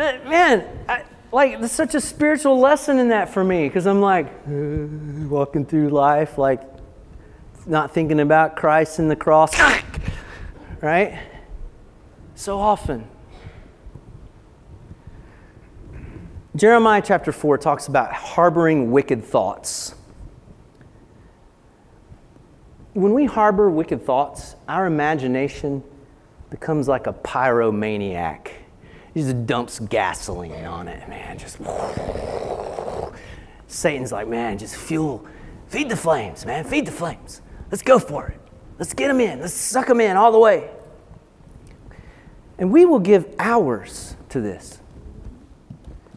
Man, 0.00 0.30
man 0.30 0.84
I, 0.88 1.04
like, 1.30 1.58
there's 1.58 1.72
such 1.72 1.94
a 1.94 2.00
spiritual 2.00 2.58
lesson 2.58 2.98
in 2.98 3.10
that 3.10 3.28
for 3.28 3.44
me 3.44 3.68
because 3.68 3.86
I'm 3.86 4.00
like 4.00 4.26
uh, 4.26 4.50
walking 5.28 5.66
through 5.66 5.90
life, 5.90 6.38
like 6.38 6.62
not 7.66 7.92
thinking 7.92 8.20
about 8.20 8.56
Christ 8.56 8.98
and 8.98 9.10
the 9.10 9.16
cross, 9.16 9.52
right? 10.80 11.20
So 12.34 12.58
often. 12.58 13.06
Jeremiah 16.56 17.02
chapter 17.04 17.32
4 17.32 17.58
talks 17.58 17.86
about 17.86 18.12
harboring 18.12 18.90
wicked 18.90 19.24
thoughts. 19.24 19.94
When 22.92 23.14
we 23.14 23.24
harbor 23.24 23.70
wicked 23.70 24.04
thoughts, 24.04 24.56
our 24.68 24.86
imagination 24.86 25.82
becomes 26.50 26.88
like 26.88 27.06
a 27.06 27.12
pyromaniac 27.12 28.50
he 29.14 29.22
just 29.22 29.46
dumps 29.46 29.80
gasoline 29.80 30.64
on 30.64 30.88
it, 30.88 31.08
man. 31.08 31.36
Just 31.36 31.58
Satan's 33.66 34.12
like, 34.12 34.28
man, 34.28 34.58
just 34.58 34.76
fuel, 34.76 35.26
feed 35.68 35.88
the 35.88 35.96
flames, 35.96 36.46
man, 36.46 36.64
feed 36.64 36.86
the 36.86 36.92
flames. 36.92 37.42
Let's 37.70 37.82
go 37.82 37.98
for 37.98 38.28
it. 38.28 38.40
Let's 38.78 38.94
get 38.94 39.08
them 39.08 39.20
in. 39.20 39.40
Let's 39.40 39.54
suck 39.54 39.86
them 39.86 40.00
in 40.00 40.16
all 40.16 40.32
the 40.32 40.38
way. 40.38 40.70
And 42.58 42.72
we 42.72 42.84
will 42.84 42.98
give 42.98 43.34
hours 43.38 44.16
to 44.30 44.40
this. 44.40 44.79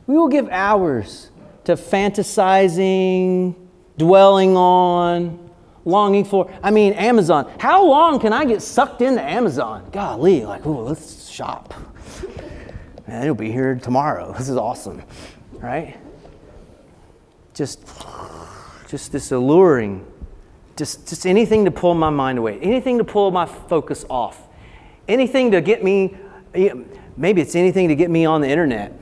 We 0.08 0.16
will 0.16 0.28
give 0.28 0.50
hours 0.50 1.30
to 1.64 1.74
fantasizing, 1.74 3.56
dwelling 3.98 4.58
on, 4.58 5.50
longing 5.86 6.26
for. 6.26 6.52
I 6.62 6.72
mean, 6.72 6.94
Amazon. 6.94 7.52
How 7.60 7.86
long 7.86 8.20
can 8.20 8.34
I 8.34 8.46
get 8.46 8.62
sucked 8.62 9.02
into 9.02 9.22
Amazon? 9.22 9.90
Golly, 9.92 10.46
like, 10.46 10.66
oh, 10.66 10.84
let's 10.84 11.30
shop. 11.30 11.74
Man, 13.08 13.24
it'll 13.24 13.36
be 13.36 13.52
here 13.52 13.76
tomorrow. 13.76 14.34
This 14.38 14.50
is 14.50 14.58
awesome, 14.58 15.02
right? 15.60 15.98
Just, 17.54 17.82
just 18.90 19.12
this 19.12 19.32
alluring, 19.32 20.06
just, 20.76 21.08
just 21.08 21.26
anything 21.26 21.66
to 21.66 21.72
pull 21.72 21.94
my 21.94 22.10
mind 22.10 22.40
away, 22.40 22.60
anything 22.60 22.98
to 22.98 23.04
pull 23.04 23.30
my 23.32 23.46
focus 23.46 24.06
off, 24.10 24.48
anything 25.08 25.52
to 25.52 25.62
get 25.62 25.84
me. 25.84 26.18
Maybe 27.16 27.42
it's 27.42 27.56
anything 27.56 27.90
to 27.90 27.96
get 27.96 28.10
me 28.10 28.26
on 28.26 28.42
the 28.42 28.50
internet. 28.50 28.94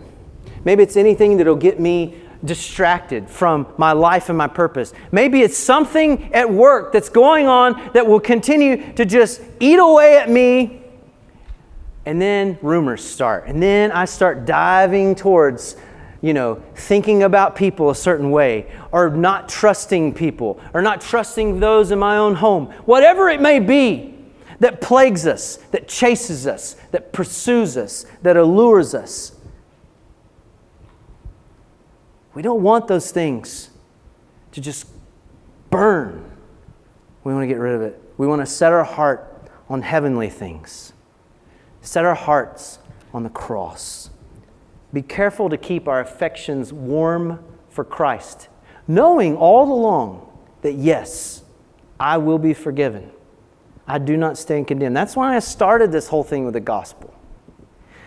Maybe 0.64 0.84
it's 0.84 0.98
anything 0.98 1.38
that'll 1.38 1.56
get 1.56 1.80
me 1.80 2.22
distracted 2.44 3.30
from 3.30 3.68
my 3.78 3.92
life 3.92 4.30
and 4.30 4.38
my 4.38 4.48
purpose. 4.48 4.94
Maybe 5.12 5.42
it's 5.42 5.58
something 5.58 6.34
at 6.34 6.52
work 6.52 6.92
that's 6.92 7.10
going 7.10 7.48
on 7.48 7.92
that 7.94 8.06
will 8.08 8.20
continue 8.20 8.94
to 8.94 9.06
just 9.06 9.42
eat 9.60 9.78
away 9.78 10.18
at 10.18 10.30
me. 10.30 10.82
And 12.06 12.20
then 12.20 12.58
rumors 12.62 13.04
start. 13.04 13.48
And 13.48 13.62
then 13.62 13.92
I 13.92 14.06
start 14.06 14.46
diving 14.46 15.14
towards, 15.14 15.78
you 16.22 16.34
know, 16.34 16.64
thinking 16.76 17.24
about 17.24 17.56
people 17.56 17.92
a 17.92 17.96
certain 17.96 18.32
way, 18.32 18.72
or 18.92 19.12
not 19.12 19.48
trusting 19.48 20.16
people, 20.16 20.60
or 20.74 20.82
not 20.82 21.02
trusting 21.02 21.60
those 21.60 21.92
in 21.92 22.00
my 22.00 22.18
own 22.18 22.36
home. 22.36 22.68
Whatever 22.86 23.30
it 23.30 23.40
may 23.40 23.60
be 23.60 24.16
that 24.60 24.82
plagues 24.82 25.28
us, 25.28 25.58
that 25.72 25.88
chases 25.88 26.48
us, 26.48 26.76
that 26.90 27.14
pursues 27.14 27.78
us, 27.78 28.06
that 28.24 28.36
allures 28.36 28.96
us. 28.96 29.34
We 32.34 32.42
don't 32.42 32.62
want 32.62 32.88
those 32.88 33.12
things 33.12 33.70
to 34.52 34.62
just 34.62 34.88
burn. 35.70 36.30
We 37.24 37.34
want 37.34 37.44
to 37.44 37.48
get 37.48 37.60
rid 37.60 37.76
of 37.76 37.82
it. 37.82 38.02
We 38.18 38.28
want 38.28 38.42
to 38.42 38.46
set 38.46 38.72
our 38.72 38.84
heart 38.84 39.50
on 39.70 39.82
heavenly 39.82 40.30
things, 40.30 40.94
set 41.82 42.06
our 42.06 42.16
hearts 42.16 42.80
on 43.14 43.24
the 43.24 43.30
cross. 43.30 44.10
Be 44.94 45.02
careful 45.02 45.50
to 45.50 45.58
keep 45.58 45.88
our 45.88 46.02
affections 46.02 46.74
warm 46.74 47.44
for 47.70 47.84
Christ, 47.84 48.50
knowing 48.88 49.38
all 49.38 49.72
along 49.72 50.28
that 50.62 50.74
yes, 50.74 51.44
I 52.00 52.18
will 52.18 52.38
be 52.38 52.54
forgiven. 52.54 53.12
I 53.88 53.98
do 53.98 54.18
not 54.18 54.38
stand 54.38 54.68
condemned. 54.68 54.96
That's 54.96 55.16
why 55.16 55.36
I 55.36 55.40
started 55.40 55.92
this 55.92 56.08
whole 56.08 56.24
thing 56.24 56.46
with 56.46 56.54
the 56.54 56.60
gospel. 56.60 57.14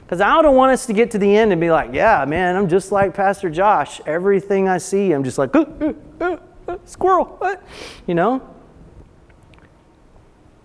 Because 0.04 0.20
I 0.20 0.42
don't 0.42 0.54
want 0.54 0.72
us 0.72 0.86
to 0.86 0.92
get 0.92 1.10
to 1.12 1.18
the 1.18 1.36
end 1.36 1.50
and 1.52 1.60
be 1.60 1.70
like, 1.70 1.94
yeah, 1.94 2.24
man, 2.26 2.56
I'm 2.56 2.68
just 2.68 2.92
like 2.92 3.14
Pastor 3.14 3.48
Josh. 3.48 4.00
Everything 4.06 4.68
I 4.68 4.78
see, 4.78 5.12
I'm 5.12 5.24
just 5.24 5.38
like, 5.38 5.54
uh, 5.54 6.36
squirrel, 6.84 7.24
what? 7.38 7.62
You 8.06 8.14
know? 8.14 8.42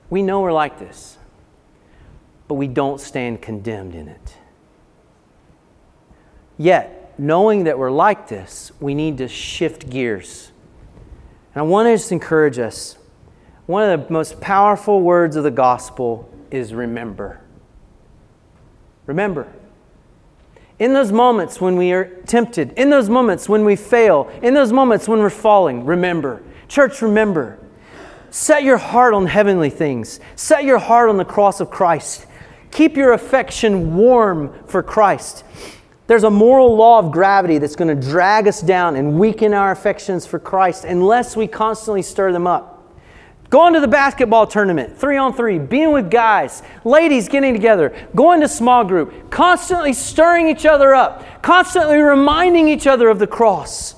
We 0.09 0.23
know 0.23 0.41
we're 0.41 0.51
like 0.51 0.77
this, 0.77 1.17
but 2.47 2.55
we 2.55 2.67
don't 2.67 2.99
stand 2.99 3.41
condemned 3.41 3.95
in 3.95 4.09
it. 4.09 4.35
Yet, 6.57 7.13
knowing 7.17 7.63
that 7.65 7.79
we're 7.79 7.91
like 7.91 8.27
this, 8.27 8.71
we 8.81 8.93
need 8.93 9.19
to 9.19 9.27
shift 9.27 9.89
gears. 9.89 10.51
And 11.53 11.61
I 11.61 11.63
want 11.63 11.87
to 11.87 11.93
just 11.93 12.11
encourage 12.11 12.59
us. 12.59 12.97
One 13.67 13.89
of 13.89 14.07
the 14.07 14.11
most 14.11 14.41
powerful 14.41 15.01
words 15.01 15.35
of 15.35 15.43
the 15.43 15.51
gospel 15.51 16.29
is 16.51 16.73
remember. 16.73 17.39
Remember, 19.09 19.51
in 20.77 20.93
those 20.93 21.11
moments 21.11 21.59
when 21.59 21.77
we 21.77 21.91
are 21.93 22.21
tempted, 22.27 22.73
in 22.73 22.91
those 22.91 23.09
moments 23.09 23.49
when 23.49 23.65
we 23.65 23.75
fail, 23.75 24.29
in 24.43 24.53
those 24.53 24.71
moments 24.71 25.07
when 25.07 25.17
we're 25.17 25.31
falling, 25.31 25.83
remember. 25.83 26.43
Church, 26.67 27.01
remember. 27.01 27.57
Set 28.29 28.61
your 28.61 28.77
heart 28.77 29.15
on 29.15 29.25
heavenly 29.25 29.71
things. 29.71 30.19
Set 30.35 30.63
your 30.63 30.77
heart 30.77 31.09
on 31.09 31.17
the 31.17 31.25
cross 31.25 31.59
of 31.59 31.71
Christ. 31.71 32.27
Keep 32.69 32.97
your 32.97 33.13
affection 33.13 33.95
warm 33.95 34.53
for 34.67 34.83
Christ. 34.83 35.43
There's 36.05 36.23
a 36.23 36.29
moral 36.29 36.75
law 36.75 36.99
of 36.99 37.11
gravity 37.11 37.57
that's 37.57 37.75
going 37.75 37.99
to 37.99 38.09
drag 38.09 38.47
us 38.47 38.61
down 38.61 38.95
and 38.95 39.19
weaken 39.19 39.55
our 39.55 39.71
affections 39.71 40.27
for 40.27 40.37
Christ 40.37 40.85
unless 40.85 41.35
we 41.35 41.47
constantly 41.47 42.03
stir 42.03 42.31
them 42.31 42.45
up. 42.45 42.78
Going 43.49 43.73
to 43.73 43.79
the 43.79 43.87
basketball 43.87 44.45
tournament, 44.45 44.95
three 44.95 45.17
on 45.17 45.33
three, 45.33 45.57
being 45.57 45.91
with 45.91 46.11
guys, 46.11 46.61
ladies 46.83 47.27
getting 47.27 47.53
together, 47.53 47.95
going 48.13 48.41
to 48.41 48.47
small 48.47 48.83
group, 48.83 49.31
constantly 49.31 49.91
stirring 49.91 50.47
each 50.47 50.67
other 50.67 50.93
up, 50.93 51.41
constantly 51.41 51.97
reminding 51.97 52.67
each 52.67 52.85
other 52.85 53.09
of 53.09 53.17
the 53.17 53.25
cross. 53.25 53.95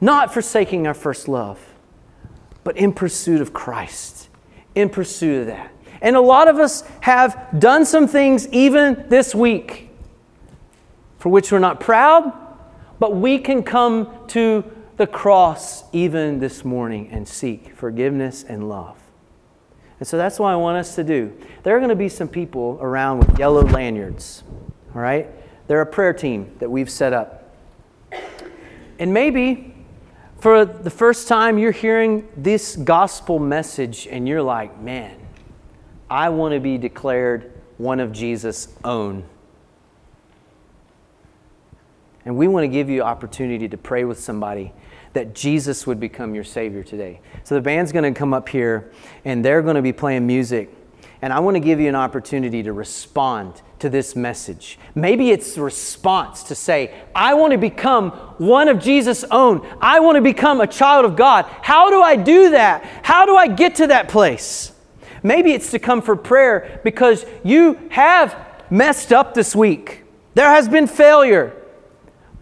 Not 0.00 0.34
forsaking 0.34 0.88
our 0.88 0.94
first 0.94 1.28
love, 1.28 1.74
but 2.64 2.76
in 2.76 2.92
pursuit 2.92 3.40
of 3.40 3.52
Christ, 3.52 4.28
in 4.74 4.90
pursuit 4.90 5.42
of 5.42 5.46
that. 5.46 5.70
And 6.02 6.16
a 6.16 6.20
lot 6.20 6.48
of 6.48 6.58
us 6.58 6.82
have 7.00 7.48
done 7.56 7.86
some 7.86 8.08
things 8.08 8.48
even 8.48 9.06
this 9.08 9.34
week 9.34 9.90
for 11.18 11.28
which 11.30 11.52
we're 11.52 11.60
not 11.60 11.78
proud, 11.78 12.32
but 12.98 13.16
we 13.16 13.38
can 13.38 13.62
come 13.62 14.10
to 14.28 14.64
the 14.96 15.06
cross 15.06 15.84
even 15.92 16.38
this 16.38 16.64
morning 16.64 17.08
and 17.10 17.26
seek 17.26 17.74
forgiveness 17.74 18.44
and 18.44 18.68
love. 18.68 18.96
And 19.98 20.06
so 20.06 20.16
that's 20.16 20.38
what 20.38 20.48
I 20.48 20.56
want 20.56 20.76
us 20.76 20.94
to 20.96 21.04
do. 21.04 21.32
There 21.62 21.76
are 21.76 21.78
going 21.78 21.90
to 21.90 21.96
be 21.96 22.08
some 22.08 22.28
people 22.28 22.78
around 22.80 23.20
with 23.20 23.38
yellow 23.38 23.62
lanyards, 23.62 24.44
all 24.94 25.00
right? 25.00 25.28
They're 25.66 25.80
a 25.80 25.86
prayer 25.86 26.12
team 26.12 26.54
that 26.58 26.70
we've 26.70 26.90
set 26.90 27.12
up. 27.12 27.54
And 28.98 29.12
maybe 29.12 29.74
for 30.38 30.64
the 30.64 30.90
first 30.90 31.26
time 31.26 31.58
you're 31.58 31.72
hearing 31.72 32.28
this 32.36 32.76
gospel 32.76 33.38
message 33.38 34.06
and 34.06 34.28
you're 34.28 34.42
like, 34.42 34.78
man, 34.80 35.16
I 36.10 36.28
want 36.28 36.54
to 36.54 36.60
be 36.60 36.76
declared 36.76 37.50
one 37.78 37.98
of 37.98 38.12
Jesus' 38.12 38.68
own. 38.84 39.24
And 42.24 42.36
we 42.36 42.46
want 42.48 42.64
to 42.64 42.68
give 42.68 42.88
you 42.88 43.02
opportunity 43.02 43.68
to 43.68 43.76
pray 43.76 44.04
with 44.04 44.20
somebody 44.20 44.72
that 45.14 45.34
Jesus 45.34 45.86
would 45.86 45.98
become 45.98 46.34
your 46.34 46.44
Savior 46.44 46.82
today. 46.82 47.20
So 47.44 47.54
the 47.54 47.60
band's 47.60 47.92
going 47.92 48.12
to 48.12 48.16
come 48.16 48.34
up 48.34 48.48
here 48.48 48.92
and 49.24 49.44
they're 49.44 49.62
going 49.62 49.76
to 49.76 49.82
be 49.82 49.92
playing 49.92 50.26
music. 50.26 50.70
And 51.22 51.32
I 51.32 51.40
want 51.40 51.54
to 51.54 51.60
give 51.60 51.80
you 51.80 51.88
an 51.88 51.94
opportunity 51.94 52.62
to 52.64 52.72
respond 52.72 53.62
to 53.78 53.88
this 53.88 54.14
message. 54.14 54.78
Maybe 54.94 55.30
it's 55.30 55.56
response 55.56 56.42
to 56.44 56.54
say, 56.54 56.94
I 57.14 57.34
want 57.34 57.52
to 57.52 57.58
become 57.58 58.10
one 58.38 58.68
of 58.68 58.78
Jesus' 58.78 59.24
own. 59.30 59.66
I 59.80 60.00
want 60.00 60.16
to 60.16 60.20
become 60.20 60.60
a 60.60 60.66
child 60.66 61.06
of 61.06 61.16
God. 61.16 61.46
How 61.62 61.88
do 61.88 62.02
I 62.02 62.16
do 62.16 62.50
that? 62.50 62.84
How 63.02 63.24
do 63.24 63.36
I 63.36 63.46
get 63.46 63.76
to 63.76 63.86
that 63.86 64.08
place? 64.08 64.72
Maybe 65.22 65.52
it's 65.52 65.70
to 65.70 65.78
come 65.78 66.02
for 66.02 66.16
prayer 66.16 66.80
because 66.84 67.24
you 67.42 67.78
have 67.90 68.36
messed 68.70 69.12
up 69.12 69.32
this 69.32 69.56
week. 69.56 70.02
There 70.34 70.50
has 70.50 70.68
been 70.68 70.86
failure. 70.86 71.54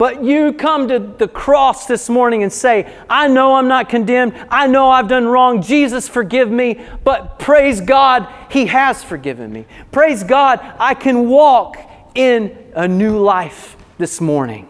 But 0.03 0.25
you 0.25 0.53
come 0.53 0.89
to 0.89 0.99
the 0.99 1.29
cross 1.29 1.87
this 1.87 2.09
morning 2.09 2.43
and 2.43 2.53
say, 2.53 2.93
I 3.09 3.29
know 3.29 3.55
I'm 3.55 3.69
not 3.69 3.89
condemned. 3.89 4.35
I 4.51 4.67
know 4.67 4.91
I've 4.91 5.07
done 5.07 5.29
wrong. 5.29 5.63
Jesus, 5.63 6.09
forgive 6.09 6.51
me. 6.51 6.85
But 7.05 7.39
praise 7.39 7.81
God, 7.81 8.27
He 8.51 8.67
has 8.67 9.05
forgiven 9.05 9.53
me. 9.53 9.65
Praise 9.93 10.25
God, 10.25 10.59
I 10.81 10.95
can 10.95 11.29
walk 11.29 11.77
in 12.17 12.73
a 12.75 12.89
new 12.89 13.17
life 13.17 13.77
this 13.99 14.21
morning. 14.21 14.69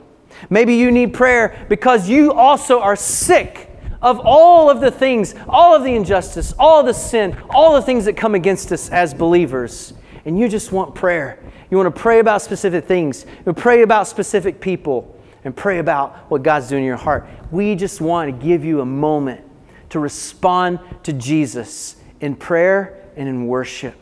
Maybe 0.50 0.74
you 0.74 0.90
need 0.90 1.14
prayer 1.14 1.64
because 1.66 2.10
you 2.10 2.34
also 2.34 2.80
are 2.80 2.94
sick 2.94 3.70
of 4.02 4.20
all 4.20 4.68
of 4.68 4.82
the 4.82 4.90
things, 4.90 5.34
all 5.48 5.74
of 5.74 5.82
the 5.82 5.94
injustice, 5.94 6.52
all 6.58 6.82
the 6.82 6.92
sin, 6.92 7.38
all 7.48 7.72
the 7.72 7.80
things 7.80 8.04
that 8.04 8.18
come 8.18 8.34
against 8.34 8.70
us 8.70 8.90
as 8.90 9.14
believers. 9.14 9.94
And 10.26 10.38
you 10.38 10.46
just 10.50 10.72
want 10.72 10.94
prayer. 10.94 11.42
You 11.70 11.78
want 11.78 11.86
to 11.86 12.02
pray 12.02 12.18
about 12.18 12.42
specific 12.42 12.84
things. 12.84 13.24
You 13.46 13.54
pray 13.54 13.80
about 13.80 14.06
specific 14.06 14.60
people 14.60 15.11
and 15.44 15.54
pray 15.54 15.78
about 15.78 16.30
what 16.30 16.42
God's 16.42 16.68
doing 16.68 16.82
in 16.82 16.86
your 16.86 16.96
heart. 16.96 17.26
We 17.50 17.74
just 17.74 18.00
want 18.00 18.28
to 18.28 18.46
give 18.46 18.64
you 18.64 18.80
a 18.80 18.86
moment 18.86 19.42
to 19.90 19.98
respond 19.98 20.78
to 21.02 21.12
Jesus 21.12 21.96
in 22.20 22.34
prayer 22.36 23.10
and 23.16 23.28
in 23.28 23.46
worship. 23.46 23.94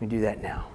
We 0.00 0.06
do 0.06 0.20
that 0.20 0.42
now. 0.42 0.66